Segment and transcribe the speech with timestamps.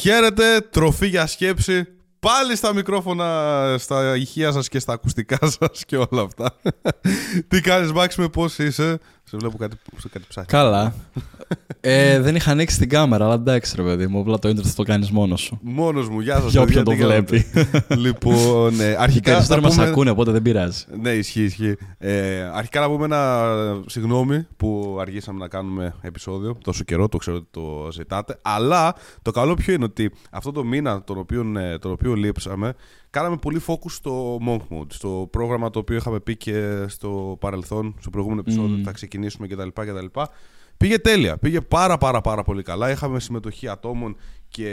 [0.00, 1.86] Χαίρετε, τροφή για σκέψη.
[2.20, 6.56] Πάλι στα μικρόφωνα, στα ηχεία σας και στα ακουστικά σας και όλα αυτά.
[7.48, 8.98] Τι κάνεις Μάξ με πώς είσαι;
[9.30, 10.50] Σε βλέπω κάτι, σε κάτι ψάχνει.
[10.50, 10.94] Καλά.
[11.80, 14.20] ε, δεν είχα ανοίξει την κάμερα, αλλά εντάξει ρε παιδί μου.
[14.20, 15.58] Απλά το ίντερνετ το κάνεις μόνος σου.
[15.62, 16.52] Μόνος μου, γεια σας.
[16.52, 17.44] Για παιδιά, όποιον το τι κάνετε.
[17.54, 17.68] βλέπει.
[18.06, 19.88] λοιπόν, ναι, Οι αρχικά περισσότεροι να μας πούμε...
[19.88, 20.84] ακούνε, οπότε δεν πειράζει.
[21.00, 21.76] Ναι, ισχύει, ισχύει.
[21.98, 23.44] Ε, αρχικά να πούμε ένα
[23.86, 28.38] συγγνώμη που αργήσαμε να κάνουμε επεισόδιο τόσο καιρό, το ξέρω ότι το ζητάτε.
[28.42, 32.74] Αλλά το καλό ποιο είναι ότι αυτό το μήνα τον οποίο, ε, τον οποίο λείψαμε,
[33.10, 37.94] κάναμε πολύ focus στο Monk Mode, στο πρόγραμμα το οποίο είχαμε πει και στο παρελθόν,
[38.00, 39.68] στο προηγούμενο επεισόδιο, ότι θα ξεκινήσουμε κτλ.
[39.68, 40.20] κτλ.
[40.76, 42.90] Πήγε τέλεια, πήγε πάρα πάρα πάρα πολύ καλά.
[42.90, 44.16] Είχαμε συμμετοχή ατόμων
[44.48, 44.72] και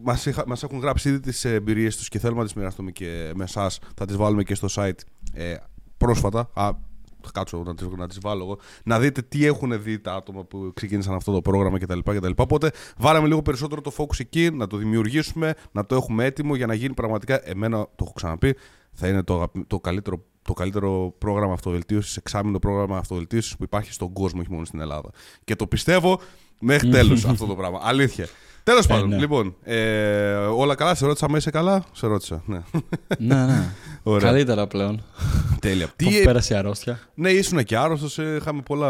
[0.00, 3.32] μας, είχα, μας έχουν γράψει ήδη τις εμπειρίες τους και θέλουμε να τις μοιραστούμε και
[3.34, 3.78] με εσάς.
[3.96, 4.98] Θα τις βάλουμε και στο site
[5.32, 5.54] ε,
[5.96, 6.50] πρόσφατα.
[6.54, 6.70] Α,
[7.24, 8.58] θα κάτσω να τις, να τις βάλω εγώ.
[8.84, 11.98] Να δείτε τι έχουν δει τα άτομα που ξεκίνησαν αυτό το πρόγραμμα κτλ.
[11.98, 12.30] κτλ.
[12.36, 16.66] Οπότε βάλαμε λίγο περισσότερο το focus εκεί, να το δημιουργήσουμε, να το έχουμε έτοιμο για
[16.66, 18.56] να γίνει πραγματικά, εμένα το έχω ξαναπεί,
[18.92, 23.92] θα είναι το, αγαπη- το καλύτερο το καλύτερο πρόγραμμα αυτοβελτίωσης, εξάμεινο πρόγραμμα αυτοβελτίωσης που υπάρχει
[23.92, 25.10] στον κόσμο, όχι μόνο στην Ελλάδα.
[25.44, 26.20] Και το πιστεύω
[26.60, 27.80] μέχρι τέλος αυτό το πράγμα.
[27.82, 28.28] Αλήθεια.
[28.64, 29.16] Τέλος πάντων, ναι.
[29.16, 30.94] λοιπόν, ε, όλα καλά.
[30.94, 32.42] Σε ρώτησα, άμα είσαι καλά; Σε ρώτησα.
[32.46, 32.62] Ναι.
[33.18, 33.64] ναι, ναι.
[34.02, 34.28] Ωραία.
[34.30, 35.02] Καλύτερα πλέον.
[35.60, 35.88] Τέλεια.
[35.96, 38.18] Τι Τι, πέρασε η αρρώστια; ναι, ήσουν και άρρωστος.
[38.38, 38.88] Είχαμε πολλά.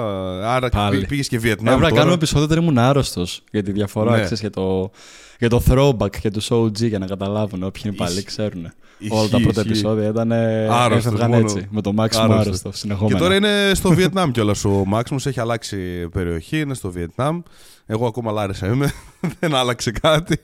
[0.55, 1.06] Άρα Πάλι.
[1.06, 1.67] πήγες και Βιετνάμ.
[1.67, 1.98] Έπρεπε να τώρα.
[2.00, 3.42] κάνουμε επεισόδιο όταν ήμουν άρρωστος.
[3.50, 4.20] Για τη διαφορά, Ναι.
[4.20, 4.91] ξέρεις, για το,
[5.39, 7.62] για το throwback και τους OG για να καταλάβουν.
[7.62, 8.12] Όποιοι είναι Ισχύει.
[8.14, 8.72] πάλι ξέρουν.
[8.98, 9.69] Ισχύει, Όλα τα πρώτα ισχύει.
[9.69, 10.33] επεισόδια ήταν.
[10.33, 11.42] Άρρωστος, Έφευγαν μόνο.
[11.42, 11.69] έτσι.
[11.70, 12.41] Με το Max μου Άρρωστος.
[12.47, 12.69] άρρωστο.
[12.70, 13.19] Και Συνεχόμενα.
[13.19, 17.41] τώρα είναι στο Βιετνάμ κιόλας ο Μάξιμος έχει αλλάξει περιοχή, είναι στο Βιετνάμ.
[17.86, 18.92] Εγώ ακόμα Λάρισα είμαι.
[19.40, 20.38] δεν άλλαξε κάτι.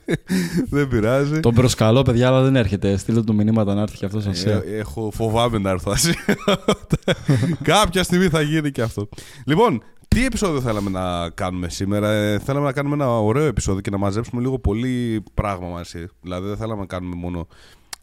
[0.69, 1.39] δεν πειράζει.
[1.39, 2.97] Τον προσκαλώ, παιδιά, αλλά δεν έρχεται.
[2.97, 4.49] Στείλτε του μηνύματα να έρθει και αυτός σα.
[4.49, 6.15] Ε, έχω φοβάμαι να έρθω Ασία.
[7.63, 9.09] Κάποια στιγμή θα γίνει και αυτό.
[9.45, 13.89] Λοιπόν, τι επεισόδιο θέλαμε να κάνουμε σήμερα; Ε, θέλαμε να κάνουμε ένα ωραίο επεισόδιο και
[13.89, 16.05] να μαζέψουμε λίγο πολύ πράγμα μαζί.
[16.21, 17.47] Δηλαδή δεν θέλαμε να κάνουμε μόνο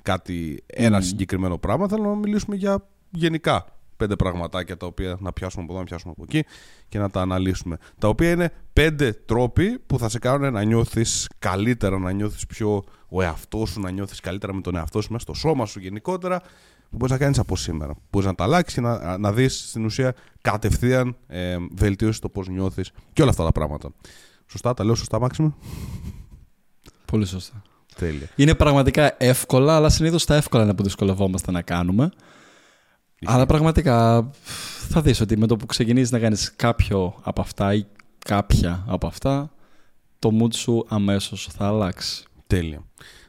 [0.03, 1.89] κάτι, ένα συγκεκριμένο πράγμα.
[1.89, 6.13] Θέλαμε να μιλήσουμε για γενικά πέντε πραγματάκια τα οποία να πιάσουμε από εδώ, να πιάσουμε
[6.17, 6.49] από εκεί
[6.89, 7.79] και να τα αναλύσουμε.
[7.99, 12.85] Τα οποία είναι πέντε τρόποι που θα σε κάνουν να νιώθεις καλύτερα, να νιώθεις πιο
[13.09, 16.41] ο εαυτός σου, να νιώθεις καλύτερα με τον εαυτό σου, μέσα στο σώμα σου γενικότερα,
[16.91, 17.95] που μπορείς να κάνεις από σήμερα.
[18.11, 22.49] Μπορείς να τα αλλάξεις και να, να δεις στην ουσία κατευθείαν ε, βελτίωση το πώς
[22.49, 23.91] νιώθεις και όλα αυτά τα πράγματα.
[24.47, 25.57] Σωστά, τα λέω σωστά, Μάξιμα.
[27.05, 27.63] Πολύ σωστά.
[27.95, 28.29] Τέλεια.
[28.37, 32.11] Είναι πραγματικά εύκολα, αλλά συνήθως τα εύκολα είναι που δυσκολευόμαστε να κάνουμε.
[33.25, 34.31] Αλλά πραγματικά
[34.89, 37.87] θα δεις ότι με το που ξεκινήσεις να κάνεις κάποιο από αυτά ή
[38.19, 39.51] κάποια από αυτά,
[40.19, 42.25] το mood σου αμέσως θα αλλάξει.
[42.47, 42.83] Τέλεια.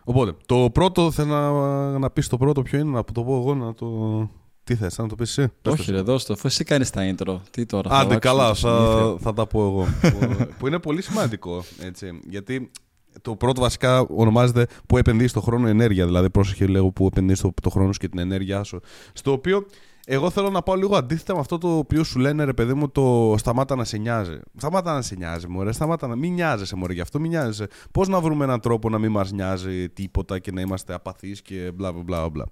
[0.04, 3.56] Οπότε, το πρώτο, θέλω να, να πεις το πρώτο ποιο είναι, να το πω εγώ,
[3.56, 4.30] να το...
[4.64, 6.90] Τι θες, να το πεις εσύ; Πες το Όχι ρε, δώσ' το, αφού εσύ κάνεις
[6.90, 7.40] τα intro.
[7.52, 9.18] Τι τώρα, θα Άντε αλλάξουμε καλά, το θα, συνήθεια.
[9.20, 9.88] θα τα πω εγώ.
[10.12, 12.20] που, που είναι πολύ σημαντικό, έτσι.
[12.30, 12.72] Γιατί
[13.22, 16.06] το πρώτο βασικά ονομάζεται που επενδύεις το χρόνο ενέργεια.
[16.06, 18.80] Δηλαδή, πρόσεχε λίγο που επενδύεις το, το χρόνο σου και την ενέργειά σου.
[19.14, 19.66] Στο οποίο
[20.12, 22.90] εγώ θέλω να πάω λίγο αντίθετα με αυτό το οποίο σου λένε ρε παιδί μου
[22.90, 24.40] το σταμάτα να σε νοιάζει.
[24.58, 25.72] Σταμάτα να σε νοιάζει, μωρέ.
[25.72, 26.94] Σταμάτα να μην νοιάζεσαι, μωρέ.
[26.94, 27.68] Γι' αυτό μην νοιάζεσαι.
[27.92, 31.72] Πώς να βρούμε έναν τρόπο να μην μας νοιάζει τίποτα και να είμαστε απαθείς και
[31.74, 32.30] μπλα μπλα μπλα.
[32.30, 32.46] μπλα.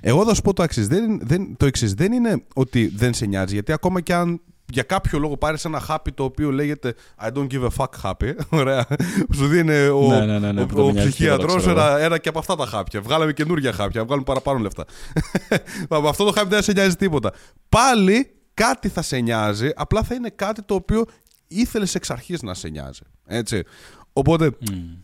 [0.00, 0.86] Εγώ θα σου πω το εξής.
[0.86, 1.94] Δεν, δεν, το εξής.
[1.94, 4.40] δεν είναι ότι δεν σε νοιάζει, γιατί ακόμα και αν
[4.72, 6.94] για κάποιο λόγο πάρεις ένα χάπι το οποίο λέγεται
[7.24, 8.34] I don't give a fuck happy.
[8.60, 8.86] Ωραία.
[9.34, 11.58] Σου δίνει ο, Ναι, ναι, ναι, ναι, ο, που δεν ο με νοιάζει ψυχίατρο τίποτα,
[11.58, 13.00] ξέρω ένα, ένα και από αυτά τα χάπια.
[13.00, 14.84] Βγάλαμε καινούργια χάπια, βγάλουμε παραπάνω λεφτά.
[15.88, 17.32] από αυτό το χάπι δεν θα σε νοιάζει τίποτα.
[17.68, 21.04] Πάλι κάτι θα σε νοιάζει, απλά θα είναι κάτι το οποίο
[21.46, 23.02] ήθελες εξ αρχής να σε νοιάζει.
[23.26, 23.62] Έτσι.
[24.12, 24.50] Οπότε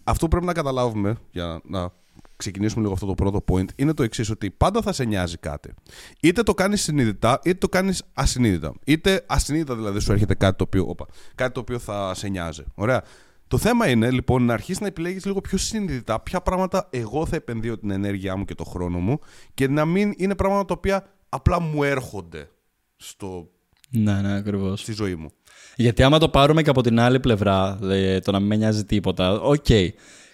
[0.04, 1.90] αυτό που πρέπει να καταλάβουμε για να
[2.38, 5.75] ξεκινήσουμε λίγο αυτό το πρώτο point είναι το εξής: ότι πάντα θα σε νοιάζει κάτι.
[6.21, 8.72] Είτε το κάνεις συνειδητά, είτε το κάνεις ασυνείδητα.
[8.84, 12.62] Είτε ασυνείδητα δηλαδή σου έρχεται κάτι το οποίο, όπα, κάτι το οποίο θα σε νοιάζει.
[12.75, 13.03] Ωραία.
[13.48, 17.37] Το θέμα είναι λοιπόν να αρχίσεις να επιλέγεις λίγο πιο συνειδητά ποια πράγματα εγώ θα
[17.37, 19.19] επενδύω την ενέργειά μου και το χρόνο μου
[19.54, 22.50] και να μην είναι πράγματα τα οποία απλά μου έρχονται
[22.97, 23.50] στο,
[23.91, 24.81] Ναι, ναι, ακριβώς.
[24.81, 25.28] στη ζωή μου.
[25.77, 28.84] Γιατί άμα το πάρουμε και από την άλλη πλευρά, δε, το να μην με νοιάζει
[28.84, 29.66] τίποτα, οκ.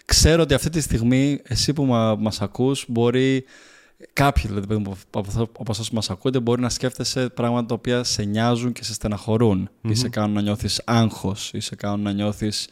[0.05, 3.45] Ξέρω ότι αυτή τη στιγμή εσύ που μα, μας ακούς μπορεί
[4.13, 7.67] κάποιοι δηλαδή παιδί μου, από αυτό- από εσάς που μας ακούτε μπορεί να σκέφτεσαι πράγματα
[7.67, 11.75] τα οποία σε νοιάζουν και σε στεναχωρούν ή σε κάνουν να νιώθεις άγχος ή σε
[11.75, 12.69] κάνουν να νιώθεις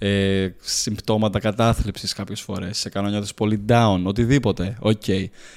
[0.00, 4.76] ε, συμπτώματα κατάθλιψης κάποιες φορές, σε κάνουν να νιώθεις πολύ down, οτιδήποτε.
[4.80, 5.08] Οκ.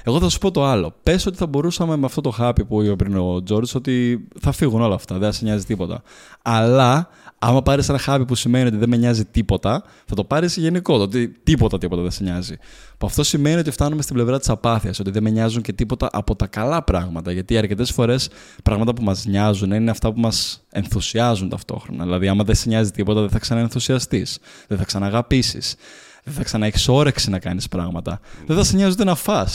[0.04, 0.96] Εγώ θα σου πω το άλλο.
[1.04, 4.52] Πες ότι θα μπορούσαμε με αυτό το χάπι που είπε πριν ο Τζόρτζ ότι θα
[4.52, 6.02] φύγουν όλα αυτά, δεν θα σε νοιάζει τίποτα.
[6.42, 7.10] Αλλά
[7.44, 10.98] άμα πάρεις ένα χάπι που σημαίνει ότι δεν με νοιάζει τίποτα, θα το πάρεις γενικό,
[10.98, 12.56] το ότι τίποτα τίποτα δεν σε νοιάζει.
[12.98, 16.10] Που αυτό σημαίνει ότι φτάνουμε στην πλευρά της απάθειας, ότι δεν με νοιάζουν και τίποτα
[16.12, 17.32] από τα καλά πράγματα.
[17.32, 18.30] Γιατί αρκετές φορές
[18.64, 22.04] πράγματα που μας νοιάζουν είναι αυτά που μας ενθουσιάζουν ταυτόχρονα.
[22.04, 24.38] Δηλαδή, άμα δεν σε νοιάζει τίποτα, δεν θα ξαναενθουσιαστείς,
[24.68, 25.76] δεν θα ξαναγαπήσεις.
[26.24, 28.20] Δεν θα ξαναέχεις όρεξη να κάνεις πράγματα.
[28.48, 29.48] Δεν θα σε νοιάζει ούτε να φά.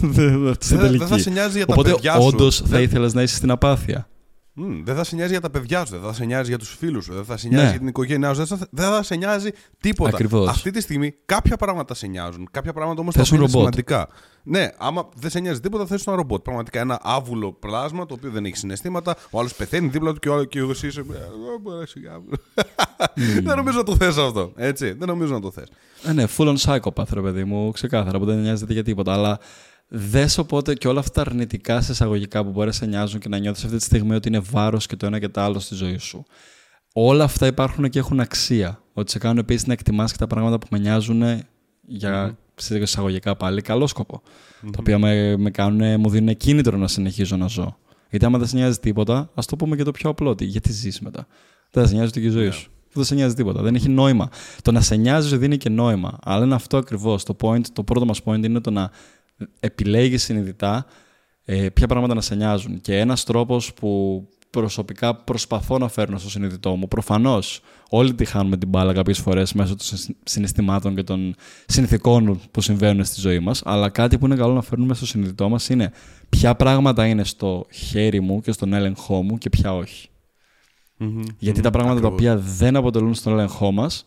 [0.00, 0.56] Δεν
[1.06, 2.20] θα σε νοιάζει για τα Οπότε, παιδιά σου.
[2.26, 4.06] όντως θα Δεν- ήθελες να είσαι στην απάθεια.
[4.54, 6.74] Μμ, δεν θα σε νοιάζει για τα παιδιά σου, δεν θα σε νοιάζει για τους
[6.78, 7.70] φίλους σου, δεν θα σε νοιάζει Ναι.
[7.70, 9.50] για την οικογένειά σου, δεν θα, δεν θα σε νοιάζει
[9.80, 10.10] τίποτα.
[10.10, 10.48] Ακριβώς.
[10.48, 13.56] Αυτή τη στιγμή κάποια πράγματα σε νοιάζουν, κάποια πράγματα όμως Θες είναι un ρομπότ.
[13.58, 14.08] σημαντικά.
[14.44, 16.42] Ναι, άμα δεν σε νοιάζει τίποτα, θες ένα ρομπότ.
[16.42, 19.16] Πραγματικά ένα άβουλο πλάσμα το οποίο δεν έχει συναισθήματα.
[19.30, 21.00] Ο άλλος πεθαίνει δίπλα του και ο άλλο και εσύ είσαι.
[21.00, 21.18] «Ε, ε,
[21.62, 22.20] μωρέ, σιγά».
[23.42, 24.52] δεν νομίζω να το θες αυτό.
[24.56, 25.68] Έτσι, δεν νομίζω να το θες.
[26.04, 29.12] Ε, ναι, full on psychopath, ρε παιδί μου, ξεκάθαρα, που δεν νοιάζεται για τίποτα.
[29.12, 29.38] Αλλά
[29.94, 33.28] δες οπότε και όλα αυτά τα αρνητικά σε εισαγωγικά που μπορεί να σε νοιάζουν και
[33.28, 35.74] να νιώθεις αυτή τη στιγμή ότι είναι βάρος και το ένα και το άλλο στη
[35.74, 36.24] ζωή σου.
[36.92, 38.82] Όλα αυτά υπάρχουν και έχουν αξία.
[38.92, 41.22] Ότι σε κάνουν επίσης να εκτιμάς και τα πράγματα που με νοιάζουν
[41.86, 44.22] για σε εισαγωγικά πάλι καλό σκοπό.
[44.62, 47.76] Τα οποία με, με κάνουν, μου δίνουν κίνητρο να συνεχίζω να ζω.
[48.10, 50.30] Γιατί άμα δεν σε νοιάζει τίποτα, ας το πούμε και το πιο απλό.
[50.30, 51.26] Ότι γιατί ζεις μετά;
[51.70, 52.70] Δεν θα σε νοιάζει ούτε και η ζωή σου.
[52.92, 53.62] Δεν σε νοιάζει τίποτα.
[53.62, 54.28] Δεν έχει νόημα.
[54.62, 56.18] Το να σε νοιάζει σου δίνει και νόημα.
[56.22, 57.24] Αλλά είναι αυτό ακριβώς.
[57.24, 58.90] Το, point, το πρώτο μας point είναι το να
[59.60, 60.86] επιλέγεις συνειδητά
[61.44, 62.80] ε, ποια πράγματα να σε νοιάζουν.
[62.80, 66.88] Και ένας τρόπος που προσωπικά προσπαθώ να φέρνω στο συνειδητό μου.
[66.88, 71.34] Προφανώς όλοι τη χάνουμε την μπάλα κάποιες φορές μέσω των συναισθη- συναισθημάτων και των
[71.66, 73.62] συνθηκών που συμβαίνουν στη ζωή μας.
[73.64, 75.92] Αλλά κάτι που είναι καλό να φέρνουμε στο συνειδητό μας είναι
[76.28, 80.08] ποια πράγματα είναι στο χέρι μου και στον έλεγχό μου και ποια όχι.
[81.38, 84.06] Γιατί τα πράγματα τα οποία δεν αποτελούν στον έλεγχό μας.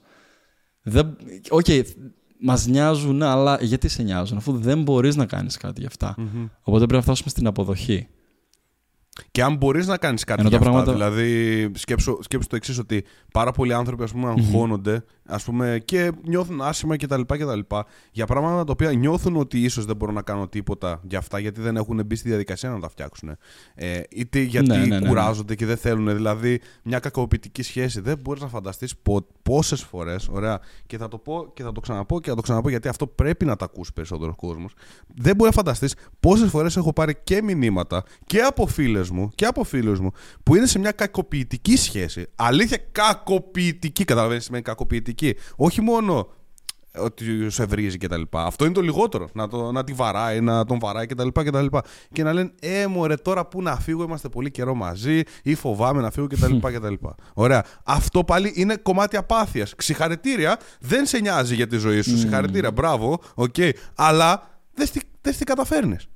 [0.81, 1.17] Δεν...
[1.49, 1.65] Οκ,
[2.39, 6.15] μας νοιάζουν, αλλά γιατί σε νοιάζουν, αφού δεν μπορείς να κάνεις κάτι γι' αυτα
[6.61, 8.07] Οπότε πρέπει να φτάσουμε στην αποδοχή.
[9.31, 12.55] Και αν μπορείς να κάνεις κάτι Ενώ για τα αυτά, πράγματα- δηλαδή σκέψου, σκέψου το
[12.55, 13.03] εξής ότι
[13.33, 17.59] πάρα πολλοί άνθρωποι ας πούμε, αγχώνονται ας πούμε, και νιώθουν άσχημα κτλ, κτλ.
[18.11, 21.61] Για πράγματα τα οποία νιώθουν ότι ίσως δεν μπορούν να κάνουν τίποτα για αυτά γιατί
[21.61, 23.37] δεν έχουν μπει στη διαδικασία να τα φτιάξουν.
[23.75, 25.07] Ε, είτε γιατί Ναι, ναι, ναι, ναι.
[25.07, 26.15] κουράζονται και δεν θέλουν.
[26.15, 28.93] Δηλαδή, μια κακοποιητική σχέση δεν μπορείς να φανταστείς
[29.41, 30.27] πόσες φορές.
[30.31, 30.59] Ωραία.
[30.85, 33.45] Και θα το πω και θα το ξαναπώ και θα το ξαναπώ γιατί αυτό πρέπει
[33.45, 34.73] να τα ακούσει περισσότερο κόσμος.
[35.15, 39.45] Δεν μπορεί να φανταστείς πόσες φορές έχω πάρει και μηνύματα και από φίλες μου και
[39.45, 40.11] από φίλους μου
[40.43, 42.25] που είναι σε μια κακοποιητική σχέση.
[42.35, 44.03] Αλήθεια, κακοποιητική.
[44.05, 45.14] Καταλαβαίνεις τι σημαίνει κακοποιητική.
[45.55, 46.27] Όχι μόνο
[46.97, 48.21] ότι σε βρίζει κτλ.
[48.31, 49.29] Αυτό είναι το λιγότερο.
[49.33, 51.27] Να, το, να τη βαράει, να τον βαράει κτλ.
[51.27, 51.51] Και,
[52.11, 56.01] και να λένε Ε, μωρέ, τώρα που να φύγω, είμαστε πολύ καιρό μαζί, ή φοβάμαι
[56.01, 56.57] να φύγω κτλ.
[56.57, 56.93] κτλ.
[57.33, 57.65] Ωραία.
[57.83, 59.73] Αυτό πάλι είναι κομμάτι απάθειας.
[59.77, 62.17] Συγχαρητήρια, δεν σε νοιάζει για τη ζωή σου.
[62.17, 63.55] Συγχαρητήρια, μπράβο, οκ.
[63.95, 64.61] Αλλά
[65.21, 66.07] δεν τι καταφέρνεις.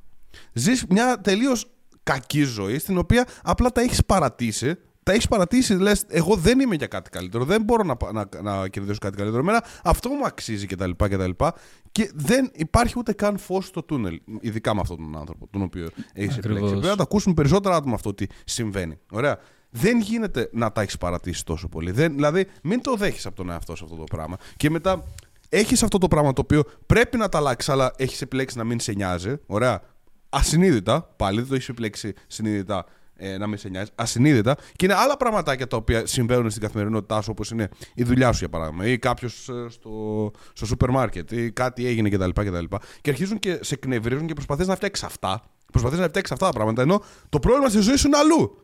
[0.53, 1.65] Ζεις μια τελείως
[2.03, 4.75] κακή ζωή, στην οποία απλά τα έχεις παρατήσει
[5.09, 7.43] τα έχεις παρατήσει, λες: Εγώ δεν είμαι για κάτι καλύτερο.
[7.45, 9.41] Δεν μπορώ να, να, να κερδίσω κάτι καλύτερο.
[9.41, 10.89] Εμένα αυτό μου αξίζει κτλ.
[10.89, 11.53] Και, τα λοιπά,
[11.91, 14.21] και δεν υπάρχει ούτε καν φως στο τούνελ.
[14.41, 16.69] Ειδικά με αυτόν τον άνθρωπο, τον οποίο έχεις επιλέξει.
[16.69, 18.99] Πρέπει να το ακούσουν περισσότερα άτομα αυτό τι συμβαίνει.
[19.11, 19.37] Ωραία.
[19.69, 21.91] Δεν γίνεται να τα έχεις παρατήσει τόσο πολύ.
[21.91, 24.37] Δεν, δηλαδή, μην το δέχεις από τον εαυτό σου αυτό το πράγμα.
[24.57, 25.03] Και μετά
[25.49, 28.79] έχεις αυτό το πράγμα το οποίο πρέπει να τα αλλάξεις, αλλά έχεις επιλέξει να μην
[28.79, 29.35] σε νοιάζει.
[29.45, 29.81] Ωραία.
[30.29, 32.85] Ασυνείδητα, πάλι δεν το έχεις επιλέξει συνείδητα
[33.19, 34.55] ε, να μην σε νοιάζει, ασυνείδητα.
[34.75, 38.37] Και είναι άλλα πραγματάκια τα οποία συμβαίνουν στην καθημερινότητά σου, όπως είναι η δουλειά σου
[38.39, 42.29] για παράδειγμα, ή κάποιος στο, στο σούπερ μάρκετ, ή κάτι έγινε κτλ.
[42.29, 42.67] Και, και,
[43.01, 45.41] και αρχίζουν και σε εκνευρίζουν και προσπαθείς να φτιάξεις αυτά.
[45.71, 48.63] Προσπαθείς να φτιάξεις αυτά τα πράγματα, ενώ το πρόβλημα στη ζωή σου είναι αλλού.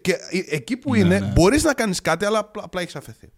[0.00, 0.16] Και
[0.48, 1.32] εκεί που ναι, είναι, ναι.
[1.34, 3.32] μπορείς να κάνεις κάτι, αλλά απλά έχεις αφαιθεί.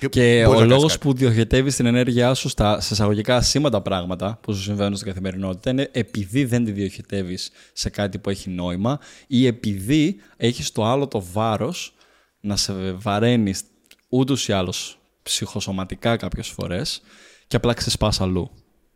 [0.00, 4.54] Και, και ο λόγος που διοχετεύει την ενέργειά σου στα σε εισαγωγικά ασήμαντα πράγματα που
[4.54, 9.46] σου συμβαίνουν στην καθημερινότητα είναι επειδή δεν τη διοχετεύεις σε κάτι που έχει νόημα ή
[9.46, 11.94] επειδή έχεις το άλλο το βάρος
[12.40, 13.62] να σε βαραίνεις
[14.08, 17.02] ούτως ή άλλως ψυχοσωματικά κάποιες φορές
[17.46, 18.50] και απλά ξεσπάς αλλού.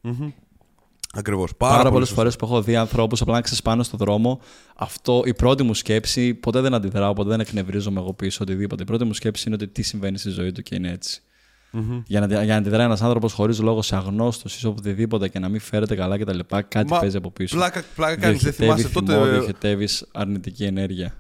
[0.05, 0.33] Mm-hmm.
[1.17, 1.55] Ακριβώς.
[1.57, 4.41] Πάρα, Πάρα πολλές φορές που έχω δει ανθρώπους απλά να ξεσπάνε στον δρόμο,
[4.77, 8.83] αυτό η πρώτη μου σκέψη, ποτέ δεν αντιδράω, ποτέ δεν εκνευρίζομαι εγώ πίσω, οτιδήποτε.
[8.83, 11.23] Η πρώτη μου σκέψη είναι ότι τι συμβαίνει στη ζωή του και είναι έτσι.
[11.77, 12.03] Mm-hmm.
[12.07, 15.39] Για, να, για να αντιδράει ένας άνθρωπος χωρίς λόγος σε αγνώστου ή σε οπουδήποτε και
[15.39, 16.39] να μην φέρεται καλά κτλ.
[16.69, 17.57] Κάτι Μα, παίζει από πίσω.
[17.57, 18.43] Πλάκα, πλάκα κάνεις.
[18.43, 19.31] Δεν θυμάσαι τότε.
[19.31, 21.15] Διοχετεύεις αρνητική ενέργεια.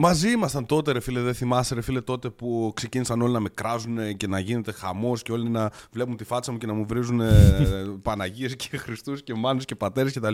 [0.00, 3.48] Μαζί ήμασταν τότε, ρε φίλε, δεν θυμάσαι, ρε φίλε, τότε που ξεκίνησαν όλοι να με
[3.54, 6.86] κράζουν και να γίνεται χαμός και όλοι να βλέπουν τη φάτσα μου και να μου
[6.86, 7.20] βρίζουν
[8.02, 10.32] Παναγίες και Χριστούς και μάνου και πατέρες κτλ.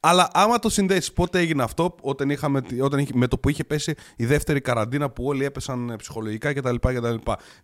[0.00, 3.64] Αλλά άμα το συνδέσεις, πότε έγινε αυτό, όταν, είχαμε, όταν είχε, με το που είχε
[3.64, 6.74] πέσει η δεύτερη καραντίνα που όλοι έπεσαν ψυχολογικά κτλ.
[6.74, 7.14] κτλ.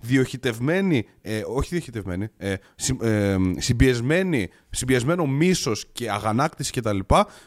[0.00, 6.98] Διοχητευμένοι, ε, όχι διοχητευμένοι, ε, συ, ε, συμπιεσμένοι, συμπιεσμένο μίσος και αγανάκτηση κτλ.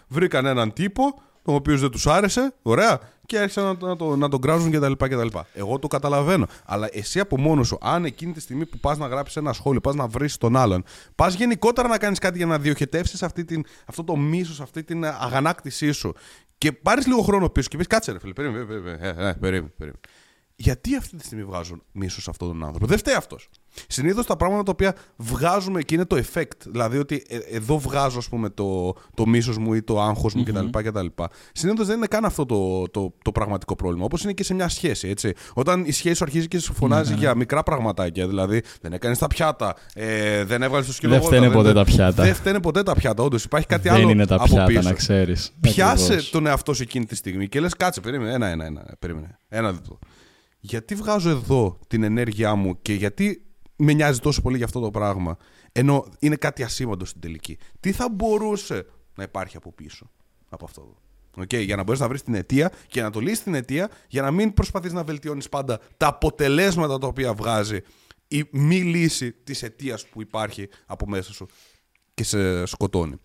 [0.07, 1.03] Βρήκαν έναν τύπο,
[1.47, 4.91] ο οποίος δεν τους άρεσε, ωραία, και άρχισαν να, να, το, να τον κράζουν κτλ,
[4.91, 5.27] κτλ.
[5.53, 6.47] Εγώ το καταλαβαίνω.
[6.65, 9.81] Αλλά εσύ από μόνος σου, αν εκείνη τη στιγμή που πας να γράψεις ένα σχόλιο,
[9.81, 10.83] πας να βρεις τον άλλον,
[11.15, 13.23] πας γενικότερα να κάνεις κάτι για να διοχετεύσεις
[13.85, 16.13] αυτό το μίσος, αυτή την αγανάκτησή σου.
[16.57, 19.99] Και πάρεις λίγο χρόνο πίσω και πεις: Κάτσε, ρε φίλε, περίμενε, περίμενε, περίμενε, περίμενε.
[20.59, 23.49] Γιατί αυτή τη στιγμή βγάζουν μίσος σε αυτόν τον άνθρωπο; Δεν φταίει αυτός.
[23.87, 26.57] Συνήθως τα πράγματα τα οποία βγάζουμε και είναι το effect.
[26.65, 30.43] Δηλαδή ότι ε, εδώ βγάζω ας πούμε, το, το μίσος μου ή το άγχος μου
[30.47, 30.83] mm-hmm.
[30.83, 31.05] κτλ.
[31.51, 34.05] Συνήθως δεν είναι καν αυτό το, το, το πραγματικό πρόβλημα.
[34.05, 35.07] Όπως είναι και σε μια σχέση.
[35.07, 35.33] Έτσι.
[35.53, 37.19] Όταν η σχέση σου αρχίζει και σου φωνάζει ναι.
[37.19, 38.27] για μικρά πραγματάκια.
[38.27, 42.23] Δηλαδή δεν έκανες τα πιάτα, ε, δεν έβγαλες το σκύλο Δεν φταίνε ποτέ τα πιάτα.
[42.23, 43.23] Δεν φταίνε ποτέ τα πιάτα.
[43.23, 44.01] Όντως υπάρχει κάτι δεν άλλο.
[44.01, 44.81] Δεν είναι τα από πιάτα, πίσω.
[44.81, 45.51] να ξέρεις.
[45.61, 48.33] Πιάσε τον εαυτό σου εκείνη τη στιγμή και λες, κάτσε, περίμενε.
[48.33, 48.85] Ένα, ένα, ένα.
[48.99, 49.39] Περίμενε.
[49.49, 49.99] Ένα δίπλο
[50.59, 53.41] γιατί βγάζω εδώ την ενέργειά μου και γιατί
[53.75, 55.37] με νοιάζει τόσο πολύ για αυτό το πράγμα,
[55.71, 57.57] ενώ είναι κάτι ασήμαντο στην τελική.
[57.79, 58.85] Τι θα μπορούσε
[59.15, 60.09] να υπάρχει από πίσω
[60.49, 60.95] από αυτό; Εδώ.
[61.43, 64.21] Okay, για να μπορείς να βρεις την αιτία και να το λύσεις την αιτία, για
[64.21, 67.79] να μην προσπαθείς να βελτιώνεις πάντα τα αποτελέσματα τα οποία βγάζει
[68.27, 71.47] η μη λύση της αιτίας που υπάρχει από μέσα σου
[72.13, 73.15] και σε σκοτώνει.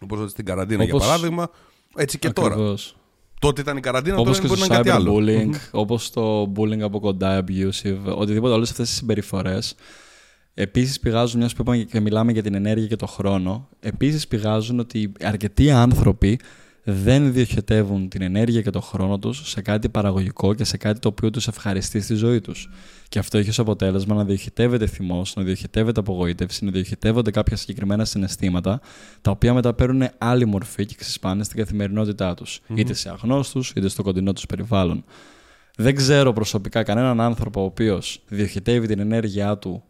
[0.00, 1.50] Όπως στην καραντίνα, για παράδειγμα,
[1.96, 2.86] έτσι και Ακριβώς.
[2.88, 2.97] τώρα.
[3.40, 5.14] Τότε ήταν η καραντίνα, Όπως τώρα και μπορεί στο να είναι κάτι άλλο.
[5.16, 9.74] cyberbullying, όπως το bullying από κοντά, abusive, οτιδήποτε όλες αυτές τις συμπεριφορές,
[10.54, 14.78] επίσης πηγάζουν, μιας που είπαμε και μιλάμε για την ενέργεια και το χρόνο, επίσης πηγάζουν
[14.78, 16.38] ότι αρκετοί άνθρωποι
[16.90, 21.08] δεν διοχετεύουν την ενέργεια και το χρόνο τους σε κάτι παραγωγικό και σε κάτι το
[21.08, 22.70] οποίο τους ευχαριστεί στη ζωή τους.
[23.08, 28.04] Και αυτό έχει ως αποτέλεσμα να διοχετεύεται θυμός, να διοχετεύεται απογοήτευση, να διοχετεύονται κάποια συγκεκριμένα
[28.04, 28.80] συναισθήματα,
[29.20, 33.88] τα οποία μετά παίρνουν άλλη μορφή και ξεσπάνε στην καθημερινότητά τους, είτε σε αγνώστους, είτε
[33.88, 35.04] στο κοντινό τους περιβάλλον.
[35.76, 39.82] Δεν ξέρω προσωπικά κανέναν άνθρωπο ο οποίος διοχετεύει την ενέργειά του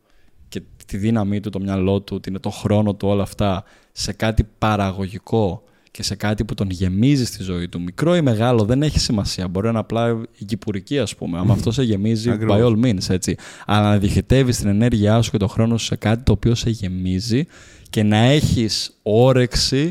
[0.48, 4.44] και τη δύναμή του, το μυαλό του, την- το χρόνο του, όλα αυτά σε κάτι
[4.58, 5.62] παραγωγικό
[5.98, 7.80] και σε κάτι που τον γεμίζει στη ζωή του.
[7.80, 9.48] Μικρό ή μεγάλο δεν έχει σημασία.
[9.48, 11.38] Μπορεί να είναι απλά η κυπουρική, ας πούμε.
[11.38, 12.60] Αν αυτό σε γεμίζει, by Ακριβώς.
[12.62, 13.36] all means, έτσι.
[13.66, 16.70] Αλλά να διοχετεύει την ενέργειά σου και τον χρόνο σου σε κάτι το οποίο σε
[16.70, 17.46] γεμίζει
[17.90, 19.90] και να έχεις όρεξη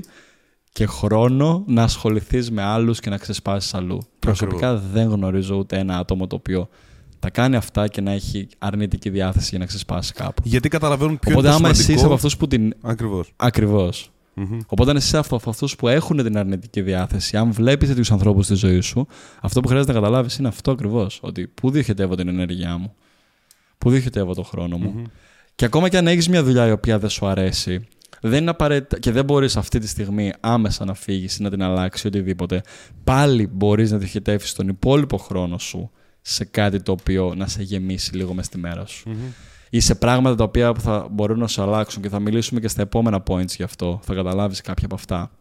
[0.74, 4.00] και χρόνο να ασχοληθείς με άλλους και να ξεσπάσεις αλλού.
[4.20, 6.70] Προσωπικά δεν γνωρίζω ούτε ένα άτομο το οποίο
[7.20, 10.42] τα κάνει αυτά και να έχει αρνητική διάθεση για να ξεσπάσει κάπου.
[10.46, 11.98] Γιατί καταλαβαίνουν ποιο Οπότε, είναι το άμα εσύ σημαντικό.
[11.98, 12.74] είσαι από αυτούς που την.
[13.36, 14.12] Ακριβώς.
[14.42, 14.62] Ακριβώ.
[14.68, 18.46] Οπότε, αν εσύ είσαι από αυτούς που έχουν την αρνητική διάθεση, αν βλέπεις τέτοιους ανθρώπους
[18.46, 19.08] στη ζωή σου,
[19.42, 21.20] αυτό που χρειάζεται να καταλάβεις είναι αυτό ακριβώς.
[21.22, 22.94] Ότι πού διοχετεύω την ενέργειά μου,
[23.78, 25.02] πού διοχετεύω το χρόνο μου.
[25.56, 27.88] Και ακόμα και αν έχεις μια δουλειά η οποία δεν σου αρέσει,
[28.22, 31.62] δεν είναι απαραίτητα και δεν μπορείς αυτή τη στιγμή άμεσα να φύγεις ή να την
[31.64, 32.62] αλλάξει οτιδήποτε.
[33.04, 35.92] Πάλι μπορείς να διοχετεύσεις τον υπόλοιπο χρόνο σου
[36.22, 39.10] σε κάτι το οποίο να σε γεμίσει λίγο μες στη μέρα σου.
[39.70, 42.68] Ή σε πράγματα τα οποία που θα μπορούν να σου αλλάξουν και θα μιλήσουμε και
[42.68, 44.00] στα επόμενα points γι' αυτό.
[44.04, 45.32] Θα καταλάβεις κάποια από αυτά.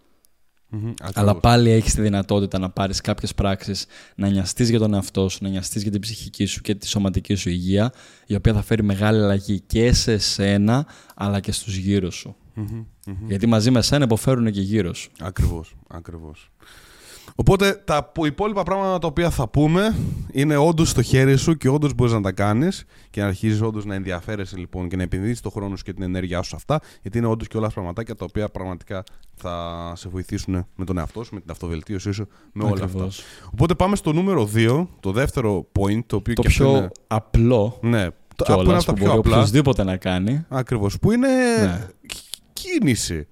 [1.14, 5.38] Αλλά πάλι έχεις τη δυνατότητα να πάρεις κάποιες πράξεις, να νοιαστείς για τον εαυτό σου,
[5.42, 7.92] να νοιαστείς για την ψυχική σου και τη σωματική σου υγεία,
[8.26, 12.36] η οποία θα φέρει μεγάλη αλλαγή και σε εσένα, αλλά και στους γύρω σου.
[13.26, 15.10] Γιατί μαζί με εσένα υποφέρουν και γύρω σου.
[15.20, 15.76] Ακριβώς.
[15.88, 16.50] Ακριβώς.
[17.34, 19.96] Οπότε τα υπόλοιπα πράγματα τα οποία θα πούμε
[20.32, 23.84] είναι όντως στο χέρι σου και όντως μπορείς να τα κάνεις και να αρχίζεις όντως
[23.84, 26.80] να ενδιαφέρεσαι λοιπόν και να επενδύσεις το χρόνο σου και την ενέργειά σου σε αυτά,
[27.02, 29.02] γιατί είναι όντως και όλα πραγματάκια τα οποία πραγματικά
[29.34, 33.18] θα σε βοηθήσουν με τον εαυτό σου, με την αυτοβελτίωσή σου, με όλα Ακριβώς.
[33.18, 33.48] αυτά.
[33.52, 36.90] Οπότε πάμε στο νούμερο 2, το δεύτερο point, το οποίο Το και αυτό πιο είναι.
[37.06, 38.06] απλό Ναι,
[38.36, 39.36] το- από ένα κιόλα από τα που πιο μπορεί απλά.
[39.36, 40.44] οποιοδήποτε να κάνει.
[40.48, 40.98] Ακριβώς.
[40.98, 41.28] Που είναι
[41.62, 41.86] Ναι.
[42.52, 43.26] κίνηση.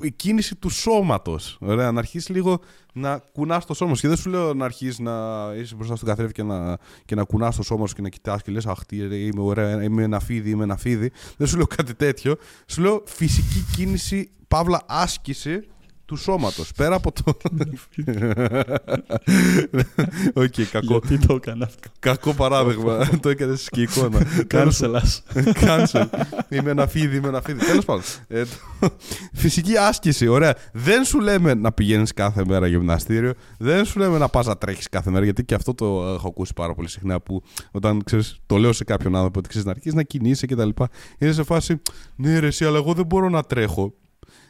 [0.00, 1.56] Η κίνηση του σώματος.
[1.60, 2.60] Ωραία, να αρχίσεις λίγο
[2.92, 4.00] να κουνάς το σώμα σου.
[4.00, 5.12] Και δεν σου λέω να αρχίσεις να
[5.56, 8.42] είσαι μπροστά στον καθρέφτη και να, και να κουνάς το σώμα σου και να κοιτάς
[8.42, 11.10] και λες: Αχ, τι, ρε, είμαι ωραία, είμαι ένα φίδι, είμαι ένα φίδι.
[11.36, 12.36] Δεν σου λέω κάτι τέτοιο.
[12.66, 15.60] Σου λέω φυσική κίνηση, παύλα άσκηση
[16.12, 16.72] του σώματος.
[16.76, 17.36] Πέρα από το.
[20.34, 23.08] Οκ, κακό, Γιατί το έκανα αυτό; κακό παράδειγμα.
[23.20, 24.26] το έκανες και εικόνα.
[24.46, 25.22] Cancel us.
[25.34, 26.06] Cancel.
[26.48, 27.64] είμαι ένα φίδι, είμαι ένα φίδι.
[27.66, 28.02] Τέλος πάντων.
[28.28, 28.96] Ε, το-
[29.32, 30.54] Φυσική άσκηση, ωραία.
[30.72, 33.32] Δεν σου λέμε να πηγαίνεις κάθε μέρα γυμναστήριο.
[33.58, 35.24] Δεν σου λέμε να πας να τρέχεις κάθε μέρα.
[35.24, 37.20] Γιατί και αυτό το έχω ακούσει πάρα πολύ συχνά.
[37.20, 40.68] Που όταν ξέρεις, το λέω σε κάποιον άνθρωπο ότι ξέρεις να αρχίσεις να κινείσαι κτλ.
[41.18, 41.82] Είναι σε φάση.
[42.16, 43.94] Ναι, ρε, εσύ, αλλά εγώ δεν μπορώ να τρέχω.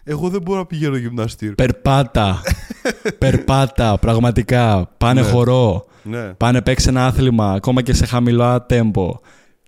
[0.05, 1.55] Εγώ δεν μπορώ να πηγαίνω γυμναστήριο.
[1.55, 2.41] Περπάτα.
[3.19, 4.91] Περπάτα, πραγματικά.
[4.99, 5.27] Πάνε Ναι.
[5.29, 5.87] χορό.
[6.03, 6.23] Ναι.
[6.37, 9.15] Πάνε παίξει ένα άθλημα, ακόμα και σε χαμηλό τέμπο.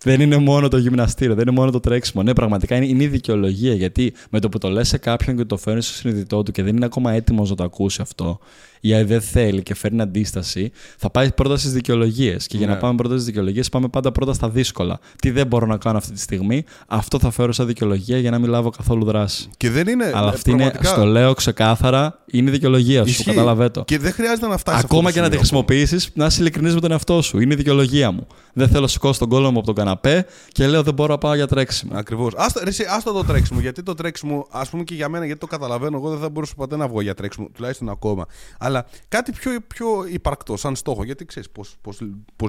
[0.03, 2.23] Δεν είναι μόνο το γυμναστήριο, δεν είναι μόνο το τρέξιμο.
[2.23, 3.75] Ναι, πραγματικά είναι, είναι η δικαιολογία.
[3.75, 6.63] Γιατί με το που το λες σε κάποιον και το φέρνεις στο συνειδητό του και
[6.63, 8.39] δεν είναι ακόμα έτοιμος να το ακούσει αυτό,
[8.87, 12.47] ή δεν θέλει και φέρνει αντίσταση, θα πάει πρώτα στις δικαιολογίες.
[12.47, 12.73] Και για Ναι.
[12.73, 14.99] να πάμε πρώτα στις δικαιολογίες, πάμε πάντα πρώτα στα δύσκολα.
[15.21, 18.39] Τι δεν μπορώ να κάνω αυτή τη στιγμή, αυτό θα φέρω σαν δικαιολογία για να
[18.39, 19.49] μην λάβω καθόλου δράση.
[19.57, 20.11] Και δεν είναι.
[20.15, 23.09] Αλλά ε, αυτή είναι, πραγματικά, στο λέω ξεκάθαρα, είναι η δικαιολογία σου.
[23.09, 23.25] ισχύει.
[23.25, 23.85] Καταλαβαίνω το.
[23.85, 24.85] Και δεν χρειάζεται να φτάσεις.
[24.85, 27.41] Ακόμα και να τη χρησιμοποιήσεις, να είσαι ειλικρινής με τον εαυτό σου.
[27.41, 28.27] Είναι η δικαιολογία μου.
[28.55, 31.19] Δεν θέλω να σηκώσω τον κόλλο μου από τον καναπέ και λέω δεν μπορώ να
[31.19, 31.93] πάω για τρέξιμο.
[31.97, 32.33] Ακριβώς.
[32.37, 33.61] Άστα, ρε, εσύ, άστα το τρέξιμο.
[33.61, 36.55] Γιατί το τρέξιμο, ας πούμε και για μένα, γιατί το καταλαβαίνω, εγώ δεν θα μπορούσα
[36.57, 38.27] ποτέ να βγω για τρέξιμο, τουλάχιστον ακόμα.
[38.59, 41.05] Αλλά Αλλά κάτι πιο, πιο υπαρκτό, σαν στόχο.
[41.05, 42.01] Γιατί ξέρεις πώς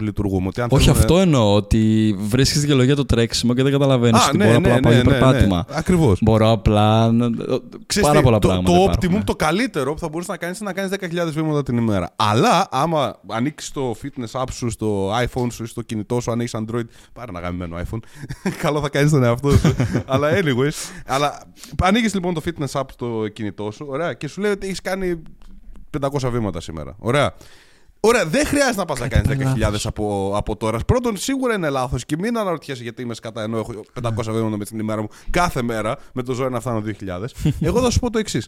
[0.01, 0.47] λειτουργούμε.
[0.47, 4.27] Ότι αν Όχι θέλουμε- αυτό εννοώ, ότι βρίσκεις δικαιολογία το τρέξιμο και δεν καταλαβαίνεις Α,
[4.27, 5.65] ότι ναι, μπορώ ναι, απλά να πάω ναι, για ναι, περπάτημα.
[5.69, 5.75] ναι.
[5.77, 6.19] Ακριβώς.
[6.21, 7.11] Μπορώ απλά.
[7.11, 7.29] να-
[7.85, 8.77] Ξέρεις Πάρα τι, πολλά το, πράγματα.
[8.77, 9.19] Το υπάρχουν.
[9.19, 12.13] optimum, το καλύτερο που θα μπορούσες να κάνεις είναι να κάνεις 10.000 βήματα την ημέρα.
[12.15, 16.39] Αλλά άμα ανοίξεις το fitness app σου στο iPhone σου ή στο κινητό σου, αν
[16.39, 17.99] έχεις Android, πάρε ένα γαμμένο iPhone.
[18.63, 19.75] Καλό θα κάνεις τον εαυτό σου.
[20.05, 20.91] αλλά anyways.
[21.05, 21.43] Αλλά
[21.83, 25.21] ανοίγεις λοιπόν το fitness app στο κινητό σου, ωραία, και σου λέει ότι έχεις κάνει
[25.99, 26.95] 500 βήματα σήμερα.
[26.99, 27.33] Ωραία.
[28.07, 30.79] Ωραία, δεν χρειάζεται να πας να κάνεις 10.000 από, από τώρα.
[30.79, 34.65] Πρώτον, σίγουρα είναι λάθος και μην αναρωτιέσαι γιατί είμαι σκατά ενώ έχω 500 βήματα με
[34.65, 37.25] την ημέρα μου κάθε μέρα με το ζώο να φτάνω 2.000.
[37.59, 38.47] Εγώ θα σου πω το εξής.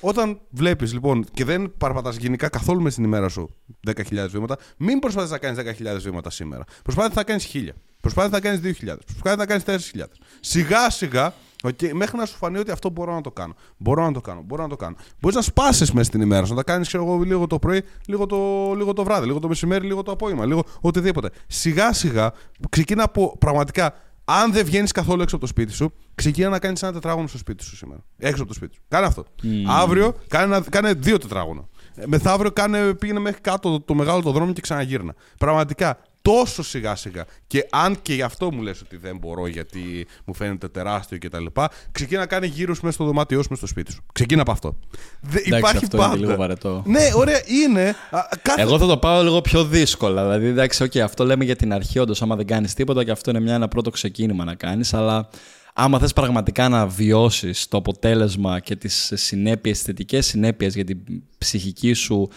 [0.00, 3.54] Όταν βλέπεις λοιπόν και δεν παραπατάς γενικά καθόλου μες στην ημέρα σου
[3.86, 6.64] 10.000 βήματα, μην προσπαθείς να κάνεις 10.000 βήματα σήμερα.
[6.82, 7.68] Προσπάθησε να κάνεις 1.000.
[8.00, 8.96] Προσπάθησε να κάνεις 2.000.
[9.06, 10.04] Προσπάθησε να κάνεις 4.000.
[10.40, 11.34] Σιγά σιγά
[11.64, 13.54] Okay, μέχρι να σου φανεί ότι αυτό μπορώ να το κάνω.
[13.76, 14.42] Μπορώ να το κάνω.
[14.46, 14.96] Μπορώ να το κάνω.
[15.20, 16.92] Μπορείς να σπάσεις μέσα στην ημέρα σου, να τα κάνεις
[17.24, 18.36] λίγο το πρωί, λίγο το,
[18.76, 21.30] λίγο το βράδυ, λίγο το μεσημέρι, λίγο το απόγευμα, λίγο οτιδήποτε.
[21.46, 22.32] Σιγά σιγά
[22.70, 23.94] ξεκίνα από πραγματικά.
[24.30, 27.38] Αν δεν βγαίνεις καθόλου έξω από το σπίτι σου, ξεκίνα να κάνεις ένα τετράγωνο στο
[27.38, 28.00] σπίτι σου σήμερα.
[28.18, 28.80] Έξω από το σπίτι σου.
[28.88, 29.24] Κάνε αυτό.
[29.68, 31.68] Αύριο κάνε, ένα- κάνε δύο τετράγωνα.
[31.94, 35.14] Ε, Μεθαύριο κάνε, πήγαινε μέχρι κάτω το, το μεγάλο το δρόμο και ξαναγύρνα.
[35.38, 35.98] Πραγματικά
[36.32, 37.24] τόσο σιγά σιγά.
[37.46, 41.44] Και αν και γι' αυτό μου λες ότι δεν μπορώ γιατί μου φαίνεται τεράστιο κτλ.
[41.92, 44.04] Ξεκίνα να κάνει γύρω μέσα στο δωμάτιό σου, μέσα στο σπίτι σου.
[44.12, 44.78] Ξεκίνα από αυτό.
[45.20, 46.16] Δε, Εντάξει, υπάρχει αυτό πάντα.
[46.16, 46.82] είναι λίγο βαρετό.
[46.86, 47.88] Ναι, ωραία, είναι.
[48.10, 48.60] Α, κάθε...
[48.60, 50.22] Εγώ θα το πάω λίγο πιο δύσκολα.
[50.22, 53.30] Δηλαδή, εντάξει, okay, αυτό λέμε για την αρχή, όντως, άμα δεν κάνεις τίποτα, και αυτό
[53.30, 54.94] είναι μια, ένα πρώτο ξεκίνημα να κάνεις.
[54.94, 55.28] Αλλά
[55.74, 60.98] άμα θες πραγματικά να βιώσεις το αποτέλεσμα και τις συνέπειες, θετικές συνέπειες για την
[61.38, 62.28] ψυχική σου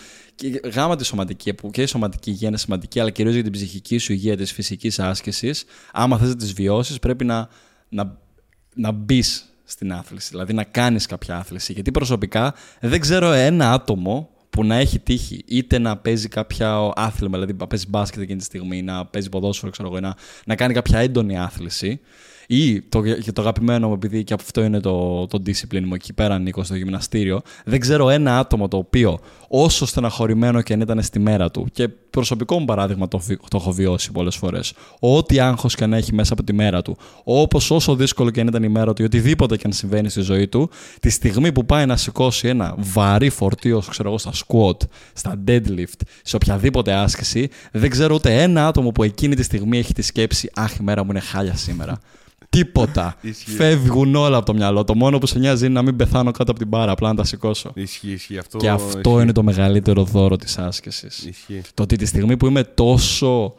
[0.49, 3.51] και γάμα τη σωματική, που και η σωματική υγεία είναι σημαντική, αλλά κυρίως για την
[3.51, 7.49] ψυχική σου υγεία της φυσικής άσκησης, άμα θες να τις βιώσεις, πρέπει να,
[7.89, 8.17] να,
[8.75, 11.73] να μπεις στην άθληση, δηλαδή να κάνεις κάποια άθληση.
[11.73, 17.33] Γιατί προσωπικά δεν ξέρω ένα άτομο που να έχει τύχει είτε να παίζει κάποια άθλημα,
[17.37, 20.73] δηλαδή να παίζει μπάσκετ εκείνη τη στιγμή, να παίζει ποδόσφαιρο, ξέρω εγώ, να, να κάνει
[20.73, 21.99] κάποια έντονη άθληση.
[22.53, 26.13] Ή το, και το αγαπημένο μου, επειδή και αυτό είναι το, το discipline μου, εκεί
[26.13, 31.01] πέρα ανήκω στο γυμναστήριο, δεν ξέρω ένα άτομο το οποίο όσο στεναχωρημένο και αν ήταν
[31.01, 35.39] στη μέρα του, και προσωπικό μου παράδειγμα το, βι- το έχω βιώσει πολλές φορές, ό,τι
[35.39, 38.63] άγχος και αν έχει μέσα από τη μέρα του, όπως όσο δύσκολο και αν ήταν
[38.63, 41.85] η μέρα του, ή οτιδήποτε και αν συμβαίνει στη ζωή του, τη στιγμή που πάει
[41.85, 47.89] να σηκώσει ένα βαρύ φορτίο, ξέρω εγώ, στα squat, στα deadlift, σε οποιαδήποτε άσκηση, δεν
[47.89, 51.11] ξέρω ούτε ένα άτομο που εκείνη τη στιγμή έχει τη σκέψη Αχ, η μέρα μου
[51.11, 51.99] είναι χάλια σήμερα.
[52.51, 53.15] Τίποτα.
[53.21, 53.51] Ισχύει.
[53.51, 54.83] Φεύγουν όλα από το μυαλό.
[54.83, 57.15] Το μόνο που σε νοιάζει είναι να μην πεθάνω κάτω από την μπάρα, απλά να
[57.15, 57.71] τα σηκώσω.
[57.73, 58.37] Ισχύει, ισχύει.
[58.37, 59.21] Αυτό, Και αυτό ισχύει.
[59.21, 61.25] είναι το μεγαλύτερο δώρο της άσκησης.
[61.25, 61.61] Ισχύει.
[61.73, 63.53] Το ότι τη στιγμή που είμαι τόσο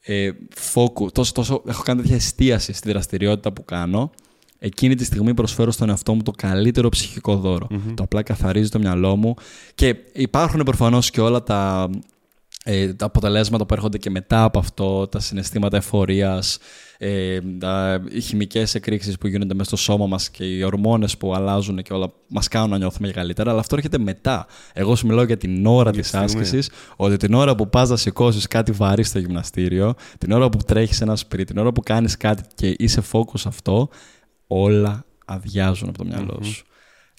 [0.00, 0.30] ε,
[0.74, 4.10] focus, τόσο, τόσο, έχω κάνει τέτοια εστίαση στη δραστηριότητα που κάνω,
[4.58, 7.66] εκείνη τη στιγμή προσφέρω στον εαυτό μου το καλύτερο ψυχικό δώρο.
[7.94, 9.34] Το απλά καθαρίζει το μυαλό μου
[9.74, 11.90] και υπάρχουν προφανώς και όλα τα,
[12.64, 16.58] ε, τα αποτελέσματα που έρχονται και μετά από αυτό, τα συναισθήματα εφορίας,
[17.02, 21.34] ε, τα, οι χημικές εκρήξεις που γίνονται μέσα στο σώμα μας και οι ορμόνες που
[21.34, 24.46] αλλάζουν και όλα μας κάνουν να νιώθουμε καλύτερα, αλλά αυτό έρχεται μετά.
[24.72, 26.24] Εγώ σου μιλάω για την ώρα της στιγμή.
[26.24, 30.58] άσκησης, ότι την ώρα που πας να σηκώσεις κάτι βαρύ στο γυμναστήριο, την ώρα που
[30.66, 33.88] τρέχεις ένα σπίτι, την ώρα που κάνεις κάτι και είσαι focus αυτό,
[34.46, 36.64] όλα αδειάζουν από το μυαλό σου.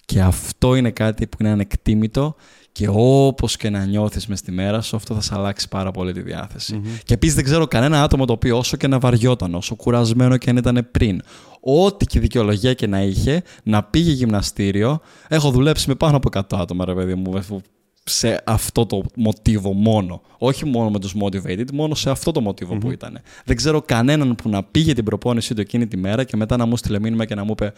[0.06, 2.36] Και αυτό είναι κάτι που είναι ανεκτήμητο
[2.72, 6.14] και όπως και να νιώθεις μες στη μέρα σου, αυτό θα σε αλλάξει πάρα πολύ
[6.14, 9.76] τη διαθεση Και επίσης δεν ξέρω κανένα άτομο το οποίο όσο και να βαριόταν, όσο
[9.76, 11.22] κουρασμένο και αν ήταν πριν,
[11.60, 15.00] ό,τι και δικαιολογία και να είχε, να πήγε γυμναστήριο.
[15.28, 17.62] Έχω δουλέψει με πάνω από 100 άτομα, ρε παιδί μου, που
[18.04, 20.22] σε αυτό το μοτίβο μόνο.
[20.38, 23.20] Όχι μόνο με τους motivated, μόνο σε αυτό το μοτιβο που ήταν.
[23.46, 26.66] Δεν ξέρω κανέναν που να πήγε την προπόνησή του εκείνη τη μέρα και μετά να
[26.66, 27.74] μου στείλε μήνυμα και να μου είπε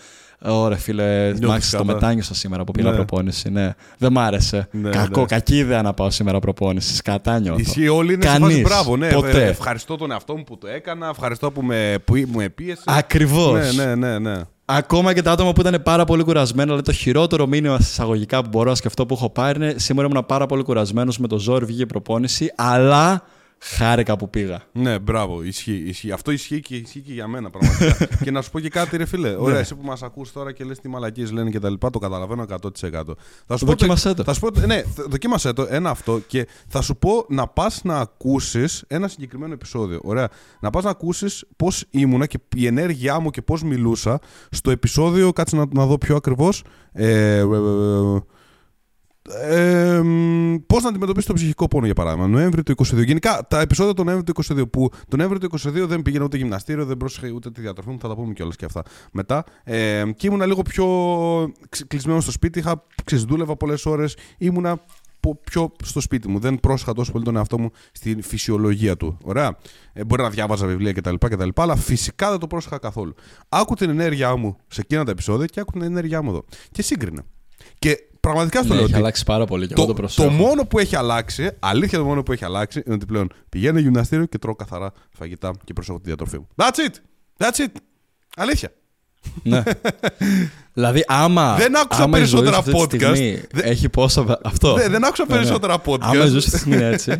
[0.45, 1.93] Ωραία, φίλε, Νιώθεις μάξι το καλά».
[1.93, 2.95] μετάνιωσα σήμερα που πήγα Ναι.
[2.95, 3.49] προπόνηση.
[3.49, 3.73] Ναι.
[3.97, 4.67] Δεν μ' άρεσε.
[4.71, 5.25] Ναι, Κακό, ναι.
[5.25, 7.01] κακή ιδέα να πάω σήμερα προπόνησης.
[7.01, 7.59] Κατά νιώθω.
[7.59, 8.47] Ισχύει, όλοι είναι σε Κανείς.
[8.47, 8.97] φάση μπράβο.
[8.97, 9.45] Ναι, Ποτέ.
[9.45, 11.07] Ε, ευχαριστώ τον εαυτό μου που το έκανα.
[11.09, 12.81] Ευχαριστώ που με, που μου επίεσε.
[12.85, 13.75] Ακριβώς.
[13.75, 14.41] Ναι, ναι, ναι, ναι.
[14.65, 18.49] Ακόμα και τα άτομα που ήταν πάρα πολύ κουρασμένα, δηλαδή το χειρότερο μήνυμα εισαγωγικά που
[18.49, 21.65] μπορώ να σκεφτώ που έχω πάρει είναι σήμερα ήμουν πάρα πολύ κουρασμένος με το ζόρι,
[21.65, 23.23] βγήκε η προπόνηση, αλλά
[23.63, 24.61] χάρηκα που πήγα.
[24.71, 26.11] Ναι, μπράβο, ισχύει, ισχύει.
[26.11, 28.07] Αυτό ισχύει και ισχύει και για μένα πραγματικά.
[28.23, 29.35] και να σου πω και κάτι, ρε φίλε.
[29.39, 31.99] Ωραία, εσύ που μας ακούς τώρα και λες τι μαλακίες λένε και τα λοιπά, το
[31.99, 32.67] καταλαβαίνω 100%.
[33.47, 34.23] Θα σου Δοκίμασέ πω, το.
[34.23, 37.81] Θα σου πω, ναι, θ- δοκίμασέ το, ένα αυτό και θα σου πω να πας
[37.83, 39.99] να ακούσεις ένα συγκεκριμένο επεισόδιο.
[40.03, 40.29] Ωραία.
[40.59, 45.31] Να πας να ακούσεις πώς ήμουνα και η ενέργειά μου και πώς μιλούσα στο επεισόδιο,
[45.31, 46.63] κάτσε να, να δω πιο ακριβώς.
[46.93, 47.45] Ε, ε, ε,
[49.29, 50.01] ε, ε,
[50.67, 53.05] Πώς να αντιμετωπίσεις το ψυχικό πόνο, για παράδειγμα, Νοέμβρη του 22.
[53.05, 56.37] Γενικά, τα επεισόδια του Νοέμβρη του 22, που τον Νοέμβρη του 22 δεν πήγαινα ούτε
[56.37, 59.43] γυμναστήριο, δεν πρόσεχε ούτε τη διατροφή μου, θα τα πούμε κιόλας και αυτά μετά.
[59.63, 60.85] Ε, και ήμουνα λίγο πιο
[61.87, 64.79] κλεισμένος στο σπίτι, είχα ξέρεις, δούλευα πολλές ώρες, ήμουνα
[65.19, 66.39] πο- πιο στο σπίτι μου.
[66.39, 69.17] Δεν πρόσεχα τόσο πολύ τον εαυτό μου στη φυσιολογία του.
[69.23, 69.57] Ωραία.
[69.93, 71.49] Ε, μπορεί να διάβαζα βιβλία κτλ, κτλ.
[71.55, 73.13] Αλλά φυσικά δεν το πρόσεχα καθόλου.
[73.49, 76.43] Άκου την ενέργειά μου σε εκείνα τα επεισόδια και άκου την ενέργειά μου εδώ.
[76.71, 77.23] Και σύγκρινα.
[77.79, 80.27] Και πραγματικά στο Ναι, λέω έχει ότι αλλάξει πάρα πολύ και εγώ το το, προσέχω.
[80.27, 83.79] το μόνο που έχει αλλάξει, αλήθεια το μόνο που έχει αλλάξει, είναι ότι πλέον πηγαίνω
[83.79, 86.47] γυμναστήριο και τρώω καθαρά φαγητά και προσέχω τη διατροφή μου.
[86.55, 86.93] That's it!
[87.45, 87.71] That's it!
[88.35, 88.71] Αλήθεια.
[89.43, 89.63] Ναι.
[90.73, 91.55] δηλαδή, άμα.
[91.55, 93.15] Δεν άκουσα άμα η ζωή περισσότερα σου αυτή τη podcast.
[93.15, 94.39] στιγμή Δεν- Έχει πόσα.
[94.43, 94.73] Αυτό.
[94.73, 95.39] Δεν, δεν άκουσα Ναι, ναι.
[95.39, 95.99] περισσότερα podcast.
[96.01, 97.11] Άμα η ζωή σου αυτή τη στιγμή είναι έτσι.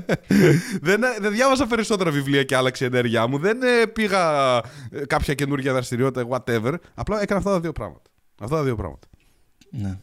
[0.87, 3.37] δεν, δεν διάβασα περισσότερα βιβλία και άλλαξε η ενέργειά μου.
[3.37, 6.73] Δεν ε, πήγα ε, κάποια καινούργια δραστηριότητα, whatever.
[6.93, 8.09] Απλά έκανα αυτά τα δύο πράγματα.
[8.41, 9.07] Αυτά τα δύο πράγματα.
[9.69, 9.97] ναι.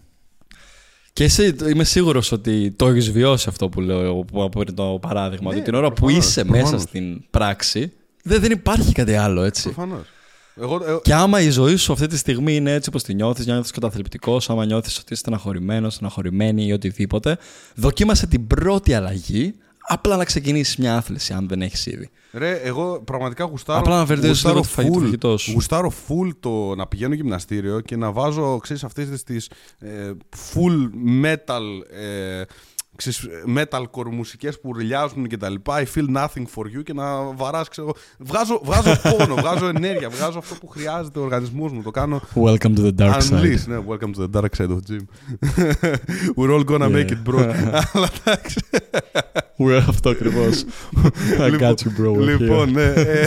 [1.12, 4.99] Και εσύ είμαι σίγουρος ότι το έχεις βιώσει αυτό που λέω εγώ που από το
[5.01, 5.51] παράδειγμα.
[5.51, 6.70] Ναι, ότι την ώρα που προφανώς, είσαι προφανώς.
[6.70, 7.92] μέσα στην πράξη,
[8.23, 9.62] δεν, δεν υπάρχει κάτι άλλο έτσι.
[9.62, 10.07] Προφανώς.
[10.61, 13.46] Εγώ, ε, Και άμα η ζωή σου αυτή τη στιγμή είναι έτσι όπως τη νιώθεις,
[13.46, 17.38] νιώθεις καταθλιπτικός, άμα νιώθεις ότι είσαι στεναχωρημένος, στεναχωρημένη ή οτιδήποτε,
[17.75, 22.10] δοκίμασε την πρώτη αλλαγή, απλά να ξεκινήσεις μια άθληση, αν δεν έχεις ήδη.
[22.32, 23.78] Ρε, εγώ πραγματικά γουστάρω.
[23.78, 25.52] Απλά να βελτιώσεις γουστάρω λίγο το φαγητό- full- φαγητός σου.
[25.52, 30.10] Γουστάρω full το να πηγαίνω γυμναστήριο και να βάζω, ξέρεις, αυτές τις ε,
[30.54, 30.90] full
[31.24, 31.62] metal,
[32.00, 32.42] ε,
[33.00, 35.82] ξέρεις, metalcore μουσικές που ριλιάζουν και τα λοιπά.
[35.82, 37.96] I feel nothing for you και να βαράς, ξέρω εγώ.
[38.18, 41.82] Βγάζω, βγάζω πόνο, βγάζω ενέργεια, βγάζω αυτό που χρειάζεται ο οργανισμός μου.
[41.82, 43.32] Το κάνω Welcome to the dark side.
[43.32, 43.64] unleash.
[43.66, 45.04] Ναι, welcome to the dark side of gym.
[46.36, 47.54] We're all gonna make it, bro.
[47.92, 48.60] Αλλά εντάξει.
[49.58, 50.64] We're αυτό ακριβώς.
[51.38, 52.12] I got you, bro.
[52.14, 52.82] we're Λοιπόν, ναι.
[52.82, 53.26] ε,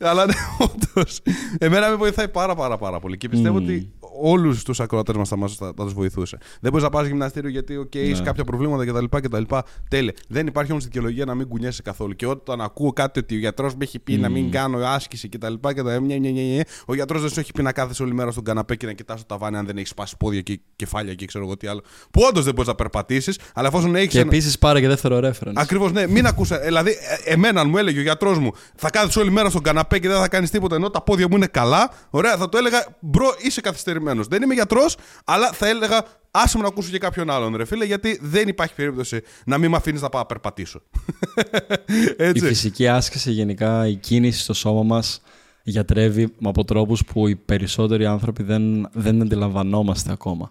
[0.00, 1.20] αλλά ναι, όντως.
[1.58, 3.16] Εμένα με βοηθάει πάρα, πάρα, πάρα πολύ.
[3.16, 3.64] Και πιστεύω Μμμ.
[3.64, 6.38] ότι όλους τους ακροατές μας θα, μας- θα, θα τους βοηθούσε.
[6.60, 8.20] Δεν μπορείς να πας γυμναστήριο γιατί okay, έχει Ναι.
[8.20, 9.04] κάποια προβλήματα κτλ.
[9.20, 9.42] κτλ.
[9.88, 10.12] Τέλεια.
[10.28, 12.12] Δεν υπάρχει όμως δικαιολογία να μην κουνιέσαι καθόλου.
[12.16, 15.54] Και όταν ακούω κάτι ότι ο γιατρός με έχει πει να μην κάνω άσκηση κτλ.
[15.60, 18.30] κτλ μια, μια, μια, μια, ο γιατρός δεν σου έχει πει να κάθεσαι όλη μέρα
[18.30, 21.26] στον καναπέ και να κοιτάς το ταβάνι αν δεν έχεις σπάσει πόδια και κεφάλια και
[21.26, 21.80] ξέρω εγώ τι άλλο.
[22.10, 25.52] Που όντως δεν μπορείς να περπατήσεις, αλλά εφόσον έχεις Και επίσης πάρε και δεύτερο reference.
[25.54, 26.06] Ακριβώς, ναι.
[26.06, 26.58] Μην ακούσα.
[26.58, 26.90] Δηλαδή,
[27.24, 30.08] ε, εμένα, αν μου έλεγε ο γιατρός μου, θα κάθεσαι όλη μέρα στον καναπέ και
[30.08, 31.90] δεν θα κάνεις τίποτα ενώ τα πόδια μου είναι καλά.
[32.10, 34.00] Ωραία, θα το έλεγα, bro, είσαι καθυστερημένος.
[34.28, 37.84] Δεν είμαι γιατρός, αλλά θα έλεγα, άσε μου να ακούσω και κάποιον άλλον, ρε φίλε,
[37.84, 40.82] γιατί δεν υπάρχει περίπτωση να μην με αφήνεις να πάω να περπατήσω.
[42.08, 42.46] Η Έτσι.
[42.46, 45.22] φυσική άσκηση, γενικά, η κίνηση στο σώμα μας
[45.62, 50.50] γιατρεύει από τρόπου που οι περισσότεροι άνθρωποι δεν, δεν αντιλαμβανόμαστε ακόμα.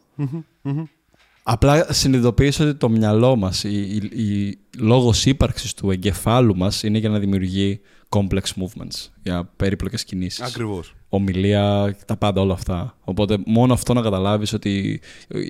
[1.44, 6.98] Απλά συνειδητοποίησε ότι το μυαλό μας, η, η, η λόγος ύπαρξης του εγκεφάλου μας είναι
[6.98, 10.42] για να δημιουργεί complex movements, για περίπλοκες κινήσεις.
[10.42, 10.96] Ακριβώς.
[11.14, 12.98] Ομιλία, τα πάντα όλα αυτά.
[13.04, 15.02] Οπότε μόνο αυτό να καταλάβεις ότι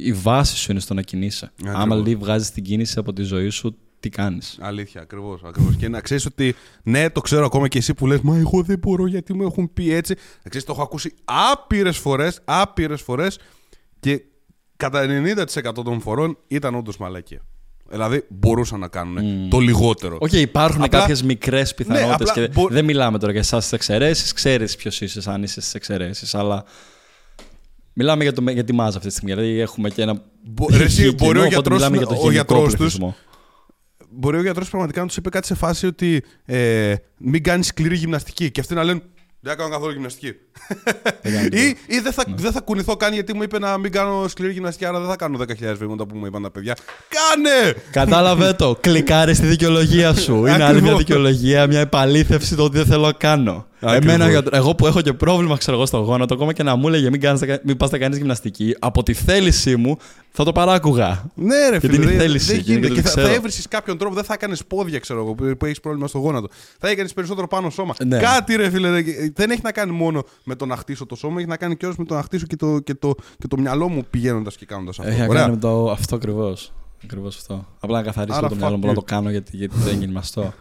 [0.04, 1.52] η βάση σου είναι στο να κινείσαι.
[1.54, 1.82] Ακριβώς.
[1.82, 5.42] Άμα δηλαδή βγάζεις την κίνηση από τη ζωή σου, τι κάνεις; Αλήθεια, ακριβώς.
[5.44, 5.76] Ακριβώς.
[5.76, 8.80] Και να ξέρεις ότι ναι, το ξέρω ακόμα και εσύ που λες Μα εγώ δεν
[8.80, 10.16] μπορώ γιατί μου έχουν πει έτσι.
[10.44, 13.40] Να ξέρεις, το έχω ακούσει άπειρες φορές, άπειρες φορές
[14.00, 14.22] και
[14.78, 17.42] κατά 90% των φορών ήταν όντως μαλακία.
[17.92, 20.18] Δηλαδή μπορούσαν να κάνουν το λιγότερο.
[20.20, 23.72] Οκ, υπάρχουν Απλά- κάποιες μικρές πιθανότητες απλά και μπο- δεν μιλάμε τώρα για εσάς τις
[23.72, 24.34] εξαιρέσεις.
[24.34, 26.36] Ξέρεις ποιος είσαι, αν είσαι στις εξαιρέσεις.
[26.36, 26.64] Αλλά
[27.94, 29.34] μιλάμε για, το, για τη μάζα αυτή τη στιγμή.
[29.34, 30.22] Δηλαδή έχουμε και ένα.
[30.44, 32.64] Μπο- ρε, εσύ, κοινό, μπορεί ο οπότε γιατρός μιλάμε να- για το ο γενικό γιατρός
[32.64, 33.16] τους- πληθυσμό.
[34.14, 37.96] Μπορεί ο γιατρός πραγματικά να τους είπε κάτι σε φάση ότι ε, μην κάνεις σκληρή
[37.96, 38.52] γυμναστική.
[38.52, 39.02] Και αυτοί να λένε
[39.44, 40.34] Δεν θα κάνω καθόλου γυμναστική.
[41.22, 42.36] Δεν κάνω ή ή δεν, θα, Ναι.
[42.38, 45.16] δεν θα κουνηθώ καν γιατί μου είπε να μην κάνω σκληρή γυμναστική, άρα δεν θα
[45.16, 46.76] κάνω 10.000 βήματα που μου είπαν τα παιδιά.
[47.10, 47.74] Κάνε!
[47.92, 48.76] Κατάλαβε το.
[48.82, 50.36] Κλικάρεις στη δικαιολογία σου.
[50.36, 50.98] Είναι άλλη μια Ακριβώς.
[50.98, 53.66] δικαιολογία, μια επαλήθευση το ότι δεν θέλω να κάνω.
[53.82, 54.14] Ακριβώς.
[54.16, 56.88] Εμένα, για- εγώ που έχω και πρόβλημα, ξέρω εγώ, στο γόνατο, ακόμα και να μου
[56.88, 59.98] έλεγε μην, κάνεις, μην πας να κάνεις γυμναστική, από τη θέλησή μου
[60.32, 61.24] θα το παράκουγα.
[61.36, 61.96] Ναι, ρε Γιατί φίλε.
[61.96, 62.88] είναι δεν- θέληση, Δεν γιατί γίνεται.
[62.88, 63.36] δεν Και το θα, θα ξέρω.
[63.36, 66.48] έβρισει κάποιον τρόπο, δεν θα έκανες πόδια, ξέρω εγώ, που, που έχεις πρόβλημα στο γόνατο.
[66.80, 67.94] Θα έκανες περισσότερο πάνω σώμα.
[68.06, 68.18] Ναι.
[68.20, 68.90] Κάτι, ρε φίλε.
[68.90, 71.76] ρε, δεν έχει να κάνει μόνο με το να χτίσω το σώμα, έχει να κάνει
[71.76, 74.66] κιόλα με το να χτίσω και το, και το, και το μυαλό μου πηγαίνοντας και
[74.66, 75.12] κάνοντας αυτό.
[75.12, 75.42] Έχει να Ωραία.
[75.42, 76.74] κάνει με το αυτό ακριβώς.
[77.04, 77.66] Ακριβώς αυτό.
[77.80, 79.06] Απλά να καθαρίσω Άρα το fuck μυαλό μου, μπορώ να you.
[79.06, 80.54] το κάνω γιατί, γιατί δεν γυμναστώ.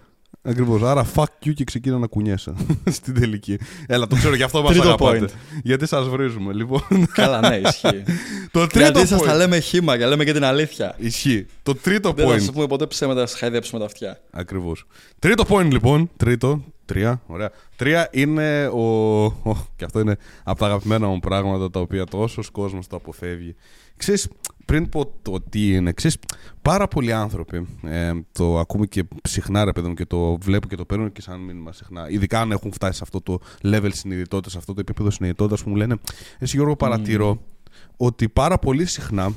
[0.43, 0.83] Ακριβώς.
[0.83, 2.53] Άρα, fuck you και ξεκίνα να κουνιέσαι
[2.91, 3.59] στην τελική.
[3.87, 5.25] Έλα, το ξέρω, γι' αυτό μας Τρίτο αγαπάτε.
[5.25, 5.59] point.
[5.63, 6.53] Γιατί σας βρίζουμε.
[6.53, 6.81] Λοιπόν,
[7.13, 8.03] Καλά, ναι, ισχύει.
[8.53, 9.37] το τρίτο γιατί σας τα point.
[9.37, 10.95] λέμε χήμα και λέμε και την αλήθεια.
[10.99, 11.47] Ισχύει.
[11.63, 12.43] Το τρίτο Δεν θα point.
[12.43, 14.21] σου πούμε ποτέ ψέματα, να σας χαϊδέψουμε τα αυτιά.
[14.31, 14.85] Ακριβώς.
[15.19, 16.11] Τρίτο point λοιπόν.
[16.17, 16.63] Τρίτο.
[16.85, 17.23] Τρία.
[17.27, 17.51] Ωραία.
[17.77, 19.25] Τρία είναι ο.
[19.25, 23.55] ο- και αυτό είναι από τα αγαπημένα μου πράγματα τα οποία τόσο κόσμος το αποφεύγει.
[23.97, 24.29] Ξέρεις,
[24.71, 26.19] πριν πω το τι είναι, ξέρεις,
[26.63, 30.77] πάρα πολλοί άνθρωποι ε, το ακούμε και συχνά ρε παιδί μου και το βλέπω και
[30.77, 32.11] το παίρνω και σαν μήνυμα συχνά.
[32.11, 35.71] Ειδικά αν έχουν φτάσει σε αυτό το level συνειδητότητας, σε αυτό το επίπεδο συνειδητότητας που
[35.71, 35.97] μου λένε
[36.39, 37.41] Εσύ Γιώργο παρατηρώ
[37.97, 39.33] ότι πάρα πολύ συχνά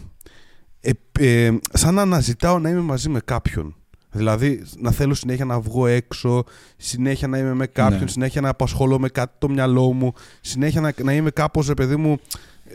[0.82, 3.76] ε, ε, σαν να αναζητάω να είμαι μαζί με κάποιον.
[4.12, 6.44] Δηλαδή να θέλω συνέχεια να βγω έξω,
[6.78, 8.08] συνέχεια να είμαι με κάποιον, Ναι.
[8.08, 11.96] συνέχεια να απασχολώ με κάτι το μυαλό μου, συνέχεια να, να είμαι κάπως ρε παιδί
[11.96, 12.20] μου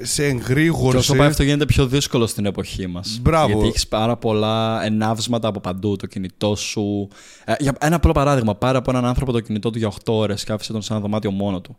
[0.02, 0.90] σε εγρήγορση.
[0.90, 3.18] Και όσο πάει αυτό γίνεται πιο δύσκολο στην εποχή μας.
[3.22, 3.46] Μπράβο.
[3.52, 5.96] Γιατί έχεις πάρα πολλά ενάβσματα από παντού.
[5.96, 7.08] Το κινητό σου.
[7.44, 8.54] Ε, για ένα απλό παράδειγμα.
[8.54, 11.02] Πάρε από έναν άνθρωπο το κινητό του για 8 ώρες και άφησε τον σε ένα
[11.02, 11.76] δωμάτιο μόνο του.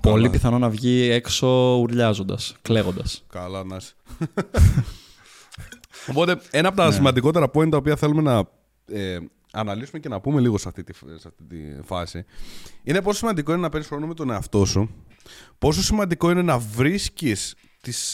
[0.00, 3.24] Πολύ πιθανό να βγει έξω ουρλιάζοντας, κλαίγοντας.
[3.32, 3.92] Καλά, να είσαι.
[6.10, 6.92] Οπότε, ένα από τα Ναι.
[6.92, 8.44] σημαντικότερα point τα οποία θέλουμε να
[8.98, 9.18] ε,
[9.52, 12.24] αναλύσουμε και να πούμε λίγο σε αυτή, τη, σε αυτή τη φάση
[12.82, 14.90] είναι πόσο σημαντικό είναι να παίρνει χρόνο με τον εαυτό σου,
[15.58, 17.54] πόσο σημαντικό είναι να βρίσκεις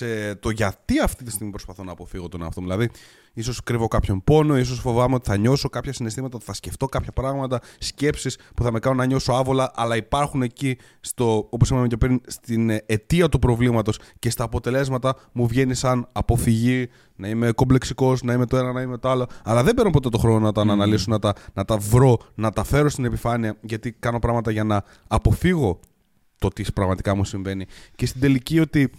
[0.00, 2.66] ε, το γιατί αυτή τη στιγμή προσπαθώ να αποφύγω τον εαυτό μου.
[2.66, 2.90] Δηλαδή,
[3.32, 7.12] ίσως κρύβω κάποιον πόνο, ίσως φοβάμαι ότι θα νιώσω κάποια συναισθήματα, ότι θα σκεφτώ κάποια
[7.12, 11.86] πράγματα, σκέψεις που θα με κάνουν να νιώσω άβολα, αλλά υπάρχουν εκεί, στο, όπως είπαμε
[11.86, 17.28] και πριν, στην ε, αιτία του προβλήματος και στα αποτελέσματα μου βγαίνει σαν αποφυγή, να
[17.28, 19.26] είμαι κομπλεξικός, να είμαι το ένα, να είμαι το άλλο.
[19.44, 22.50] Αλλά δεν παίρνω ποτέ το χρόνο να τα αναλύσω, να τα, να τα βρω, να
[22.50, 25.80] τα φέρω στην επιφάνεια, γιατί κάνω πράγματα για να αποφύγω
[26.38, 27.66] το τι πραγματικά μου συμβαίνει.
[27.96, 28.90] Και στην τελική ότι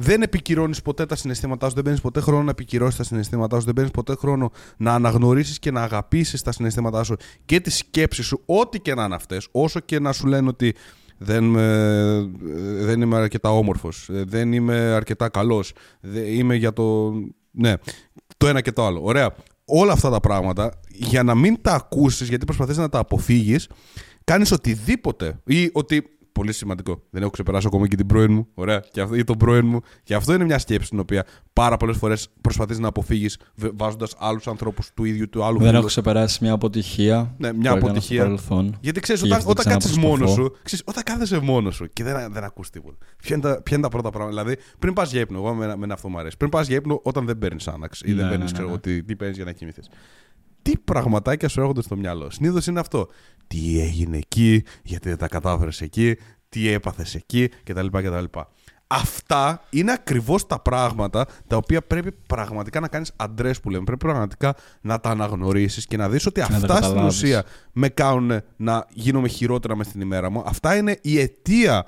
[0.00, 3.64] δεν επικυρώνεις ποτέ τα συναισθήματά σου, δεν παίρνεις ποτέ χρόνο να επικυρώσεις τα συναισθήματά σου,
[3.64, 8.26] δεν παίρνεις ποτέ χρόνο να αναγνωρίσεις και να αγαπήσεις τα συναισθήματά σου και τις σκέψεις
[8.26, 10.74] σου, ό,τι και να είναι αυτές, όσο και να σου λένε ότι
[11.18, 12.30] δεν, με-
[12.80, 15.72] δεν είμαι αρκετά όμορφος, δεν είμαι αρκετά καλός,
[16.26, 17.12] είμαι για το.
[17.50, 17.74] Ναι,
[18.36, 19.00] το ένα και το άλλο.
[19.02, 19.34] Ωραία.
[19.64, 23.68] Όλα αυτά τα πράγματα, για να μην τα ακούσεις, γιατί προσπαθείς να τα αποφύγεις,
[24.24, 26.02] κάνεις οτιδήποτε ή ότι.
[26.38, 27.02] Πολύ σημαντικό.
[27.10, 28.46] Δεν έχω ξεπεράσει ακόμα και την πρώην μου.
[28.54, 28.82] Ωραία.
[28.92, 29.80] Και αυτό, ή τον πρώην μου.
[30.02, 34.46] Και αυτό είναι μια σκέψη την οποία πάρα πολλές φορές προσπαθείς να αποφύγεις βάζοντας άλλους
[34.46, 35.78] ανθρώπους του ίδιου του άλλου Δεν φίλου.
[35.78, 37.34] έχω ξεπεράσει μια αποτυχία.
[37.38, 38.16] Ναι, μια που έκανα αποτυχία.
[38.16, 38.76] Στο παρελθόν.
[38.80, 40.32] Γιατί ξέρεις, Και γι' όταν, αυτό όταν κάτσει ξαναπροσπαθώ.
[40.34, 42.96] μόνος σου, ξέρεις, όταν κάθεσαι μόνος σου και δεν, δεν ακούς τίποτα.
[43.22, 44.42] Ποια είναι, τα, ποια είναι τα πρώτα πράγματα.
[44.42, 46.36] Δηλαδή, πριν πας για ύπνο, εγώ με, με αυτό μου αρέσει.
[46.36, 48.66] Πριν πας για ύπνο, όταν δεν παίρνεις άναξ ή Ναι, δεν ναι, παίρνεις, ναι, ξέρω
[48.66, 48.72] ναι.
[48.72, 49.88] εγώ, τι, τι παίρνεις για να κοιμηθείς.
[50.68, 52.30] Τι πραγματάκια σου έρχονται στο μυαλό.
[52.30, 53.08] Συνήθως είναι αυτό.
[53.46, 56.16] Τι έγινε εκεί, γιατί δεν τα κατάφερες εκεί,
[56.48, 57.86] τι έπαθες εκεί κτλ.
[57.86, 58.24] κτλ.
[58.86, 63.84] Αυτά είναι ακριβώς τα πράγματα τα οποία πρέπει πραγματικά να κάνεις αντρές που λέμε.
[63.84, 67.16] Πρέπει πραγματικά να τα αναγνωρίσεις και να δεις ότι να τα αυτά στην καταλάβεις.
[67.16, 70.42] ουσία με κάνουν να γίνομαι χειρότερα μες στην ημέρα μου.
[70.46, 71.86] Αυτά είναι η αιτία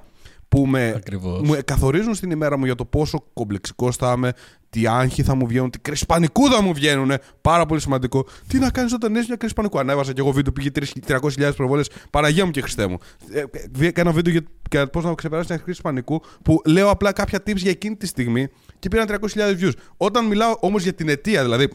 [0.50, 1.40] που με, Ακριβώς.
[1.40, 4.32] μου καθορίζουν στην ημέρα μου για το πόσο κομπλεξικό θα είμαι,
[4.70, 7.12] τι άγχη θα μου βγαίνουν, τι κρίση πανικού θα μου βγαίνουν.
[7.40, 8.26] Πάρα πολύ σημαντικό.
[8.46, 9.78] Τι να κάνεις όταν έχει μια κρίση πανικού.
[9.78, 10.70] Ανέβασα και εγώ βίντεο πήγε
[11.06, 11.82] 300.000 προβόλε.
[12.10, 12.98] Παναγία μου και Χριστέ μου.
[13.32, 13.40] Ε,
[13.80, 17.38] ε, Έκανα βίντεο για, για πώς να ξεπεράσει μια κρίση πανικού που λέω απλά κάποια
[17.46, 19.72] tips για εκείνη τη στιγμή και πήραν 300.000 views.
[19.96, 21.68] Όταν μιλάω όμως για την αιτία, δηλαδή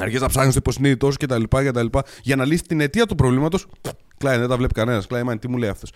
[0.00, 1.42] Αρχίζει να ψάχνεις το υποσυνείδητό σου κτλ.
[2.22, 3.66] Για να λύσεις την αιτία του προβλήματος.
[4.18, 5.06] Κλάιν, δεν τα βλέπει κανένας.
[5.06, 5.92] Κλάιν, τι μου λέει αυτός.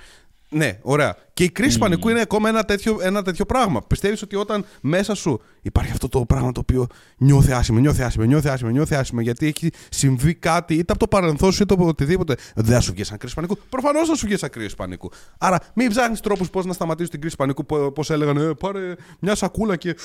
[0.53, 1.17] Ναι, ωραία.
[1.35, 3.83] Και η κρίση πανικού είναι ακόμα ένα τέτοιο, ένα τέτοιο πράγμα.
[3.87, 6.87] Πιστεύεις ότι όταν μέσα σου υπάρχει αυτό το πράγμα το οποίο
[7.17, 11.09] νιώθει άσχημα, νιώθει άσχημα, νιώθει άσχημα, νιώθει άσχημα, γιατί έχει συμβεί κάτι είτε από το
[11.09, 12.37] παρελθόν σου είτε από οτιδήποτε.
[12.55, 13.59] Δεν θα σου βγει σαν κρίση πανικού.
[13.69, 15.11] Προφανώς θα σου βγει σαν κρίση πανικού.
[15.39, 17.67] Άρα μην ψάχνεις τρόπους πώς να σταματήσει την κρίση πανικού.
[17.95, 19.97] Πώς έλεγαν, ε, πάρε μια σακούλα και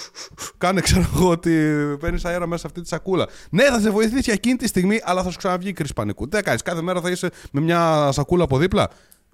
[0.57, 1.51] κάνε, ξέρω εγώ, ότι
[1.99, 3.27] παίρνεις αέρα μέσα σε αυτή τη σακούλα.
[3.49, 6.27] Ναι, θα σε βοηθήσει εκείνη τη στιγμή, αλλά θα σου ξαναβγεί η κρίση πανικού.
[6.27, 8.89] Τι θα κάνεις, κάθε μέρα θα είσαι με μια σακούλα από δίπλα;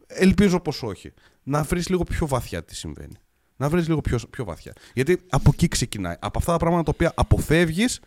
[0.07, 1.13] Ελπίζω πως όχι.
[1.43, 3.15] Να βρεις λίγο πιο βαθιά τι συμβαίνει.
[3.55, 4.73] Να βρεις λίγο πιο, πιο βαθιά.
[4.93, 6.15] Γιατί από εκεί ξεκινάει.
[6.19, 7.99] Από αυτά τα πράγματα τα οποία αποφεύγεις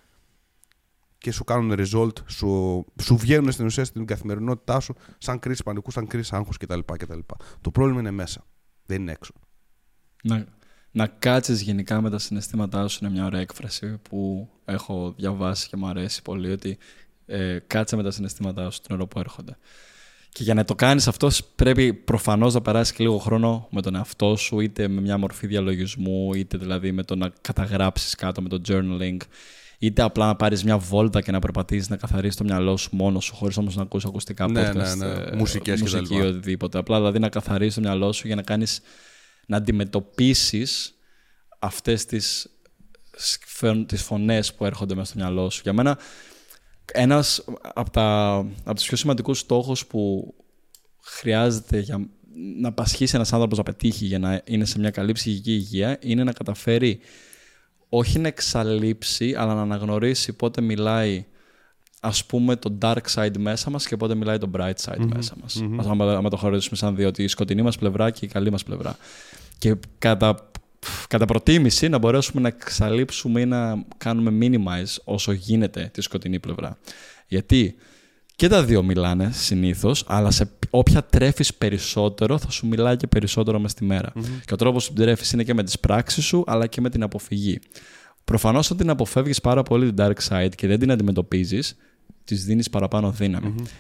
[1.19, 5.91] και σου κάνουν result, σου, σου βγαίνουν στην ουσία στην καθημερινότητά σου σαν κρίση πανικού,
[5.91, 7.19] σαν κρίση άγχους κτλ, κτλ.
[7.61, 8.45] Το πρόβλημα είναι μέσα.
[8.87, 9.33] Δεν είναι έξω.
[10.23, 10.47] Να,
[10.91, 15.77] να κάτσεις γενικά με τα συναισθήματά σου είναι μια ωραία έκφραση που έχω διαβάσει και
[15.77, 16.79] μου αρέσει πολύ ότι
[17.27, 19.57] ε, κάτσε με τα συναισθήματά σου την ώρα που έρχονται.
[20.37, 23.95] Και για να το κάνεις αυτό πρέπει προφανώς να περάσεις και λίγο χρόνο με τον
[23.95, 28.49] εαυτό σου είτε με μια μορφή διαλογισμού είτε δηλαδή με το να καταγράψεις κάτω με
[28.49, 29.17] το journaling
[29.79, 33.25] είτε απλά να πάρεις μια βόλτα και να περπατήσεις να καθαρίσεις το μυαλό σου μόνος
[33.25, 35.07] σου χωρίς όμως να ακούσεις ακουστικά Ναι, podcast, ναι, ναι.
[35.07, 36.27] ε, Μουσικές και τα μουσική λοιπά.
[36.29, 36.79] οτιδήποτε.
[36.79, 38.81] Απλά δηλαδή να καθαρίσεις το μυαλό σου για να κάνεις
[39.47, 40.95] να αντιμετωπίσεις
[41.59, 42.49] αυτές τις,
[43.17, 45.61] σφαι- τις φωνές που έρχονται μέσα στο μυαλό σου.
[45.63, 45.99] Για μένα,
[46.93, 47.45] ένας
[47.75, 50.35] από, τα, από τους πιο σημαντικούς στόχους που
[51.01, 52.09] χρειάζεται για
[52.61, 56.25] να πασχίσει ένας άνθρωπος να πετύχει για να είναι σε μια καλή ψυχική υγεία είναι
[56.25, 57.01] να καταφέρει
[57.89, 61.25] όχι να εξαλείψει, αλλά να αναγνωρίσει πότε μιλάει
[62.01, 65.63] ας πούμε το dark side μέσα μας και πότε μιλάει το bright side μέσα μας.
[65.79, 68.51] Ας άμα, άμα το χωρίσουμε σαν δύο, ότι η σκοτεινή μας πλευρά και η καλή
[68.51, 68.97] μας πλευρά.
[69.59, 70.51] Και κατά,
[71.09, 76.79] κατά προτίμηση να μπορέσουμε να εξαλείψουμε ή να κάνουμε minimize όσο γίνεται τη σκοτεινή πλευρά.
[77.27, 77.75] Γιατί
[78.37, 83.59] και τα δύο μιλάνε συνήθως, αλλά σε όποια τρέφεις περισσότερο, θα σου μιλάει και περισσότερο
[83.59, 84.13] μες στη μερα
[84.45, 86.91] Και ο τρόπος που την τρέφεις είναι και με τις πράξεις σου, αλλά και με
[86.91, 87.59] την αποφυγή.
[88.25, 91.77] Προφανώς, όταν την αποφεύγεις πάρα πολύ την dark side και δεν την αντιμετωπίζεις,
[92.25, 93.15] της δίνεις παραπάνω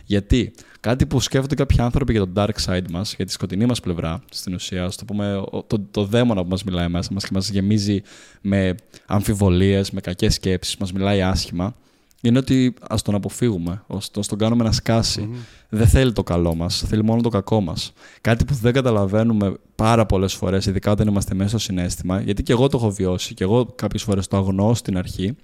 [0.05, 3.81] Γιατί κάτι που σκέφτονται κάποιοι άνθρωποι για το dark side μας, για τη σκοτεινή μας
[3.81, 7.49] πλευρά, στην ουσία, το πούμε, το, το δαίμονα που μας μιλάει μέσα μας και μας
[7.49, 8.01] γεμίζει
[8.41, 8.75] με
[9.07, 11.75] αμφιβολίες, με κακές σκέψεις, μας μιλάει άσχημα,
[12.23, 13.83] είναι ότι ας τον αποφύγουμε,
[14.19, 15.29] ας τον κάνουμε να σκασει
[15.69, 17.93] Δεν θέλει το καλό μας, θέλει μόνο το κακό μας.
[18.21, 22.53] Κάτι που δεν καταλαβαίνουμε πάρα πολλές φορές, ειδικά όταν είμαστε μέσα στο συνέστημα, γιατί και
[22.53, 25.37] εγώ το έχω βιώσει και εγώ κάποιες φορές το αγνοώ στην αρχή,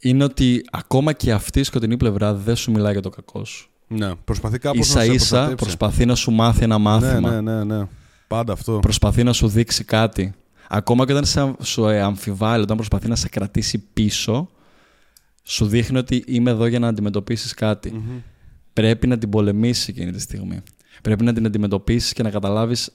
[0.00, 3.70] είναι ότι ακόμα και αυτή η σκοτεινή πλευρά δεν σου μιλάει για το κακό σου.
[3.86, 7.30] Ναι, προσπαθεί κάπως ίσα να ίσα προσπαθεί να σου μάθει ένα μάθημα.
[7.30, 7.86] Ναι, ναι, ναι, ναι.
[8.26, 8.78] Πάντα αυτό.
[8.78, 10.34] Προσπαθεί να σου δείξει κάτι.
[10.68, 14.50] Ακόμα και όταν σου αμφιβάλλει, όταν προσπαθεί να σε κρατήσει πίσω,
[15.42, 18.02] σου δείχνει ότι είμαι εδώ για να αντιμετωπίσεις κάτι.
[18.72, 20.62] Πρέπει να την πολεμήσεις εκείνη τη στιγμή.
[21.02, 22.90] Πρέπει να την αντιμετωπίσεις και να καταλάβεις,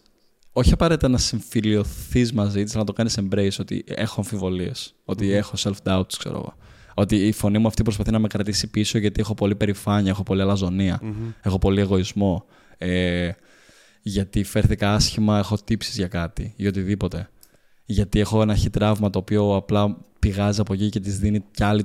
[0.52, 5.54] όχι απαραίτητα να συμφιλειωθείς μαζί της, να το κάνεις embrace ότι έχω αμφιβολίες, ότι έχω
[5.58, 6.54] self-doubts, ξέρω εγώ.
[6.97, 10.23] Ότι η φωνή μου αυτή προσπαθεί να με κρατήσει πίσω γιατί έχω πολύ περηφάνεια, έχω
[10.23, 10.41] πολύ
[11.41, 12.45] έχω πολύ εγωισμό.
[12.77, 13.31] Ε,
[14.01, 17.29] γιατί φέρθηκα άσχημα, έχω τύψεις για κάτι ή οτιδήποτε.
[17.86, 21.84] Γιατί έχω ένα χιτράυμα το οποίο απλά πηγάζει από εκεί και της δίνει κι άλλη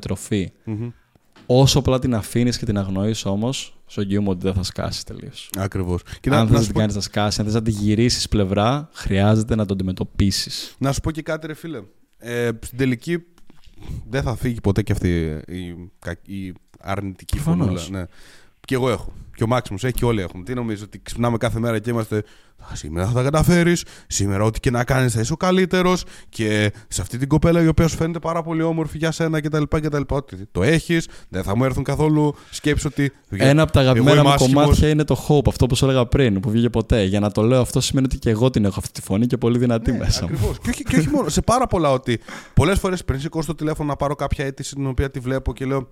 [1.46, 5.50] Όσο απλά την αφήνεις και την αγνοείς όμως, σου εγγυούμε ότι δεν θα σκάσει τελείως.
[5.58, 6.02] Ακριβώς.
[6.30, 9.74] Αν δεν την κάνεις να σκάσει, αν θες να τη γυρίσεις πλευρά, χρειάζεται να το
[9.74, 10.74] αντιμετωπίσεις.
[10.78, 11.82] Να σου πω και κάτι, ρε φίλε.
[12.18, 13.18] Ε, στην τελική
[14.10, 15.66] δεν θα φύγει ποτέ και αυτή η,
[16.34, 17.80] η αρνητική φωνούλα.
[17.90, 18.04] Ναι.
[18.60, 19.12] Και εγώ έχω.
[19.40, 20.44] Και ο Μάξιμο έχει και όλοι έχουμε.
[20.44, 22.22] Τι νομίζω ότι ξυπνάμε κάθε μέρα και είμαστε
[22.72, 23.84] σήμερα θα τα καταφέρεις.
[24.06, 26.04] Σήμερα, ό,τι και να κάνεις, θα είσαι ο καλύτερος.
[26.28, 29.62] Και σε αυτή την κοπέλα η οποία σου φαίνεται πάρα πολύ όμορφη για σένα κτλ.
[29.68, 33.12] κτλ ότι το έχεις, δεν θα μου έρθουν καθόλου σκέψεις ότι.
[33.28, 36.50] Ένα από τα αγαπημένα μου κομμάτια είναι το hope, αυτό που σου έλεγα πριν, που
[36.50, 37.02] βγήκε ποτέ.
[37.02, 39.36] Για να το λέω αυτό σημαίνει ότι και εγώ την έχω αυτή τη φωνή και
[39.36, 40.24] πολύ δυνατή ναι, μέσα.
[40.24, 40.58] Ακριβώς.
[40.58, 41.28] και, όχι, και όχι μόνο.
[41.28, 42.20] Σε πάρα πολλά ότι
[42.54, 45.64] πολλές φορές πριν σηκώσω το τηλέφωνο να πάρω κάποια αίτηση την οποία τη βλέπω και
[45.64, 45.88] λέω.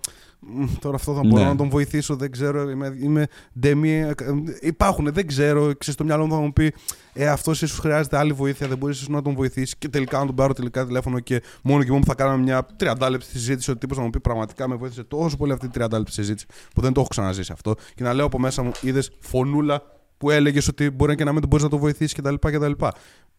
[0.80, 1.48] Τώρα αυτό θα μπορώ ναι.
[1.48, 2.70] να τον βοηθήσω, δεν ξέρω.
[2.70, 3.26] Είμαι, είμαι
[3.60, 3.90] ντεμή.
[3.90, 4.14] Ε,
[4.60, 5.60] υπάρχουν, δεν ξέρω.
[5.60, 6.72] Ξέρεις, στο μυαλό μου θα μου πει
[7.12, 10.34] ε, αυτός ίσως χρειάζεται άλλη βοήθεια, δεν μπορείς να τον βοηθήσεις και τελικά να τον
[10.34, 13.70] πάρω τελικά τηλέφωνο και μόνο και μόνο θα κάναμε μια 30 λεπτή συζήτηση.
[13.70, 16.46] Ο τύπος να μου πει πραγματικά με βοήθησε τόσο πολύ αυτή τη 30 λεπτή συζήτηση
[16.74, 17.74] που δεν το έχω ξαναζήσει αυτό.
[17.94, 19.82] Και να λέω από μέσα μου, είδες φωνούλα
[20.18, 22.34] που έλεγες ότι μπορεί και να μην μπορείς να το βοηθήσεις κτλ.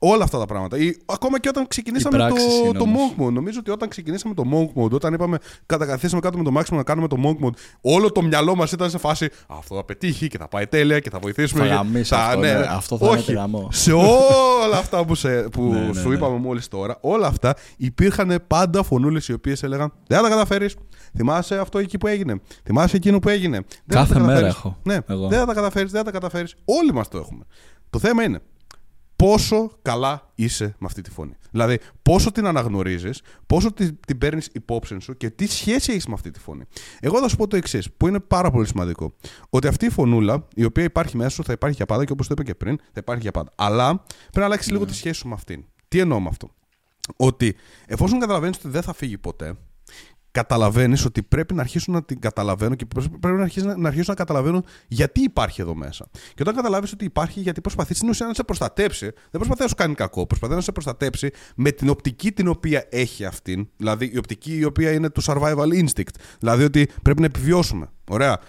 [0.02, 0.78] Όλα αυτά τα πράγματα.
[0.78, 2.26] Ή, ακόμα και όταν ξεκινήσαμε το,
[2.74, 3.32] το Monk Mode.
[3.32, 6.84] Νομίζω ότι όταν ξεκινήσαμε το Monk Mode, όταν είπαμε κατακαθίσαμε κάτω με το Maximum να
[6.84, 10.38] κάνουμε το Monk Mode, όλο το μυαλό μας ήταν σε φάση Αυτό θα πετύχει και
[10.38, 11.68] θα πάει τέλεια και θα βοηθήσουμε.
[11.68, 13.36] Θα γαμίσει αυτό, ναι, ναι, αυτό θα Όχι,
[13.70, 16.16] Σε όλα αυτά που, σε, που ναι, ναι, σου ναι.
[16.16, 20.76] είπαμε μόλις τώρα, όλα αυτά υπήρχαν πάντα φωνούλες οι οποίες έλεγαν Δεν θα τα καταφέρεις.
[21.16, 24.78] Θυμάσαι αυτό εκεί που έγινε; Θυμάσαι εκείνο που έγινε; Κάθε μέρα έχω.
[24.84, 25.28] Ναι, εγώ.
[25.28, 26.56] δεν θα τα καταφέρεις, δεν θα τα καταφέρεις.
[26.66, 27.46] Όλοι μας το έχουμε.
[27.90, 28.42] Το θέμα είναι
[29.24, 31.34] πόσο καλά είσαι με αυτή τη φωνή.
[31.52, 36.14] Δηλαδή, πόσο την αναγνωρίζεις, πόσο την, την παίρνεις υπόψη σου και τι σχέση έχεις με
[36.14, 36.64] αυτή τη φωνή.
[37.00, 39.14] Εγώ θα σου πω το εξής, που είναι πάρα πολύ σημαντικό.
[39.50, 42.28] Ότι αυτή η φωνούλα, η οποία υπάρχει μέσα σου, θα υπάρχει για πάντα και όπως
[42.28, 43.52] το είπα και πριν, θα υπάρχει για πάντα.
[43.56, 45.66] Αλλά πρέπει να αλλάξεις λίγο τη σχέση σου με αυτήν.
[45.88, 46.50] Τι εννοώ με αυτό;
[47.16, 49.56] Ότι εφόσον καταλαβαίνεις ότι δεν θα φύγει ποτέ,
[50.32, 52.86] καταλαβαίνεις ότι πρέπει να αρχίσουν να την καταλαβαίνω και
[53.20, 56.08] πρέπει να αρχίσουν να, να, αρχίσουν να καταλαβαίνουν γιατί υπάρχει εδώ μέσα.
[56.14, 59.68] Και όταν καταλάβεις ότι υπάρχει, γιατί προσπαθείς στην ουσία να σε προστατέψει, δεν προσπαθεί να
[59.68, 63.68] σου κάνει κακό, προσπαθεί να σε προστατέψει με την οπτική την οποία έχει αυτήν.
[63.78, 66.16] Δηλαδή η οπτική η οποία είναι του survival instinct.
[66.40, 67.90] Δηλαδή ότι πρέπει να επιβιώσουμε.
[68.10, 68.40] Ωραία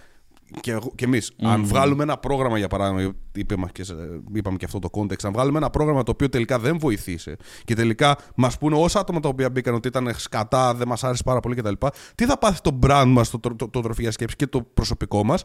[0.60, 3.84] και, και εμείς, αν βγάλουμε ένα πρόγραμμα για παράδειγμα, είπαμε και,
[4.32, 7.74] είπαμε και αυτό το context, αν βγάλουμε ένα πρόγραμμα το οποίο τελικά δεν βοηθήσει και
[7.74, 11.40] τελικά μας πούνε όσα άτομα τα οποία μπήκαν ότι ήταν σκατά, δεν μας άρεσε πάρα
[11.40, 11.72] πολύ κτλ.
[12.14, 14.62] Τι θα πάθει το brand μας, το, το, το, το τροφή για σκέψη και το
[14.62, 15.44] προσωπικό μας,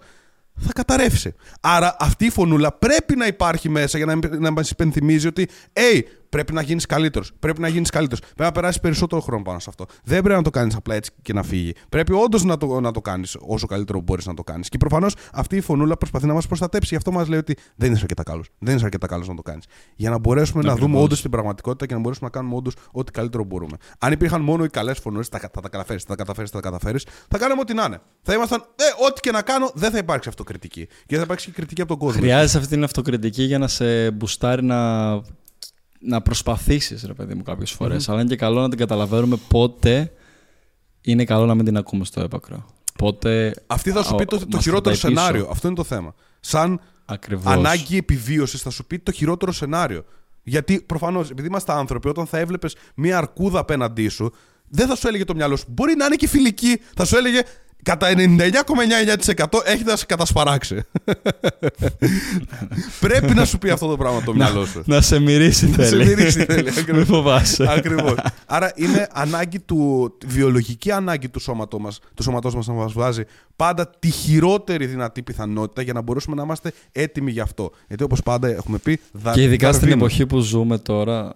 [0.59, 1.33] θα καταρρεύσει.
[1.61, 6.01] Άρα αυτή η φωνούλα πρέπει να υπάρχει μέσα για να, να μας υπενθυμίζει ότι, hey,
[6.29, 7.31] Πρέπει να γίνεις καλύτερος.
[7.39, 8.19] Πρέπει να γίνεις καλύτερος.
[8.19, 9.85] Πρέπει να περάσεις περισσότερο χρόνο πάνω σε αυτό.
[10.03, 11.73] Δεν πρέπει να το κάνεις απλά έτσι και να φύγει.
[11.89, 14.69] Πρέπει όντως να το, να το κάνεις όσο καλύτερο μπορείς να το κάνεις.
[14.69, 16.87] Και προφανώς αυτή η φωνούλα προσπαθεί να μας προστατέψει.
[16.89, 18.49] Γι' αυτό μας λέει ότι δεν είσαι αρκετά καλός.
[18.59, 19.65] Δεν είσαι αρκετά καλός να το κάνεις.
[19.95, 22.73] Για να μπορέσουμε να, να δούμε όντως την πραγματικότητα και να μπορέσουμε να κάνουμε όντως
[22.91, 23.77] ό,τι καλύτερο μπορούμε.
[23.99, 26.69] Αν υπήρχαν μόνο οι καλές φωνούλες, θα, θα τα καταφέρεις, θα τα καταφέρεις, θα τα
[26.69, 27.99] καταφέρεις, θα κάνουμε ό,τι να είναι.
[28.21, 30.87] Θα ήμασταν, ε, ό,τι και να κάνω, δεν θα υπάρξει αυτοκριτική.
[31.05, 32.21] Και θα υπάρξει και κριτική από τον κόσμο.
[32.21, 35.21] Χρειάζεται αυτή την αυτοκριτική για να σε μπουστάρει να
[35.99, 38.09] να προσπαθήσεις ρε παιδί μου κάποιες φορές.
[38.09, 40.11] Αλλά είναι και καλό να την καταλαβαίνουμε πότε
[41.01, 42.65] είναι καλό να μην την ακούμε στο έπακρο.
[42.97, 43.53] Πότε...
[43.67, 45.47] Αυτή θα σου πει το, το χειρότερο σενάριο.
[45.51, 46.13] Αυτό είναι το θέμα.
[46.39, 47.53] Σαν Ακριβώς.
[47.53, 50.05] ανάγκη επιβίωσης θα σου πει το χειρότερο σενάριο.
[50.43, 54.33] Γιατί προφανώς, επειδή είμαστε άνθρωποι, όταν θα έβλεπες μία αρκούδα απέναντί σου,
[54.67, 55.65] δεν θα σου έλεγε το μυαλό σου.
[55.67, 56.81] Μπορεί να είναι και φιλική.
[56.95, 57.41] Θα σου έλεγε
[57.83, 60.81] κατά 99,9% έχετε να σε κατασπαράξει.
[62.99, 64.81] Πρέπει να σου πει αυτό το πράγμα το μυαλό σου.
[64.85, 66.05] Να σε μυρίσει Να σε θέλει.
[66.05, 66.95] μυρίσει θέλει, ακριβώς.
[66.95, 67.65] Μην φοβάσαι.
[67.69, 68.15] Ακριβώς.
[68.45, 73.23] Άρα είναι ανάγκη του, βιολογική ανάγκη του σώματός μας, του σώματός μας να μας βάζει
[73.55, 77.71] πάντα τη χειρότερη δυνατή πιθανότητα για να μπορέσουμε να είμαστε έτοιμοι γι' αυτό.
[77.87, 80.11] Γιατί όπως πάντα έχουμε πει, δα, Και ειδικά στην Δαρβίνος.
[80.11, 81.35] εποχή που ζούμε τώρα.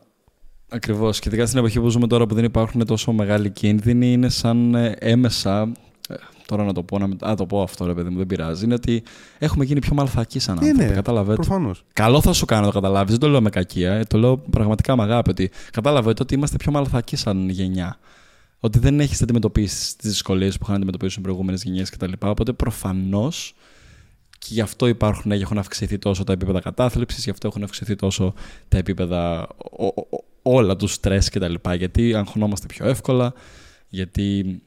[0.72, 1.20] Ακριβώς.
[1.20, 4.76] Και ειδικά στην εποχή που ζούμε τώρα που δεν υπάρχουν τόσο μεγάλοι κίνδυνοι, είναι σαν
[4.76, 5.72] ε, έμεσα.
[6.10, 8.26] Ε, Τώρα να το πω, να, μην- α, το πω αυτό ρε παιδί μου, δεν
[8.28, 8.64] πειράζει.
[8.66, 9.04] Είναι ότι
[9.40, 10.90] έχουμε γίνει πιο μαλθακοί σαν Ναι, άνθρωποι.
[10.90, 11.42] ναι, Καταλαβαίνετε.
[11.46, 11.84] προφανώς.
[11.94, 13.12] Καλό θα σου κάνω να το καταλάβεις.
[13.12, 13.94] Δεν το λέω με κακία.
[13.94, 15.30] ε, Το λέω πραγματικά με αγάπη.
[15.30, 17.98] Ότι κατάλαβε ότι είμαστε πιο μαλθακοί σαν γενιά.
[18.60, 22.12] Ότι δεν έχεις αντιμετωπίσει τις δυσκολίες που είχαν αντιμετωπίσει οι προηγούμενες γενιές κτλ.
[22.20, 23.56] Οπότε προφανώς
[24.38, 28.34] και γι' αυτό υπάρχουν, έχουν αυξηθεί τόσο τα επίπεδα κατάθλιψης, γι' αυτό έχουν αυξηθεί τόσο
[28.68, 29.48] τα επίπεδα
[29.78, 31.54] ο- ο- ο- όλα τους στρες κτλ.
[31.78, 33.34] Γιατί αγχωνόμαστε πιο εύκολα,
[33.90, 34.62] γιατί,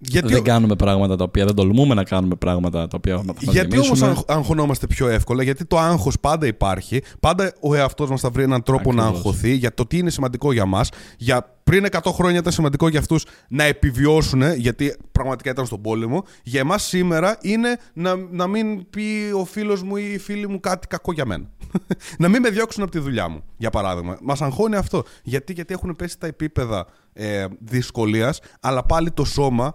[0.00, 3.36] Γιατί, δεν κάνουμε πράγματα τα οποία δεν τολμούμε να κάνουμε πράγματα τα οποία θα μας
[3.38, 4.06] γιατί γεμίσουμε.
[4.06, 8.30] όμως αγχ- αγχωνόμαστε πιο εύκολα, γιατί το άγχος πάντα υπάρχει, πάντα ο εαυτός μας θα
[8.30, 9.18] βρει έναν τρόπο να Ακριβώς.
[9.26, 12.98] αγχωθεί για το τι είναι σημαντικό για μας, για πριν 100 χρόνια ήταν σημαντικό για
[12.98, 16.24] αυτούς να επιβιώσουν, γιατί πραγματικά ήταν στον πόλεμο.
[16.42, 19.02] Για εμάς σήμερα είναι να, να μην πει
[19.34, 21.44] ο φίλος μου ή η φίλη μου κάτι κακό για μένα.
[22.18, 24.18] να μην με διώξουν από τη δουλειά μου, για παράδειγμα.
[24.22, 25.02] Μας αγχώνει αυτό.
[25.22, 29.74] Γιατί, γιατί έχουν πέσει τα επίπεδα ε, δυσκολίας, αλλά πάλι το σώμα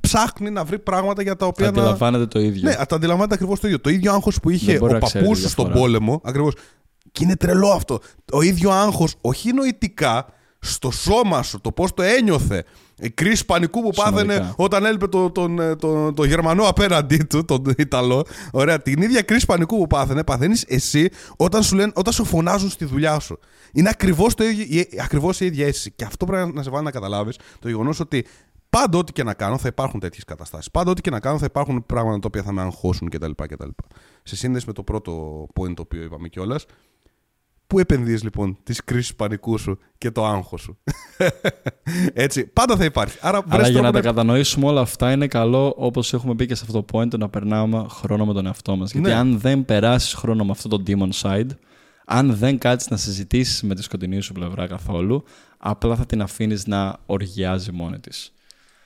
[0.00, 1.80] ψάχνει να βρει πράγματα για τα οποία να...
[1.80, 2.62] Αντιλαμβάνεται το ίδιο.
[2.68, 3.80] Ναι, τα αντιλαμβάνεται ακριβώς το ίδιο.
[3.80, 5.86] Το ίδιο άγχος που είχε Δεν μπορεί ο να ξέρει παππούς τη σου στον διαφορά.
[5.86, 6.20] πόλεμο.
[6.24, 6.54] Ακριβώς.
[7.12, 7.98] Και είναι τρελό αυτό.
[8.24, 10.26] Το ίδιο άγχος, όχι νοητικά,
[10.72, 12.64] στο σώμα σου, το πώς το ένιωθε.
[12.98, 14.54] Η κρίση πανικού που πάθαινε Σωματικά.
[14.56, 18.26] όταν έλειπε τον, τον, ε, τον, τον Γερμανό απέναντί του, τον Ιταλό.
[18.52, 22.70] Ωραία, την ίδια κρίση πανικού που πάθαινε, παθαίνεις εσύ όταν σου, λένε, όταν σου φωνάζουν
[22.70, 23.38] στη δουλειά σου.
[23.72, 24.34] Είναι ακριβώς
[25.02, 25.90] ακριβώς η ίδια αίσθηση.
[25.90, 28.26] Και αυτό πρέπει να σε βάλει να καταλάβεις το γεγονός ότι
[28.70, 30.70] πάντα ό,τι και να κάνω θα υπάρχουν τέτοιες καταστάσεις.
[30.70, 33.30] Πάντα ό,τι και να κάνω θα υπάρχουν πράγματα τα οποία θα με αγχώσουν κτλ.
[33.36, 33.68] κτλ.
[34.22, 36.66] Σε σύνδεση με το πρώτο point το οποίο είπαμε κιόλας,
[37.66, 40.78] Πού επενδύεις λοιπόν τις κρίσεις πανικού σου και το άγχος σου;
[42.24, 43.18] Έτσι, πάντα θα υπάρχει.
[43.20, 46.46] Άρα, βρες Αλλά για τρόπο να τα κατανοήσουμε όλα αυτά είναι καλό, όπως έχουμε πει
[46.46, 48.92] και σε αυτό το point, να περνάμε χρόνο με τον εαυτό μας.
[48.92, 49.14] Γιατί Ναι.
[49.14, 51.48] αν δεν περάσεις χρόνο με αυτό το demon side,
[52.06, 55.24] αν δεν κάτσεις να συζητήσεις με τη σκοτεινή σου πλευρά καθόλου,
[55.58, 58.32] απλά θα την αφήνεις να οργιάζει μόνη της.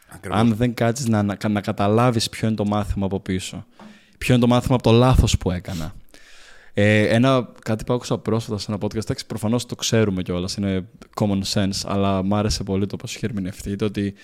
[0.08, 0.38] Ακριβώς.
[0.38, 3.66] Αν δεν κάτσεις να, να, να καταλάβεις ποιο είναι το μάθημα από πίσω,
[4.18, 5.94] ποιο είναι το μάθημα από το λάθος που έκανα.
[6.74, 10.88] Ε, ένα, κάτι που άκουσα πρόσφατα σε ένα podcast, εντάξει, προφανώς το ξέρουμε κιόλας, είναι
[11.20, 13.76] common sense, αλλά μ' άρεσε πολύ το πώς είχε ερμηνευτεί.
[13.76, 14.14] Το ότι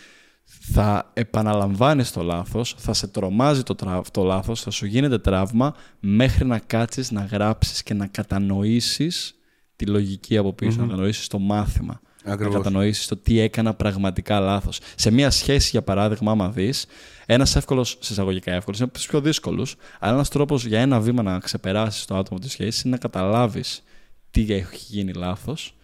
[0.72, 4.02] θα επαναλαμβάνεις το λάθος, θα σε τρομάζει το, τρα...
[4.10, 9.34] το λάθος, θα σου γίνεται τραύμα μέχρι να κάτσεις να γράψεις και να κατανοήσεις
[9.76, 12.00] τη λογική από πίσω, να κατανοήσεις το μάθημα.
[12.24, 12.54] Ακριβώς.
[12.54, 14.80] Να κατανοήσεις το τι έκανα πραγματικά λάθος.
[14.94, 16.86] Σε μία σχέση, για παράδειγμα, άμα δεις,
[17.26, 21.00] ένας εύκολος, σε εισαγωγικά εύκολος, είναι από τους πιο δύσκολους, αλλά ένας τρόπος για ένα
[21.00, 23.82] βήμα να ξεπεράσεις το άτομο της σχέσης είναι να καταλάβεις
[24.30, 25.74] τι έχει γίνει λάθος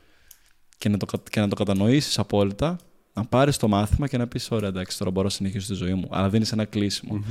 [0.79, 2.77] και να το, κα- και να το κατανοήσεις απόλυτα,
[3.13, 5.95] να πάρεις το μάθημα και να πεις: Ωραία, εντάξει, τώρα μπορώ να συνεχίσω τη ζωή
[5.95, 6.09] μου.
[6.11, 7.25] Αλλά δίνει ένα κλείσιμο.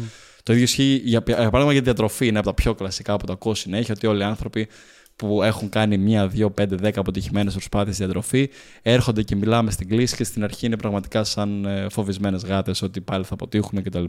[0.43, 2.28] Το ίδιο ισχύει για, για παράδειγμα για τη διατροφή.
[2.28, 4.68] Είναι από τα πιο κλασικά που το ακούω συνέχεια ότι όλοι οι άνθρωποι
[5.22, 8.49] που έχουν κάνει μία, δύο, πέντε, δέκα αποτυχημένες προσπάθειες διατροφή
[8.82, 13.24] έρχονται και μιλάμε στην κλίση και στην αρχή είναι πραγματικά σαν φοβισμένες γάτες ότι πάλι
[13.24, 14.03] θα αποτύχουν κτλ.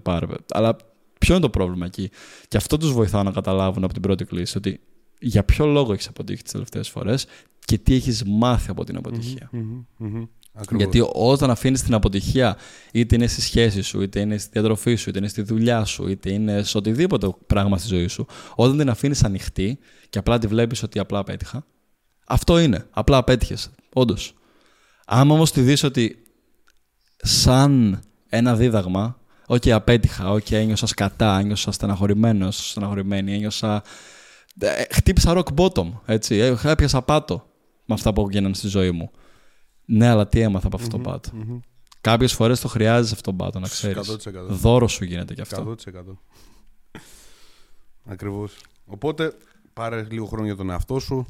[0.48, 0.76] Αλλά
[1.18, 2.10] ποιο είναι το πρόβλημα εκεί;
[2.48, 4.80] Και αυτό τους βοηθάω να καταλάβουν από την πρώτη κλίση ότι
[5.18, 7.26] για ποιο λόγο έχεις αποτύχει τις τελευταίες φορές
[7.64, 9.48] και τι έχεις μάθει από την αποτυχία.
[9.52, 10.24] Μμμ, μμμ.
[10.54, 10.82] Ακριβώς.
[10.82, 12.56] Γιατί όταν αφήνεις την αποτυχία,
[12.92, 16.08] είτε είναι στη σχέση σου, είτε είναι στη διατροφή σου, είτε είναι στη δουλειά σου,
[16.08, 19.78] είτε είναι σε οτιδήποτε πράγμα στη ζωή σου, όταν την αφήνεις ανοιχτή
[20.12, 21.64] και απλά τη βλέπεις ότι απλά απέτυχα,
[22.26, 22.86] αυτό είναι.
[22.90, 23.70] Απλά απέτυχες.
[23.92, 24.34] Όντως.
[25.06, 26.22] Άμα όμως τη δεις ότι
[27.16, 33.82] σαν ένα δίδαγμα, Οκ, απέτυχα, οκ, ένιωσα σκατά, ένιωσα στεναχωρημένος, στεναχωρημένη, ένιωσα.
[34.58, 36.36] ε, χτύπησα rock bottom, έτσι.
[36.36, 37.46] ε, Έπιασα πάτο
[37.84, 39.10] με αυτά που έγιναν στη ζωή μου.
[39.84, 41.30] Ναι, αλλά τι έμαθα από αυτό το πάτο.
[41.32, 41.58] Μμμ.
[42.00, 44.10] Κάποιες φορές το χρειάζεσαι αυτό το πάτο, να ξέρεις.
[44.10, 44.16] 100%.
[44.48, 45.74] Δώρο σου γίνεται κι αυτό.
[45.84, 46.18] 100%.
[48.04, 48.56] Ακριβώς.
[48.84, 49.32] Οπότε
[49.72, 51.26] πάρε λίγο χρόνο για τον εαυτό σου.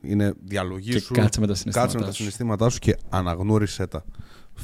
[0.00, 1.14] Είναι διαλογή Και σου.
[1.14, 2.16] κάτσε με τα συναισθήματά Κάτσε με τα σου.
[2.18, 4.04] συναισθήματά σου και αναγνώρισέ τα.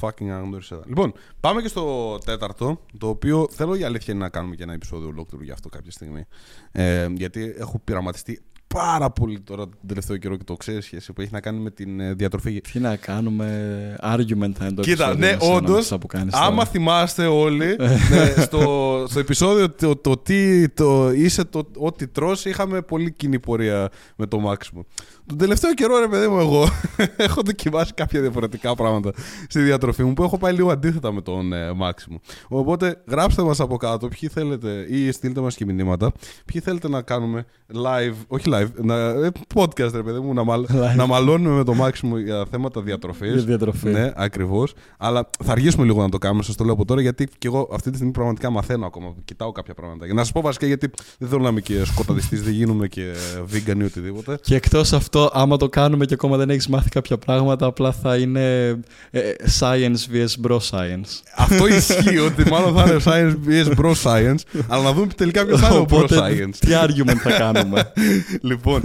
[0.01, 0.83] Fucking αναγνώρισέ τα.
[0.87, 4.73] Λοιπόν, πάμε και στο τέταρτο, το οποίο θέλω η αλήθεια είναι να κάνουμε και ένα
[4.73, 6.25] επεισόδιο ολόκληρο για αυτό κάποια στιγμή.
[6.73, 8.43] Ε, γιατί έχω πειραματιστεί
[8.75, 11.71] πάρα πολύ τώρα τον τελευταίο καιρό και το ξέρεις σχέση που έχει να κάνει με
[11.71, 12.61] την ε, διατροφή.
[12.61, 15.73] Τι να κάνουμε, argument θα είναι το Κοίτα, επεισόδιο ναι, μας, ένα όντως.
[15.73, 16.67] με αυτά που κάνεις Άμα τώρα.
[16.67, 17.77] θυμάστε όλοι,
[18.11, 23.39] ναι, στο, στο επεισόδιο το, το τι το, είσαι το ό,τι τρως, είχαμε πολύ κοινή
[23.41, 24.87] πορεία με το Μάξιμο.
[25.31, 26.69] Τον τελευταίο καιρό, ρε παιδί μου, εγώ
[27.27, 29.13] έχω δοκιμάσει κάποια διαφορετικά πράγματα
[29.49, 32.21] στη διατροφή μου που έχω πάει λίγο αντίθετα με τον ε, Μάξιμο.
[32.49, 36.13] Οπότε γράψτε μας από κάτω ποιοι θέλετε ή στείλτε μας και μηνύματα,
[36.45, 40.67] ποιοι θέλετε να κάνουμε live, όχι live, να, ε, podcast ρε παιδί μου, να, μαλ,
[40.69, 40.97] Live.
[40.97, 43.33] να μαλώνουμε με τον Μάξιμο για θέματα διατροφής.
[43.33, 43.91] Για διατροφή.
[43.91, 44.75] Ναι, ακριβώς.
[44.99, 47.69] Αλλά θα αργήσουμε λίγο να το κάνουμε, σας το λέω από τώρα, γιατί και εγώ
[47.73, 49.15] αυτή τη στιγμή πραγματικά μαθαίνω ακόμα.
[49.25, 50.05] Κοιτάω κάποια πράγματα.
[50.05, 53.13] Για να σας πω βασικά, γιατί δεν θέλω να είμαι και σκοταδιστής, δεν γίνομαι και
[53.53, 54.39] vegan ή οτιδήποτε.
[54.43, 58.17] Και εκτός αυτό, άμα το κάνουμε και ακόμα δεν έχεις μάθει κάποια πράγματα, απλά θα
[58.17, 58.69] είναι
[59.11, 59.21] ε,
[59.61, 61.23] science vs bro science.
[61.37, 65.61] Αυτό ισχύει ότι μάλλον θα είναι science vs bro science, αλλά να δούμε τελικά ποιος
[65.61, 66.57] θα είναι ο bro Οπότε, science.
[66.59, 67.93] τι argument θα κάνουμε;
[68.49, 68.81] λοιπόν,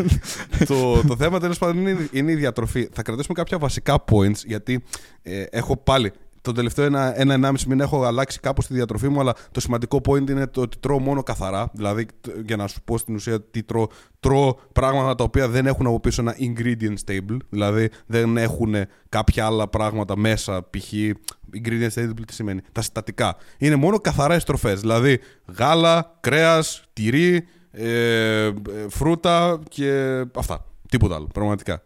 [0.68, 2.90] το, το θέμα τέλος πάντων είναι, είναι η διατροφή.
[2.94, 4.84] Θα κρατήσουμε κάποια βασικά points, γιατί
[5.24, 6.12] ε, έχω πάλι.
[6.46, 10.30] Τον τελευταίο ένα- ένα-ενάμιση μήνα έχω αλλάξει κάπως τη διατροφή μου, αλλά το σημαντικό point
[10.30, 11.70] είναι το ότι τρώω μόνο καθαρά.
[11.74, 13.88] Δηλαδή, τ- για να σου πω στην ουσία τι τρώω,
[14.20, 17.38] τρώω πράγματα τα οποία δεν έχουν από πίσω ένα ingredient stable.
[17.50, 18.76] Δηλαδή, δεν έχουν
[19.10, 20.92] κάποια άλλα πράγματα μέσα, π.χ.
[21.54, 23.36] ingredient stable τι σημαίνει; Τα συστατικά.
[23.58, 24.80] Είναι μόνο καθαρά εστροφές.
[24.80, 25.20] Δηλαδή,
[25.58, 28.54] γάλα, κρέας, τυρί, ε, ε,
[28.90, 30.66] φρούτα και αυτά.
[30.90, 31.82] Τίποτα άλλο, πραγματικά.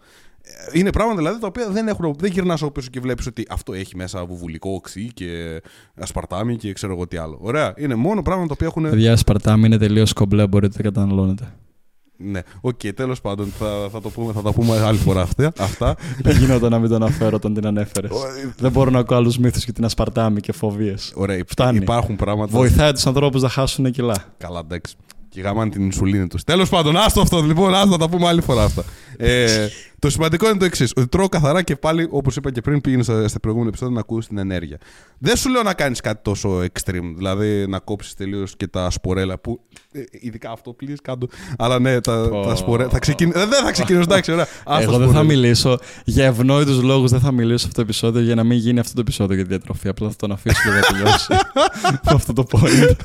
[0.73, 3.45] Ε, Είναι πράγματα δηλαδή τα οποία δεν, έχουν, δεν γυρνάς από πίσω και βλέπεις ότι
[3.49, 5.61] αυτό έχει μέσα βουβουλικό οξύ και
[5.95, 7.37] ασπαρτάμι και ξέρω εγώ τι άλλο.
[7.41, 7.73] Ωραία.
[7.77, 8.89] Είναι μόνο πράγματα τα οποία έχουν.
[8.89, 11.53] Παιδιά, Ασπαρτάμη είναι τελείως κομπλέ, μπορείτε να καταναλώνετε.
[12.21, 15.51] Ναι, οκ, τέλος πάντων θα, θα, το πούμε, θα τα πούμε άλλη φορά αυτά.
[15.59, 15.95] αυτά.
[16.21, 18.11] Δεν γινόταν να μην τον αναφέρω όταν την ανέφερες.
[18.57, 21.11] δεν μπορώ να ακούω άλλους μύθους για την ασπαρτάμη και φοβίες.
[21.15, 21.77] Ωραία, υπ- Φτάνει.
[21.77, 22.51] υπάρχουν πράγματα.
[22.51, 24.15] Βοηθάει τους ανθρώπους να χάσουν κιλά.
[24.37, 24.95] Καλά, εντάξει.
[25.29, 26.43] Και γαμάνε την ινσουλίνη τους.
[26.43, 28.83] Τέλος πάντων, άστο αυτό λοιπόν, άστο να τα πούμε άλλη φορά αυτά.
[29.17, 29.67] Ε,
[29.99, 33.03] το σημαντικό είναι το εξής: Ότι τρώω καθαρά και πάλι, όπως είπα και πριν, πήγαινε
[33.03, 34.77] στα, στα προηγούμενα επεισόδια να ακούσεις την ενέργεια.
[35.17, 39.39] Δεν σου λέω να κάνεις κάτι τόσο extreme, δηλαδή να κόψεις τελείως και τα σπορέλα
[39.39, 39.59] που.
[39.91, 41.27] ε, ειδικά αυτό, please, κάτω.
[41.57, 42.41] Αλλά ναι, τα, Πω.
[42.45, 42.89] τα σπορέλα.
[42.89, 43.39] Θα ξεκινήσω.
[43.39, 44.47] Δεν θα ξεκινήσω, εντάξει, ωραία.
[44.65, 45.23] Άστα Εγώ δεν θα σπορέλα.
[45.23, 48.79] μιλήσω για ευνόητους λόγους, δεν θα μιλήσω σε αυτό το επεισόδιο για να μην γίνει
[48.79, 49.87] αυτό το επεισόδιο για τη διατροφή.
[49.87, 51.27] Απλά θα τον αφήσω και θα τελειώσει.
[52.05, 52.95] με αυτό το point.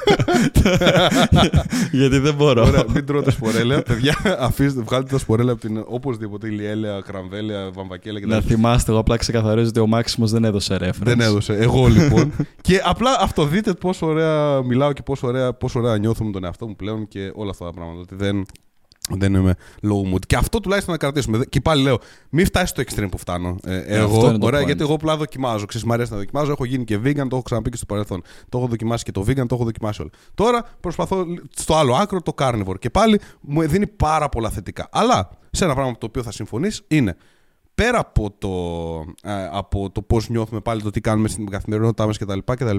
[1.92, 2.66] Γιατί δεν μπορώ.
[2.66, 3.82] Ωραία, μην τρώτε σπορέλα.
[3.82, 6.48] Παιδιά, αφήστε, βγάλτε τα σπορέλα από την οπωσδήποτε
[6.84, 8.30] ηλιέλαια, κραμβέλαια, βαμβακέλαια κτλ.
[8.30, 11.02] Να θυμάστε, εγώ απλά ξεκαθαρίζω ότι ο Μάξιμος δεν έδωσε reference.
[11.02, 11.52] Δεν έδωσε.
[11.52, 12.32] Εγώ λοιπόν.
[12.66, 16.44] και απλά αυτό δείτε πόσο ωραία μιλάω και πόσο ωραία, πόσο ωραία νιώθω με τον
[16.44, 18.00] εαυτό μου πλέον και όλα αυτά τα πράγματα.
[18.00, 18.46] Ότι δεν,
[19.10, 20.26] δεν είμαι low mood.
[20.26, 21.44] Και αυτό τουλάχιστον να κρατήσουμε.
[21.44, 21.98] Και πάλι λέω,
[22.30, 23.56] μην φτάσεις στο extreme που φτάνω.
[23.64, 24.66] Ε, αυτό εγώ, είναι το ωραία, point.
[24.66, 25.66] γιατί εγώ απλά δοκιμάζω.
[25.66, 26.50] Ξέρεις, μ' αρέσει να δοκιμάζω.
[26.50, 28.22] Έχω γίνει και vegan, το έχω ξαναπεί και στο παρελθόν.
[28.48, 30.10] Το έχω δοκιμάσει και το vegan, το έχω δοκιμάσει όλο.
[30.34, 31.24] Τώρα προσπαθώ
[31.56, 32.78] στο άλλο άκρο το carnivore.
[32.78, 34.88] Και πάλι μου δίνει πάρα πολλά θετικά.
[34.92, 37.16] Αλλά σε ένα πράγμα με το οποίο θα συμφωνήσει είναι
[37.74, 38.50] πέρα από το,
[39.30, 42.76] ε, από το πώς νιώθουμε πάλι το τι κάνουμε στην καθημερινότητά μας κτλ, κτλ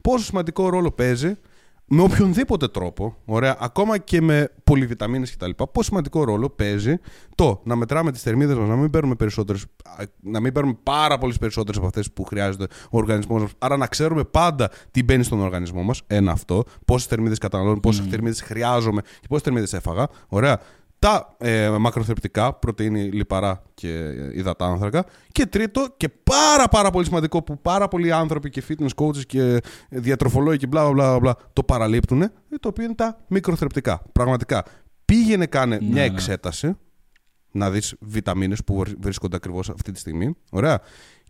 [0.00, 1.36] πόσο σημαντικό ρόλο παίζει
[1.90, 5.50] με οποιονδήποτε τρόπο, ωραία, ακόμα και με πολυβιταμίνες κτλ.
[5.50, 6.98] Πόσο σημαντικό ρόλο παίζει
[7.34, 11.18] το να μετράμε τις θερμίδες μας, να μην παίρνουμε περισσότερες, α, να μην παίρνουμε πάρα
[11.18, 13.50] πολλές περισσότερες από αυτές που χρειάζεται ο οργανισμός μας.
[13.58, 16.02] Άρα να ξέρουμε πάντα τι μπαίνει στον οργανισμό μας.
[16.06, 16.64] Ένα αυτό.
[16.84, 20.08] Πόσες θερμίδες καταναλώνω, πόσες θερμίδες χρειάζομαι και πόσες θερμίδες έφαγα.
[20.28, 20.60] Ωραία
[20.98, 25.04] τα ε, μακροθρεπτικά, πρωτεΐνη, λιπαρά και ε, υδατάνθρακα.
[25.32, 29.40] Και τρίτο, και πάρα πάρα πολύ σημαντικό που πάρα πολλοί άνθρωποι και fitness coaches και
[29.40, 32.30] ε, διατροφολόγοι και μπλα μπλα μπλα, μπλα το παραλείπτουν, ε,
[32.60, 34.02] το οποίο είναι τα μικροθρεπτικά.
[34.12, 34.64] Πραγματικά.
[35.04, 36.04] Πήγαινε κάνε μια ναι.
[36.04, 36.76] εξέταση
[37.50, 40.36] να δεις βιταμίνες που βρίσκονται βρίσκονται ακριβώς αυτή τη στιγμή.
[40.50, 40.80] Ωραία.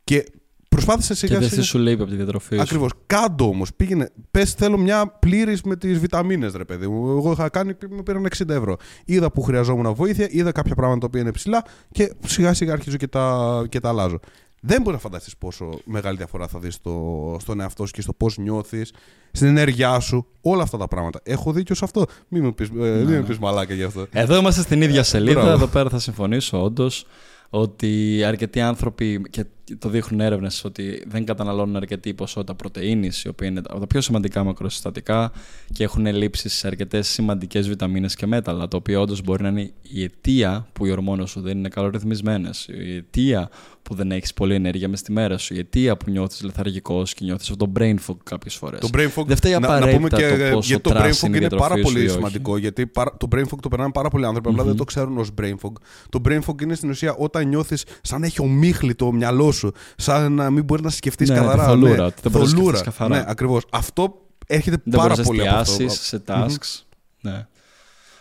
[0.05, 0.25] Και
[0.69, 1.61] προσπάθησε Και σιγά δεν σιγά...
[1.61, 2.63] τι σου λέει από τη διατροφή σου.
[2.63, 2.91] Ακριβώς.
[3.07, 3.75] Κάντο όμως.
[3.75, 4.11] Πήγαινε.
[4.31, 7.09] Πες, θέλω μια πλήρης με τις βιταμίνες, ρε παιδί μου.
[7.09, 8.77] Εγώ είχα κάνει και με πήραν 60 ευρώ.
[9.05, 12.97] Είδα που χρειαζόμουν βοήθεια, είδα κάποια πράγματα τα οποία είναι ψηλά και σιγά σιγά αρχίζω
[12.97, 14.21] και τα, και τα αλλάζω.
[14.61, 18.13] Δεν μπορεί να φανταστείς πόσο μεγάλη διαφορά θα δεις στο, στον εαυτό σου και στο
[18.13, 18.93] πώς νιώθεις,
[19.33, 21.21] στην ενέργειά σου, όλα αυτά τα πράγματα.
[21.23, 24.07] Έχω δίκιο σε αυτό; Μην μου πεις ε, μην μου πεις μαλάκα γι' αυτό.
[24.13, 25.41] Εδώ είμαστε στην ίδια σελίδα.
[25.41, 25.57] Μπράβο.
[25.57, 27.07] Εδώ πέρα θα συμφωνήσω όντως
[27.51, 29.45] ότι αρκετοί άνθρωποι και
[29.77, 34.01] το δείχνουν έρευνες ότι δεν καταναλώνουν αρκετή ποσότητα πρωτενη, η οποία είναι από τα πιο
[34.01, 35.33] σημαντικά μακροσυστατικά
[35.73, 39.71] και έχουν ελλείψεις σε αρκετές σημαντικές βιταμίνες και μέταλλα, το οποίο όντως μπορεί να είναι
[39.83, 43.51] η αιτία που οι ορμόνες σου δεν είναι καλορυθμισμένες, η αιτία
[43.83, 47.25] που δεν έχεις πολλή ενέργεια μες στη μέρα σου, η αιτία που νιώθεις λεθαργικό και
[47.25, 48.81] νιώθεις αυτό το brain fog κάποιες φορές.
[48.81, 50.95] Το brain fog, Δεν φταίει να, να πούμε απαραίτητα και το πόσο γιατί το brain
[50.95, 52.15] τρως fog είναι η είναι πάρα διατροφή σου πολύ ή όχι.
[52.15, 52.57] σημαντικό.
[52.57, 55.31] Γιατί παρα- το brain fog το περνάνε πάρα πολλοί άνθρωποι, απλά δεν το ξέρουν ως
[55.41, 55.73] brain fog.
[56.09, 59.73] Το brain fog είναι στην ουσία όταν νιώθεις σαν να έχει ομίχλη το μυαλός σου,
[59.97, 61.63] σαν να μην μπορεί να σκεφτείς Ναι, καθαρά.
[61.65, 62.03] τη θολούρα, ναι.
[62.03, 62.77] ότι δεν μπορείς να Θολούρα.
[62.77, 63.19] σκεφτείς καθαρά.
[63.23, 63.65] Ναι, ακριβώς.
[63.71, 65.73] Αυτό έρχεται Δεν πάρα μπορείς να πολύ από αυτό.
[65.73, 66.83] εστιάσεις σε tasks.
[67.21, 67.47] Ναι.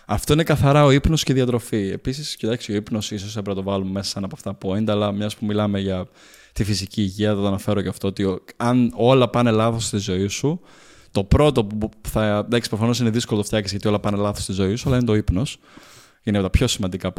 [0.05, 1.89] Αυτό είναι καθαρά ο ύπνος και η διατροφή.
[1.89, 5.11] Επίσης, κοιτάξτε, ο ύπνος ίσως έπρεπε να το βάλουμε μέσα σαν από αυτά point, αλλά
[5.11, 6.07] μιας που μιλάμε για
[6.53, 10.27] τη φυσική υγεία, θα το αναφέρω και αυτό, ότι αν όλα πάνε λάθος στη ζωή
[10.27, 10.61] σου,
[11.11, 12.37] το πρώτο που θα.
[12.45, 15.05] Εντάξει, προφανώς είναι δύσκολο το φτιάξεις γιατί όλα πάνε λάθος στη ζωή σου, αλλά είναι
[15.05, 15.57] το ύπνος.
[16.23, 17.11] Είναι από τα πιο σημαντικά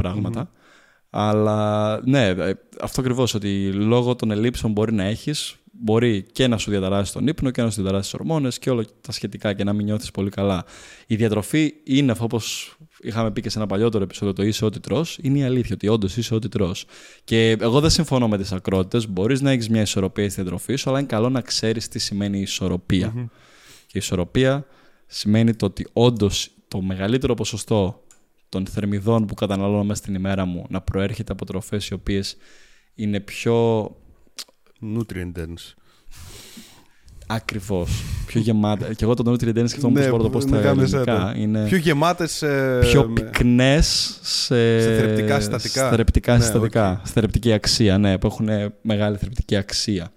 [1.09, 6.57] Αλλά ναι, ε, αυτό ακριβώς ότι λόγω των ελλείψεων μπορεί να έχεις, μπορεί και να
[6.57, 9.63] σου διαταράσει τον ύπνο και να σου διαταράσει τις ορμόνες και όλα τα σχετικά και
[9.63, 10.65] να μην νιώθεις πολύ καλά.
[11.07, 14.79] Η διατροφή είναι αυτό όπως είχαμε πει και σε ένα παλιότερο επεισόδιο, το είσαι ό,τι
[14.79, 15.05] τρώ.
[15.21, 16.75] Είναι η αλήθεια ότι όντως είσαι ό,τι τρώ.
[17.23, 19.09] Και εγώ δεν συμφωνώ με τις ακρότητες.
[19.09, 22.39] Μπορείς να έχεις μια ισορροπία στη διατροφή σου, αλλά είναι καλό να ξέρεις τι σημαίνει
[22.39, 23.13] ισορροπία.
[23.15, 23.29] Mm-hmm.
[23.77, 24.65] Και η ισορροπία
[25.07, 28.03] σημαίνει το ότι όντως το μεγαλύτερο ποσοστό
[28.49, 32.37] των θερμιδών που καταναλώνω μέσα στην ημέρα μου να προέρχεται από τροφές οι οποίες
[32.95, 33.89] είναι πιο
[34.81, 35.73] Nutrient dense.
[37.27, 38.03] Ακριβώς.
[38.25, 38.93] Πιο γεμάτα.
[38.93, 41.33] και εγώ το nutrient dense σκεφτόμουν ναι, πώς το πω στα ελληνικά.
[41.37, 42.41] Είναι πιο γεμάτες.
[42.41, 44.81] Ε, πιο πυκνές σε...
[44.81, 45.89] σε θρεπτικά συστατικά.
[45.89, 47.01] Θρεπτικά ναι, συστατικά.
[47.01, 47.05] Okay.
[47.05, 48.49] Θρεπτική αξία, ναι, που έχουν
[48.81, 50.11] μεγάλη θρεπτική αξία.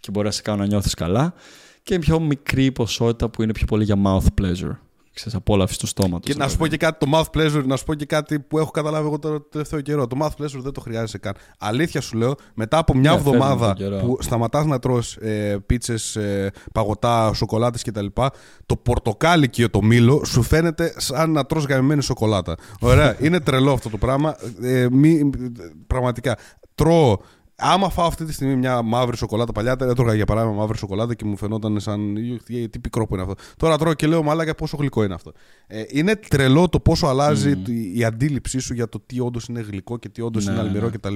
[0.00, 1.34] Και μπορεί να σε κάνουν να νιώθεις καλά.
[1.82, 4.76] Και πιο μικρή ποσότητα που είναι πιο πολύ για mouth pleasure
[5.14, 6.32] ξέρεις, απόλαυση τους στόματος.
[6.32, 8.58] Και να σου πω και κάτι, το mouth pleasure, να σου πω και κάτι που
[8.58, 10.06] έχω καταλάβει εγώ το τελευταίο καιρό.
[10.06, 11.34] Το mouth pleasure δεν το χρειάζεσαι καν.
[11.58, 16.50] Αλήθεια σου λέω, μετά από μια ναι, εβδομάδα που σταματάς να τρως ε, πίτσες, ε,
[16.72, 18.06] παγωτά, σοκολάτες κτλ.
[18.66, 22.56] Το πορτοκάλι και το μήλο σου φαίνεται σαν να τρως γαμημένη σοκολάτα.
[22.80, 24.36] Ωραία, είναι τρελό αυτό το πράγμα.
[24.62, 25.30] Ε, μη,
[25.86, 26.36] πραγματικά.
[26.74, 27.18] Τρώω
[27.56, 31.24] Άμα φάω αυτή τη στιγμή μια μαύρη σοκολάτα, παλιά έτρωγα για παράδειγμα μαύρη σοκολάτα και
[31.24, 32.14] μου φαινόταν σαν.
[32.70, 33.34] Τι πικρό που είναι αυτό.
[33.56, 35.32] Τώρα τρώω και λέω μαλάκα πόσο γλυκό είναι αυτό.
[35.66, 37.70] Ε, είναι τρελό το πόσο αλλάζει mm.
[37.94, 40.86] η αντίληψή σου για το τι όντως είναι γλυκό και τι όντως ναι, είναι αλμυρό
[40.86, 40.90] ναι.
[40.90, 41.14] κτλ.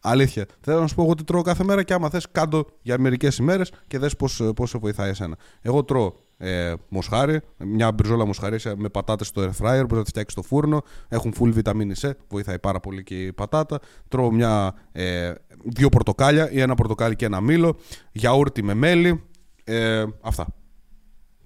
[0.00, 0.46] Αλήθεια.
[0.60, 3.36] Θέλω να σου πω εγώ ότι τρώω κάθε μέρα και άμα θες κάτω για μερικές
[3.36, 5.36] ημέρες και δες πώς σε βοηθάει εσένα.
[5.60, 10.08] Εγώ τρώω ε, μοσχάρι, μια μπριζόλα μοσχαρί με πατάτες στο air fryer, μπορεί να τη
[10.08, 10.82] φτιάξεις στο φούρνο.
[11.08, 13.78] Έχουν full βιταμίνη C, βοηθάει πάρα πολύ και η πατάτα.
[14.08, 15.32] Τρώω μια, ε,
[15.64, 17.76] δύο πορτοκάλια ή ένα πορτοκάλι και ένα μήλο.
[18.12, 19.22] Γιαούρτι με μέλι.
[19.64, 20.46] Ε, αυτά.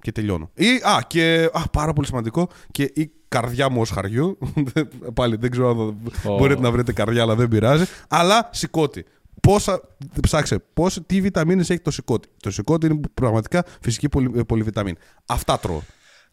[0.01, 0.51] Και τελειώνω.
[0.55, 4.39] Ή, α, και α, πάρα πολύ σημαντικό, και η καρδιά μοσχαριού.
[5.15, 7.85] Πάλι δεν ξέρω αν μπορείτε να βρείτε καρδιά, αλλά δεν πειράζει.
[8.09, 9.05] Αλλά σηκώτη
[9.41, 9.81] πόσα.
[10.21, 12.29] Ψάξε, πώς, τι βιταμίνες έχει το σηκώτη.
[12.41, 14.97] Το σηκώτη είναι πραγματικά φυσική πολυ, πολυβιταμίνη.
[15.27, 15.81] Αυτά τρώω.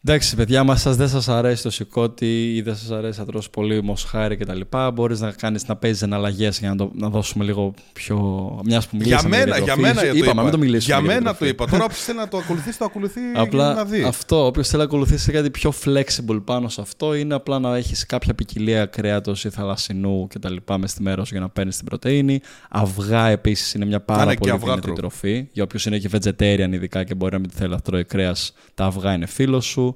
[0.08, 3.50] Εντάξει, παιδιά, μα σας δεν σας αρέσει το σηκώτη ή δεν σας αρέσει να τρώσει
[3.50, 4.60] πολύ μοσχάρι κτλ.
[4.92, 8.16] Μπορείς να κάνεις να παίζεις εναλλαγές για να, το, να δώσουμε λίγο πιο.
[8.64, 9.36] Μιας που μιλήσαμε.
[9.36, 10.42] Για μένα, για μένα το είπα.
[10.42, 11.00] Μην το μιλήσουμε.
[11.00, 11.66] Για μένα το είπα.
[11.66, 14.02] Τώρα όποιος θέλει να το ακολουθήσει, το ακολουθεί απλά να δει.
[14.02, 14.46] Αυτό.
[14.46, 18.34] Όποιος θέλει να ακολουθήσει κάτι πιο flexible πάνω σε αυτό είναι απλά να έχεις κάποια
[18.34, 20.56] ποικιλία κρέατος ή θαλασσινού κτλ.
[20.78, 22.40] μες στη μέρος για να παίρνεις την πρωτενη.
[22.70, 25.48] Αυγά επίσης είναι μια πάρα πολύ δυνατή τροφή.
[25.52, 28.84] Για όποιος είναι και vegetarian ειδικά και μπορεί να μην θέλει να τρώει κρέας, τα
[28.84, 29.95] αυγά είναι φίλος σου.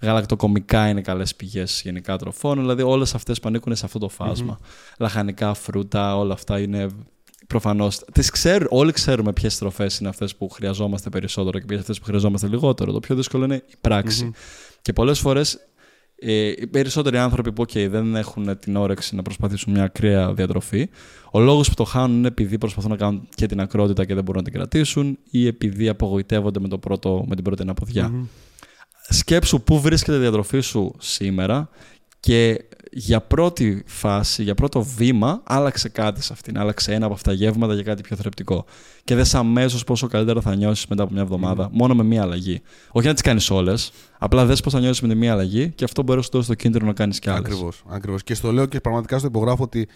[0.00, 2.58] Γαλακτοκομικά είναι καλές πηγές γενικά τροφών.
[2.58, 4.58] Δηλαδή, όλες αυτές που ανήκουν σε αυτό το φασμα
[4.98, 6.86] Λαχανικά, φρούτα, όλα αυτά είναι
[7.46, 8.00] προφανώς.
[8.68, 12.92] Όλοι ξέρουμε ποιες τροφές είναι αυτές που χρειαζόμαστε περισσότερο και ποιες αυτές που χρειαζόμαστε λιγότερο.
[12.92, 14.30] Το πιο δύσκολο είναι η πραξη
[14.82, 15.58] Και πολλές φορές
[16.16, 20.88] ε, οι περισσότεροι άνθρωποι που okay, δεν έχουν την όρεξη να προσπαθήσουν μια ακραία διατροφή,
[21.30, 24.24] ο λόγος που το χάνουν είναι επειδή προσπαθούν να κάνουν και την ακρότητα και δεν
[24.24, 28.12] μπορούν να την κρατήσουν ή επειδή απογοητεύονται με, το πρώτο, με την πρώτη αναποδιά
[29.08, 31.68] σκέψου πού βρίσκεται η διατροφή σου σήμερα
[32.20, 32.64] και
[32.96, 36.58] για πρώτη φάση, για πρώτο βήμα, άλλαξε κάτι σε αυτήν.
[36.58, 38.64] Άλλαξε ένα από αυτά τα γεύματα για κάτι πιο θρεπτικό.
[39.04, 42.62] Και δες αμέσως πόσο καλύτερα θα νιώσεις μετά από μια εβδομάδα, μόνο με μία αλλαγή.
[42.90, 45.84] Όχι να τις κάνεις όλες, απλά δες πώς θα νιώσεις με τη μία αλλαγή και
[45.84, 47.44] αυτό μπορεί να σου δώσει το κίνητρο να κάνεις κι άλλες.
[47.44, 47.84] Ακριβώς.
[47.88, 48.22] Ακριβώς.
[48.22, 49.88] Και στο λέω και πραγματικά στο υπογράφω ότι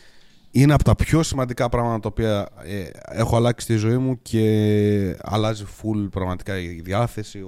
[0.50, 5.16] είναι από τα πιο σημαντικά πράγματα τα οποία ε, έχω αλλάξει στη ζωή μου και
[5.20, 7.42] αλλάζει full πραγματικά η διάθεση,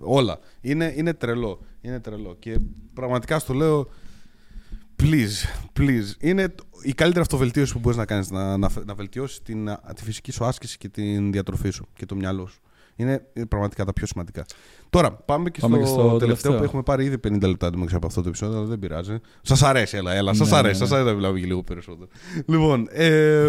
[0.00, 0.38] όλα.
[0.60, 2.58] Είναι, είναι τρελό, είναι τρελό και
[2.94, 3.88] πραγματικά στο λέω
[5.02, 6.14] please, please.
[6.20, 10.32] Είναι η καλύτερη αυτοβελτίωση που μπορείς να κάνεις, να, να, να βελτιώσεις την, τη φυσική
[10.32, 12.60] σου άσκηση και την διατροφή σου και το μυαλό σου.
[12.96, 14.44] Είναι πραγματικά τα πιο σημαντικά.
[14.90, 17.70] Τώρα, πάμε και, πάμε στο, και στο τελευταίο, τελευταίο, που έχουμε πάρει ήδη 50 λεπτά
[17.92, 19.16] από αυτό το επεισόδιο, αλλά δεν πειράζει.
[19.42, 20.34] Σας αρέσει, έλα, έλα.
[20.34, 22.08] Σας ναι, αρέσει, ναι, σας αρέσει να μιλάμε και λίγο περισσότερο.
[22.46, 23.48] λοιπόν, ε,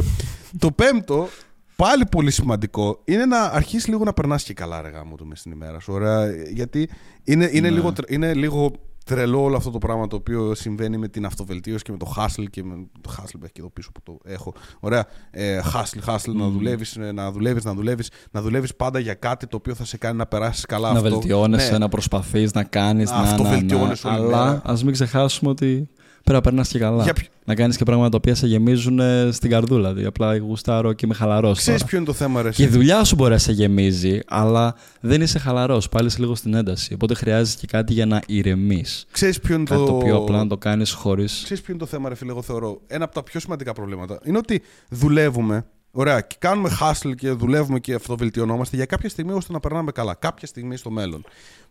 [0.59, 1.27] το πέμπτο,
[1.75, 5.39] πάλι πολύ σημαντικό, είναι να αρχίσεις λίγο να περνάς και καλά, ρε γάμο του μες
[5.39, 5.93] στην ημέρα σου.
[5.93, 6.89] Ωραία, γιατί
[7.23, 7.75] είναι, είναι, ναι.
[7.75, 8.71] λίγο, είναι λίγο
[9.05, 12.45] τρελό όλο αυτό το πράγμα το οποίο συμβαίνει με την αυτοβελτίωση και με το hustle
[12.49, 14.53] και με το hustle που έχει και εδώ πίσω που το έχω.
[14.79, 15.05] Ωραία.
[15.31, 19.47] Ε, hustle, hustle, να δουλεύεις, ε, να δουλεύεις, να δουλεύεις, να δουλεύεις πάντα για κάτι
[19.47, 20.93] το οποίο θα σε κάνει να περάσεις καλά.
[20.93, 21.77] Να βελτιώνεσαι, ναι.
[21.77, 23.09] να προσπαθείς, να κάνεις.
[23.09, 24.07] Να, αυτοβελτιώνεσαι.
[24.07, 25.89] Να, να, αλλά ας μην ξεχάσουμε ότι
[26.25, 27.03] πρέπει να περνάς και καλά.
[27.03, 29.89] Για ποιο- Να κάνεις και πράγματα τα οποία σε γεμίζουν ε, στην καρδούλα.
[29.89, 31.57] Δηλαδή, απλά γουστάρω και είμαι χαλαρός.
[31.57, 32.49] Ξέρεις ποιο είναι το θέμα, ρε.
[32.49, 35.89] Και η εσύ; δουλειά σου μπορεί να σε γεμίζει, αλλά δεν είσαι χαλαρός.
[35.89, 36.93] Πάλι είσαι λίγο στην ένταση.
[36.93, 39.05] Οπότε χρειάζεται και κάτι για να ηρεμείς.
[39.11, 39.85] Ξέρεις ποιο είναι Κάτι το...
[39.85, 41.25] το οποίο απλά να το κάνεις χωρί.
[41.25, 42.81] Ξέρεις ποιο είναι το θέμα, ρε φίλε, εγώ θεωρώ.
[42.87, 47.79] Ένα από τα πιο σημαντικά προβλήματα είναι ότι δουλεύουμε, ωραία, και κάνουμε hustle και δουλεύουμε
[47.79, 50.13] και αυτοβελτιωνόμαστε για κάποια στιγμή ώστε να περνάμε καλά.
[50.13, 51.23] Κάποια στιγμή στο μέλλον.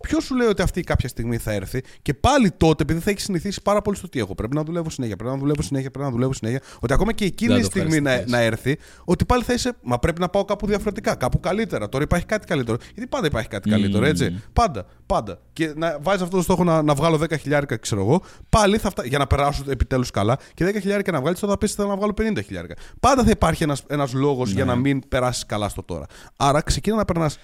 [0.05, 3.11] Ποιος σου λέει ότι αυτή η κάποια στιγμή θα έρθει και πάλι τότε, επειδή θα
[3.11, 5.91] έχεις συνηθίσει πάρα πολύ στο τι έχω, πρέπει να δουλεύω συνέχεια, πρέπει να δουλεύω συνέχεια,
[5.91, 8.33] πρέπει να δουλεύω συνέχεια, ότι ακόμα και εκείνη Δεν η το στιγμή να, ευχαριστηθείς.
[8.33, 9.73] να έρθει, ότι πάλι θα είσαι.
[9.83, 11.89] Μα πρέπει να πάω κάπου διαφορετικά, κάπου καλύτερα.
[11.89, 12.77] Τώρα υπάρχει κάτι καλύτερο.
[12.95, 14.43] Γιατί πάντα υπάρχει κάτι καλύτερο, έτσι.
[14.53, 15.39] Πάντα, πάντα.
[15.53, 18.91] Και να βάζεις αυτό το στόχο να, να βγάλω 10 χιλιάρικα, ξέρω εγώ, πάλι θα
[18.91, 19.09] φτάσει.
[19.09, 22.15] Για να περάσω επιτέλους καλά και 10 χιλιάρικα να βγάλεις, θα πεις θέλω να βγάλω
[22.17, 22.75] 50 χιλιάρικα.
[23.01, 26.07] Πάντα θα υπάρχει ένας ένας λόγος για να μην περάσεις καλά στο τώρα.
[26.37, 27.39] Άρα ξεκίνα να περνάς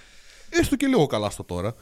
[0.49, 1.73] έστω και λίγο καλά στο τώρα.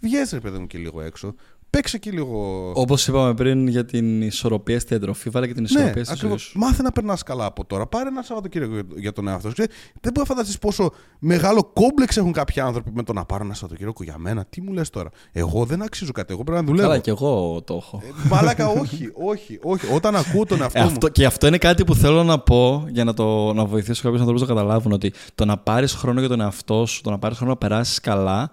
[0.00, 1.34] Βγες ρε παιδί μου και λίγο έξω.
[1.70, 2.70] Παίξε και λίγο.
[2.74, 6.16] Όπως είπαμε πριν για την ισορροπία στη διατροφή, βάλε και την Ναι, ισορροπία στη ζωή
[6.18, 6.42] ακριβώς.
[6.42, 6.58] σου.
[6.58, 7.86] Μάθε να περνάς καλά από τώρα.
[7.86, 9.52] Πάρε ένα Σαββατοκύριακο για- για τον εαυτό σου.
[9.54, 13.44] Ξέρεις, Δεν μπορεί να φανταστείς πόσο μεγάλο κόμπλεξ έχουν κάποιοι άνθρωποι με το να πάρω
[13.44, 14.44] ένα Σαββατοκύριακο για μένα.
[14.50, 16.32] Τι μου λες τώρα; Εγώ δεν αξίζω κάτι.
[16.32, 16.88] Εγώ πρέπει να δουλεύω.
[16.88, 18.00] Καλά, και εγώ το έχω.
[18.04, 19.86] Ε, Μαλάκα, όχι, όχι, όχι.
[19.94, 20.88] Όταν ακούω τον εαυτό Ε, μου.
[20.88, 24.20] αυτό, και αυτό είναι κάτι που θέλω να πω για να, το, να βοηθήσω κάποιους
[24.20, 27.36] ανθρώπους να καταλάβουν ότι το να πάρεις χρόνο για τον εαυτό σου, το να πάρεις
[27.36, 28.50] χρόνο να περάσεις καλά,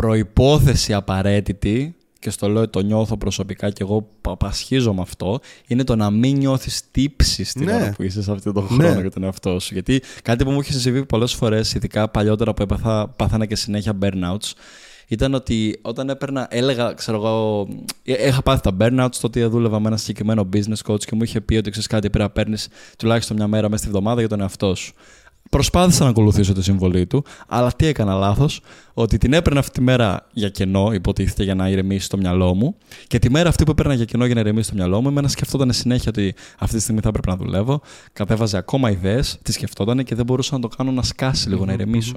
[0.00, 5.84] προπόθεση απαραίτητη, και στο λέω το νιώθω προσωπικά και εγώ πα- πασχίζω με αυτό, είναι
[5.84, 7.74] το να μην νιώθεις τύψεις την Ναι.
[7.74, 9.00] ώρα που είσαι σε αυτόν τον χρόνο Ναι.
[9.00, 9.74] για τον εαυτό σου.
[9.74, 13.98] Γιατί κάτι που μου έχει συμβεί πολλές φορές, ειδικά παλιότερα που έπαθα, πάθανα και συνέχεια
[14.02, 14.52] burnouts,
[15.08, 17.68] ήταν ότι όταν έπαιρνα, έλεγα, ξέρω εγώ,
[18.04, 21.40] ε, είχα πάθει τα burnouts, τότε δούλευα με ένα συγκεκριμένο business coach και μου είχε
[21.40, 22.68] πει ότι ξέρεις κάτι, πρέπει να παίρνεις
[22.98, 24.92] τουλάχιστον μια μέρα μέσα στη βδομάδα για τον εαυτό σου.
[25.48, 28.60] Προσπάθησα να ακολουθήσω τη συμβολή του, αλλά τι έκανα λάθος,
[28.94, 32.76] ότι την έπαιρνα αυτή τη μέρα για κενό, υποτίθεται για να ηρεμήσει το μυαλό μου,
[33.06, 35.28] και τη μέρα αυτή που έπαιρνα για κενό για να ηρεμήσει το μυαλό μου, εμένα
[35.28, 37.80] σκεφτόταν συνέχεια ότι αυτή τη στιγμή θα έπρεπε να δουλεύω,
[38.12, 41.72] κατέβαζε ακόμα ιδέες, τις σκεφτόταν και δεν μπορούσα να το κάνω να σκάσει λίγο, να
[41.72, 42.16] ηρεμήσω.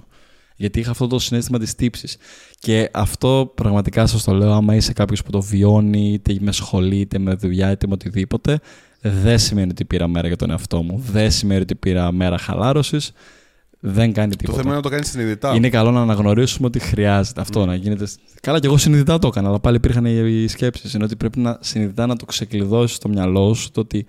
[0.55, 2.17] Γιατί είχα αυτό το συνέστημα της τύψης.
[2.59, 6.95] Και αυτό πραγματικά σας το λέω, άμα είσαι κάποιος που το βιώνει, είτε με σχολή,
[6.99, 8.59] είτε με δουλειά, είτε με οτιδήποτε,
[9.01, 11.03] δεν σημαίνει ότι πήρα μέρα για τον εαυτό μου.
[11.11, 13.11] Δεν σημαίνει ότι πήρα μέρα χαλάρωσης.
[13.83, 14.57] Δεν κάνει Το τίποτα.
[14.57, 15.55] θέμα είναι να το κάνεις συνειδητά.
[15.55, 18.07] Είναι καλό να αναγνωρίσουμε ότι χρειάζεται αυτό να γίνεται.
[18.41, 20.93] Καλά, και εγώ συνειδητά το έκανα, αλλά πάλι υπήρχαν οι σκέψεις.
[20.93, 24.05] Είναι ότι πρέπει να συνειδητά να το ξεκλειδώσεις στο μυαλό σου το ότι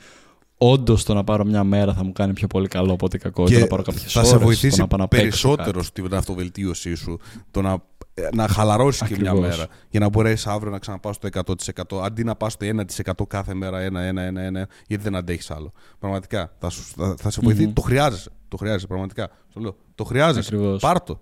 [0.56, 3.44] όντως το να πάρω μια μέρα θα μου κάνει πιο πολύ καλό από ότι κακό.
[3.44, 4.30] Και το να πάρω κάποιες θα ώρες.
[4.30, 5.84] σε το βοηθήσει να πάω να παίξω περισσότερο κάτι.
[5.86, 7.18] στην αυτοβελτίωσή σου
[7.50, 7.76] το να, ε,
[8.34, 9.56] να χαλαρώσεις και μια Ακριβώς.
[9.56, 13.54] μέρα για να μπορέσεις αύριο να ξαναπάς στο 100% αντί να πας στο 1% κάθε
[13.54, 15.72] μέρα, ένα, ένα, ένα, ένα, γιατί δεν αντέχεις άλλο.
[15.98, 18.30] Πραγματικά θα, σου, θα, θα σε βοηθησει Το χρειάζεσαι.
[18.48, 19.30] Το χρειάζεσαι, πραγματικά.
[19.50, 19.76] Στο λέω.
[19.94, 20.54] Το χρειάζεσαι.
[20.54, 20.80] Ακριβώς.
[20.80, 21.20] Πάρ' το.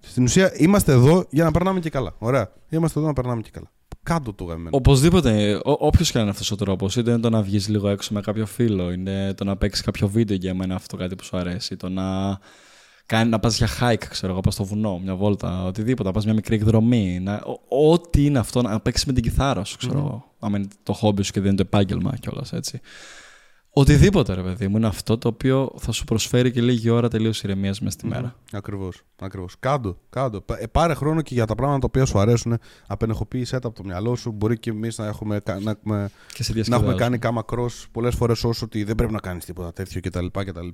[0.00, 2.14] Στην ουσία είμαστε εδώ για να περνάμε και καλά.
[2.18, 2.52] Ωραία.
[2.68, 3.70] Είμαστε εδώ να περνάμε και καλά.
[4.02, 4.70] Κάντο το γαμμένο.
[4.72, 8.14] Οπωσδήποτε, όποιος και να είναι αυτός ο τρόπος, είτε είναι το να βγεις λίγο έξω
[8.14, 11.36] με κάποιο φίλο, είναι το να παίξεις κάποιο βίντεο για μένα αυτό κάτι που σου
[11.36, 12.38] αρέσει, το να,
[13.06, 16.24] κάνει, να πας για hike, ξέρω εγώ, πας στο βουνό, μια βόλτα, οτιδήποτε, να πας
[16.24, 17.20] μια μικρή εκδρομή.
[17.20, 17.34] Να,
[17.68, 20.24] ό- ό,τι είναι αυτό, να παίξεις με την κιθάρα σου, ξέρω εγώ.
[20.38, 22.80] Άμα είναι το χόμπι σου και δεν είναι το επάγγελμα κιόλας, έτσι.
[23.78, 27.42] Οτιδήποτε, ρε παιδί μου, είναι αυτό το οποίο θα σου προσφέρει και λίγη ώρα τελείως
[27.42, 28.34] ηρεμίας μέσα στη μέρα.
[28.52, 29.02] Ακριβώς.
[29.20, 29.56] Ακριβώς.
[29.60, 29.96] Κάντο.
[30.10, 30.40] κάντο.
[30.40, 32.58] Πα- ε, πάρε χρόνο και για τα πράγματα τα οποία σου αρέσουν.
[32.86, 34.30] Απενεχοποίησέ τα από το μυαλό σου.
[34.32, 36.96] Μπορεί και εμείς να έχουμε, κα- να έχουμε, Και σε να έχουμε διασκεδάζουν.
[36.96, 40.26] κάνει κάμα cross πολλές φορές όσο ότι δεν πρέπει να κάνεις τίποτα τέτοιο κτλ.
[40.32, 40.68] κτλ.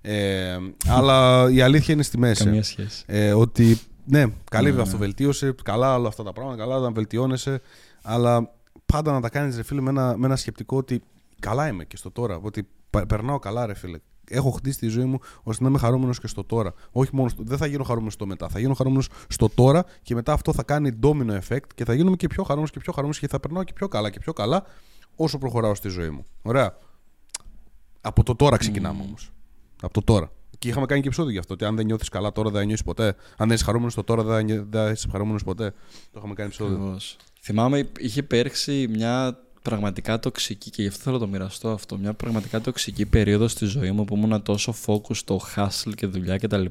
[0.00, 0.56] Ε,
[0.88, 2.44] αλλά η αλήθεια είναι στη μέση.
[2.44, 3.04] Καμία σχέση.
[3.06, 4.82] Ε, ότι ναι, καλή Ναι, ναι.
[4.82, 7.60] αυτοβελτίωση, καλά όλα αυτά τα πράγματα, καλά να βελτιώνεσαι,
[8.02, 8.50] αλλά
[8.86, 11.02] πάντα να τα κάνεις, ρε φίλε, με ένα, με ένα σκεπτικό ότι
[11.40, 12.38] καλά είμαι και στο τώρα.
[12.42, 13.98] Ότι πα- περνάω καλά, ρε φίλε.
[14.28, 16.74] Έχω χτίσει τη ζωή μου ώστε να είμαι χαρούμενος και στο τώρα.
[16.90, 18.48] Όχι μόνο στο, δεν θα γίνω χαρούμενος στο μετά.
[18.48, 22.16] Θα γίνω χαρούμενος στο τώρα και μετά αυτό θα κάνει domino effect και θα γίνομαι
[22.16, 24.64] και πιο χαρούμενος και πιο χαρούμενος και θα περνάω και πιο καλά και πιο καλά
[25.16, 26.24] όσο προχωράω στη ζωή μου.
[26.42, 26.78] Ωραία.
[28.00, 29.30] Από το τώρα ξεκινάμε όμως.
[29.82, 30.30] Από το τώρα.
[30.58, 31.54] Και είχαμε κάνει και επεισόδιο γι' αυτό.
[31.54, 33.06] Ότι αν δεν νιώθεις καλά τώρα δεν θα νιώσει ποτέ.
[33.06, 35.70] Αν δεν είσαι χαρούμενος στο τώρα δεν θα νιώ- δεν θα είσαι χαρούμενος ποτέ.
[36.10, 36.76] Το είχαμε κάνει επεισόδιο.
[36.76, 37.16] Ακριβώς.
[37.40, 39.38] Θυμάμαι, είχε υπέρξει μια
[39.68, 43.64] πραγματικά τοξική, και γι' αυτό θέλω να το μοιραστώ αυτό, μια πραγματικά τοξική περίοδος στη
[43.64, 46.64] ζωή μου που ήμουν τόσο focus στο hustle και δουλειά κτλ.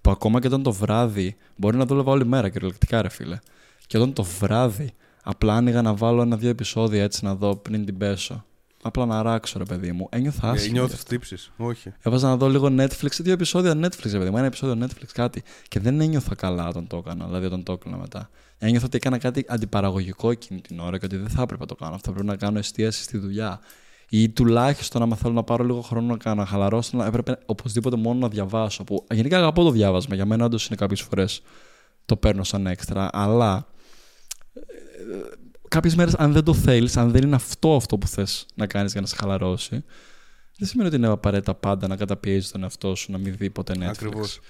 [0.00, 3.38] Που ακόμα και όταν το βράδυ, μπορεί να δούλευα όλη μέρα κυριολεκτικά, ρε φίλε.
[3.86, 4.92] Και όταν το βράδυ
[5.22, 8.44] απλά άνοιγα να βάλω ένα-δύο επεισόδια έτσι να δω πριν την πέσω.
[8.84, 10.08] Απλά να ράξω, ρε παιδί μου.
[10.10, 10.66] Ένιωθα Ε, άσχημα.
[10.66, 11.08] γι' Νιώθει αυτό.
[11.08, 11.36] τύψει.
[11.56, 11.92] Όχι.
[12.02, 15.42] Έβαζα να δω λίγο Netflix, δύο επεισόδια Netflix, ρε παιδί μου, ένα επεισόδιο Netflix, κάτι.
[15.68, 18.30] Και δεν ένιωθα καλά όταν το έκανα, δηλαδή όταν το έκανα μετά.
[18.58, 21.74] Ένιωθα ότι έκανα κάτι αντιπαραγωγικό εκείνη την ώρα και ότι δεν θα έπρεπε να το
[21.74, 21.94] κάνω.
[21.94, 23.60] Αυτό πρέπει να κάνω εστίαση στη δουλειά.
[24.08, 27.96] Ή τουλάχιστον, άμα θέλω να πάρω λίγο χρόνο να, κάνω, να χαλαρώσω, να έπρεπε οπωσδήποτε
[27.96, 28.84] μόνο να διαβάσω.
[28.84, 30.14] Που γενικά αγαπώ το διάβασμα.
[30.14, 31.42] Για μένα, όντως είναι κάποιες φορές
[32.06, 33.08] το παίρνω σαν έξτρα.
[33.12, 33.66] Αλλά
[34.54, 34.60] ε,
[35.74, 38.92] κάποιες μέρες, αν δεν το θέλεις, αν δεν είναι αυτό αυτό που θες να κάνεις
[38.92, 39.84] για να σε χαλαρώσει,
[40.58, 43.72] δεν σημαίνει ότι είναι απαραίτητα πάντα να καταπιέζεις τον εαυτό σου, να μην δει ποτέ
[43.76, 43.86] Netflix.
[43.88, 44.40] Ακριβώς.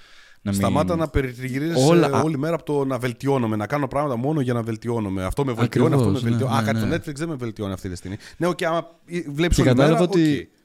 [0.41, 0.59] Να μην...
[0.59, 4.53] Σταμάτα να περιτριγυρίζεις Όλα- όλη μέρα από το να βελτιώνομαι, να κάνω πράγματα μόνο για
[4.53, 5.23] να βελτιώνομαι.
[5.23, 6.51] Αυτό με βελτιώνει, Ακριβώς, αυτό με βελτιώνει.
[6.53, 6.99] ναι, Α, ναι, κάτι ναι.
[6.99, 8.17] το Netflix δεν με βελτιώνει αυτή τη στιγμή.
[8.37, 8.87] Ναι, οκ, άμα
[9.27, 9.89] βλέπεις Και όλη μέρα.
[9.89, 10.61] κατάλαβα ότι- οκ.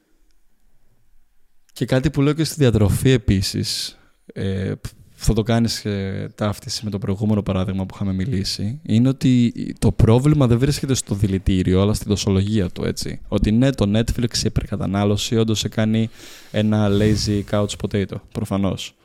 [1.73, 3.97] Και κάτι που λέω και στη διατροφή επίσης,
[4.33, 4.73] ε,
[5.21, 9.91] θα το κάνεις ε, ταύτιση με το προηγούμενο παράδειγμα που είχαμε μιλήσει, είναι ότι το
[9.91, 13.21] πρόβλημα δεν βρίσκεται στο δηλητήριο, αλλά στην δοσολογία του, έτσι.
[13.27, 16.09] Ότι ναι, το Netflix η υπερκατανάλωση όντως σε κάνει
[16.51, 18.95] ένα lazy couch potato, προφανώς.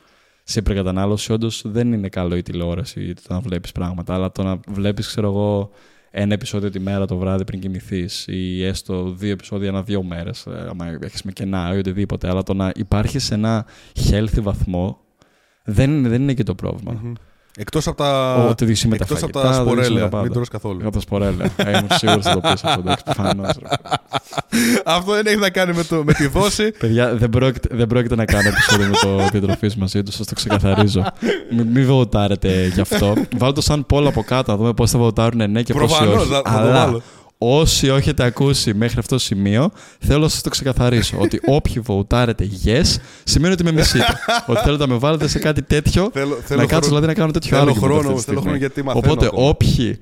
[0.43, 4.43] Σε υπερκατανάλωση όντως δεν είναι καλό η τηλεόραση ή το να βλέπεις πράγματα, αλλά το
[4.43, 5.69] να βλέπεις, ξέρω εγώ,
[6.11, 10.47] ένα επεισόδιο τη μέρα το βράδυ πριν κοιμηθείς ή έστω δύο επεισόδια ανά δύο μέρες,
[10.69, 12.29] άμα έχεις με κενά ή οτιδήποτε.
[12.29, 13.65] Αλλά το να υπάρχεις σε ένα
[14.09, 15.04] healthy βαθμό
[15.65, 16.99] δεν είναι, δεν είναι και το πρόβλημα.
[17.03, 17.13] Μμμ.
[17.57, 20.09] Εκτός από τα, Ότι οδηγήσει με τα εκτός από φαγητά, τα οδηγήσει με τα σπορέλαια.
[20.09, 20.23] πάντα.
[20.23, 20.79] Μην τρως καθόλου.
[20.83, 21.49] Από τα σπορέλαια.
[21.55, 22.79] Ε, Ήμουν σίγουρος ότι θα το πεις αυτό.
[22.79, 23.67] Εντάξει, προφανώς, ρε.
[24.85, 26.71] Αυτό δεν έχει να κάνει με, το, με τη δόση.
[26.71, 30.35] Παιδιά, δεν πρόκειται, δεν πρόκειται να κάνω επεισόδιο με το διατροφή μαζί τους, σας το
[30.35, 31.03] ξεκαθαρίζω.
[31.51, 33.13] Μην μη βοτάρετε γι' αυτό.
[33.37, 36.15] Βάλτε το σαν πόλο από κάτω, να δούμε πώς θα βοτάρουν ναι και πώς Προφανώς,
[36.21, 36.29] όχι.
[36.31, 37.01] θα- θα το Αλλά βάλω.
[37.37, 41.17] Όσοι όχι έχετε ακούσει μέχρι αυτό το σημείο, θέλω να σας το ξεκαθαρίσω.
[41.19, 44.05] ότι όποιοι βοτάρετε yes, σημαίνει ότι με μισείτε.
[44.47, 46.09] ότι θέλετε να με βάλετε σε κάτι τέτοιο.
[46.13, 47.73] Θέλω, θέλω να κάτσω χρόνο- δηλαδή να κάνω τέτοιο θέλω άλλο.
[47.73, 49.47] χρόνο, θέλω χρόνο γιατί μαθαίνω Οπότε ακόμα.
[49.47, 49.99] όποιοι,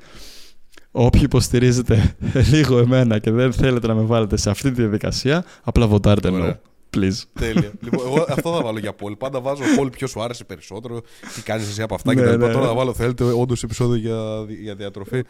[0.92, 2.16] όποιοι υποστηρίζετε
[2.52, 6.34] λίγο εμένα και δεν θέλετε να με βάλετε σε αυτή τη διαδικασία, απλά βοτάρετε no.
[6.34, 6.60] Ωραία.
[6.98, 7.22] Please.
[7.40, 7.72] Τέλεια.
[7.84, 9.16] λοιπόν, εγώ αυτό θα βάλω για πόλη.
[9.16, 11.02] Πάντα βάζω πόλη ποιος σου άρεσε περισσότερο,
[11.36, 12.48] τι κάνεις εσύ από αυτά Ναι, και τα λοιπά.
[12.48, 12.54] ναι.
[12.54, 15.22] Τώρα θα βάλω, θέλετε όντως επεισόδιο για, για διατροφή.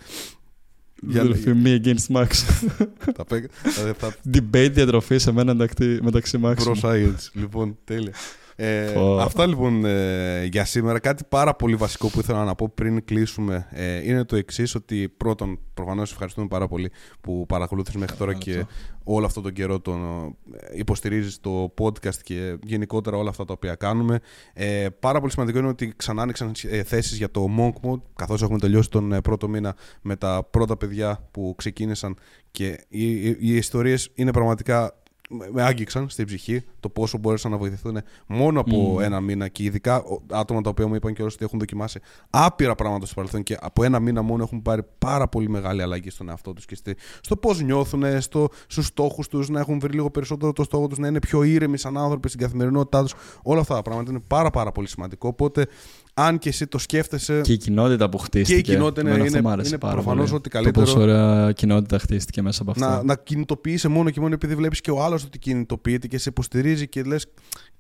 [1.08, 2.28] Για- Αδελφοί, me against Max.
[3.18, 6.56] θα πέ- θα- θα Debate διατροφή σε μένα μεταξύ- μεταξύ Max.
[6.56, 7.30] Pro science.
[7.34, 8.14] Λοιπόν, τέλεια.
[8.56, 9.18] Ε, Πω.
[9.18, 11.00] αυτά λοιπόν ε, για σήμερα.
[11.00, 15.10] Κάτι πάρα πολύ βασικό που ήθελα να πω πριν κλείσουμε ε, είναι το εξής: Ότι
[15.18, 16.92] πρώτον, προφανώς ευχαριστούμε πάρα πολύ
[17.22, 18.66] που παρακολούθησες μέχρι τώρα και
[19.04, 23.76] όλο αυτό τον καιρό τον ε, υποστηρίζεις το podcast και γενικότερα όλα αυτά τα οποία
[23.76, 24.20] κάνουμε.
[24.54, 28.42] Ε, πάρα πολύ σημαντικό είναι ότι ξανά άνοιξαν ε, θέσεις για το Monk Mode, καθώς
[28.42, 32.16] έχουμε τελειώσει τον ε, πρώτο μήνα με τα πρώτα παιδιά που ξεκίνησαν
[32.52, 34.98] και οι, οι, οι ιστορίες είναι πραγματικά
[35.30, 39.64] με- με άγγιξαν στην ψυχή το πόσο μπόρεσαν να βοηθηθούν μόνο από ένα μήνα και
[39.64, 43.44] ειδικά ο- άτομα τα οποία μου είπαν κιόλας ότι έχουν δοκιμάσει άπειρα πράγματα στο παρελθόν
[43.44, 46.76] και από ένα μήνα μόνο έχουν πάρει πάρα πολύ μεγάλη αλλαγή στον εαυτό τους και
[46.76, 50.88] στη- στο πώς νιώθουν, στο, στους στόχους τους, να έχουν βρει λίγο περισσότερο το στόχο
[50.88, 53.14] τους, να είναι πιο ήρεμοι σαν άνθρωποι στην καθημερινότητά τους.
[53.44, 55.28] Όλα αυτά τα πράγματα είναι πάρα πάρα πολύ σημαντικό.
[55.28, 55.68] Οπότε
[56.14, 58.62] αν και εσύ το σκέφτεσαι Και η κοινότητα που χτίστηκε.
[58.62, 60.36] Και η κοινότητα είναι- Εμένα αυτό είναι- μ' άρεσε είναι πάρα προφανώς πολύ.
[60.36, 62.88] ότι καλύτερο- Το πόσο ωραία κοινότητα χτίστηκε μέσα από αυτά.
[62.96, 66.30] να, να κινητοποιείσαι μόνο και μόνο επειδή βλέπεις και ο άλλος ότι κινητοποιείται και σε
[66.30, 67.26] υποστηρίζει και λες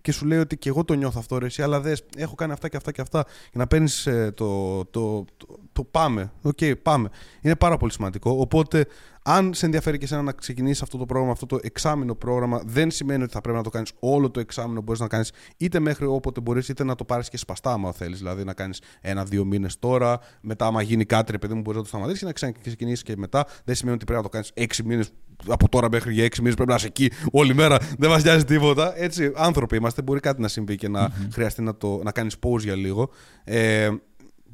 [0.01, 2.51] και σου λέει ότι και εγώ το νιώθω αυτό ρε, εσύ, αλλά δες, έχω κάνει
[2.51, 3.23] αυτά και αυτά και αυτά.
[3.23, 6.31] Και να παίρνεις το, το, το, το πάμε.
[6.41, 7.09] Οκ, πάμε.
[7.41, 8.31] Είναι πάρα πολύ σημαντικό.
[8.31, 8.85] Οπότε,
[9.23, 12.91] αν σε ενδιαφέρει και εσένα να ξεκινήσεις αυτό το πρόγραμμα, αυτό το εξάμεινο πρόγραμμα, δεν
[12.91, 14.81] σημαίνει ότι θα πρέπει να το κάνεις όλο το εξάμεινο.
[14.81, 18.17] Μπορείς να κάνεις είτε μέχρι όποτε μπορείς, είτε να το πάρεις και σπαστά, άμα θέλεις.
[18.17, 21.83] Δηλαδή να κάνεις ένα-δύο μήνες τώρα, μετά, άμα γίνει κάτι, ρε παιδί μου, μπορείς να
[21.83, 23.45] το σταματήσεις και να ξεκινήσεις και μετά.
[23.63, 25.11] Δεν σημαίνει ότι πρέπει να το κάνεις έξι μήνες
[25.47, 27.77] από τώρα μέχρι για έξι μήνες πρέπει να είσαι εκεί όλη μέρα.
[27.97, 28.93] Δεν μας νοιάζει τίποτα.
[28.97, 30.01] Έτσι, άνθρωποι είμαστε.
[30.01, 33.09] Μπορεί κάτι να συμβεί και να χρειαστεί να, το, να κάνεις pause για λίγο.
[33.43, 33.89] Ε,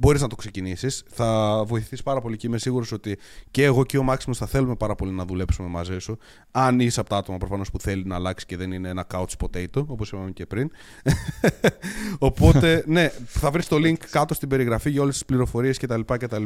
[0.02, 1.04] Μπορείς να το ξεκινήσεις.
[1.08, 3.18] Θα βοηθήσει πάρα πολύ και είμαι σίγουρος ότι
[3.52, 6.18] και εγώ και ο Μάξιμος θα θέλουμε πάρα πολύ να δουλέψουμε μαζί σου.
[6.52, 9.34] Αν είσαι από τα άτομα προφανώς που θέλει να αλλάξει και δεν είναι ένα couch
[9.40, 10.72] potato, όπως είπαμε και πριν.
[12.20, 16.02] Οπότε, ναι, θα βρεις το link κάτω στην περιγραφή για όλες τις πληροφορίες κτλ.
[16.06, 16.44] κτλ.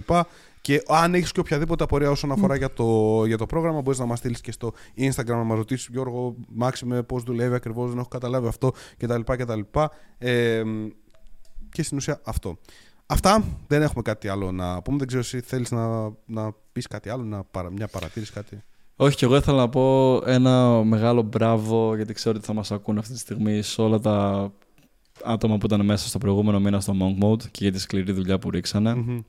[0.62, 4.06] Και αν έχεις και οποιαδήποτε απορία όσον αφορά για, το, για το πρόγραμμα, μπορείς να
[4.06, 8.08] μας στείλεις και στο Instagram να μας ρωτήσεις, Γιώργο, Μάξιμε, πώς δουλεύει ακριβώς, δεν έχω
[8.08, 9.22] καταλάβει αυτό κτλ.
[9.26, 9.60] κτλ.
[10.18, 10.64] Ε,
[11.72, 12.58] και στην ουσία αυτό.
[13.06, 13.43] Αυτά.
[13.68, 14.97] Δεν έχουμε κάτι άλλο να πούμε.
[14.97, 18.64] Δεν ξέρω εσύ θέλεις να, να πεις κάτι άλλο, να, παρα- μια παρατήρηση, κάτι;
[18.95, 22.97] Όχι, και εγώ ήθελα να πω ένα μεγάλο μπράβο, γιατί ξέρω ότι θα μας ακούν
[22.97, 24.51] αυτή τη στιγμή σε όλα τα
[25.24, 28.39] άτομα που ήταν μέσα στο προηγούμενο μήνα στο Monk Mode και για τη σκληρή δουλειά
[28.39, 28.93] που ρίξανε.
[28.95, 29.20] Μμμ.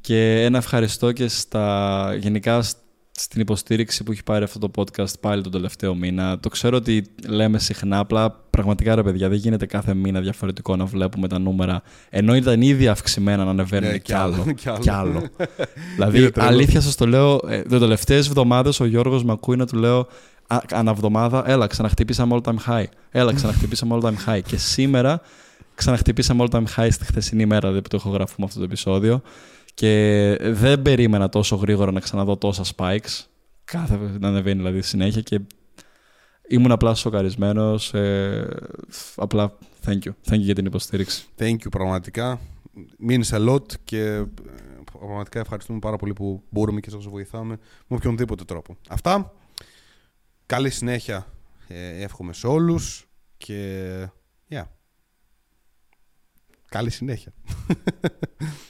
[0.00, 2.76] Και ένα ευχαριστώ και στα, γενικά σ-
[3.18, 6.38] στην υποστήριξη που έχει πάρει αυτό το podcast πάλι τον τελευταίο μήνα.
[6.40, 10.84] Το ξέρω ότι λέμε συχνά, απλά πραγματικά ρε παιδιά, δεν γίνεται κάθε μήνα διαφορετικό να
[10.84, 11.82] βλέπουμε τα νούμερα.
[12.10, 14.44] Ενώ ήταν ήδη αυξημένα να ανεβαίνουν Ναι, κι άλλο.
[14.56, 14.78] κι άλλο.
[14.78, 15.22] κι άλλο.
[15.94, 16.48] δηλαδή, Είναι τρελό.
[16.48, 20.06] αλήθεια σας το λέω, ε, τι τελευταίες εβδομάδες ο Γιώργος με ακούει να του λέω
[20.46, 22.84] «Α, αναβδομάδα, έλα, ξαναχτυπήσαμε all time high.
[23.10, 24.40] Έλα, ξαναχτυπήσαμε all time high.
[24.46, 25.20] Και σήμερα
[25.74, 29.22] ξαναχτυπήσαμε all time high στη χθεσινή μέρα δηλαδή, που το ηχογραφούμε αυτό το επεισόδιο.
[29.76, 33.24] Και δεν περίμενα τόσο γρήγορα να ξαναδώ τόσα spikes.
[33.64, 35.40] Κάθε να ανεβαίνει δηλαδή συνέχεια και
[36.48, 37.94] ήμουν απλά σοκαρισμένος.
[37.94, 38.48] Ε,
[39.16, 39.52] απλά
[39.86, 40.10] thank you.
[40.28, 41.26] Thank you για την υποστήριξη.
[41.38, 42.40] Thank you, πραγματικά.
[43.08, 44.24] Means a lot και ε,
[44.98, 48.76] πραγματικά ευχαριστούμε πάρα πολύ που μπορούμε και σας βοηθάμε με οποιονδήποτε τρόπο.
[48.88, 49.32] Αυτά.
[50.46, 51.26] Καλή συνέχεια
[51.68, 54.08] ε, εύχομαι σε όλους και
[54.50, 54.64] yeah.
[56.68, 57.32] καλή συνέχεια.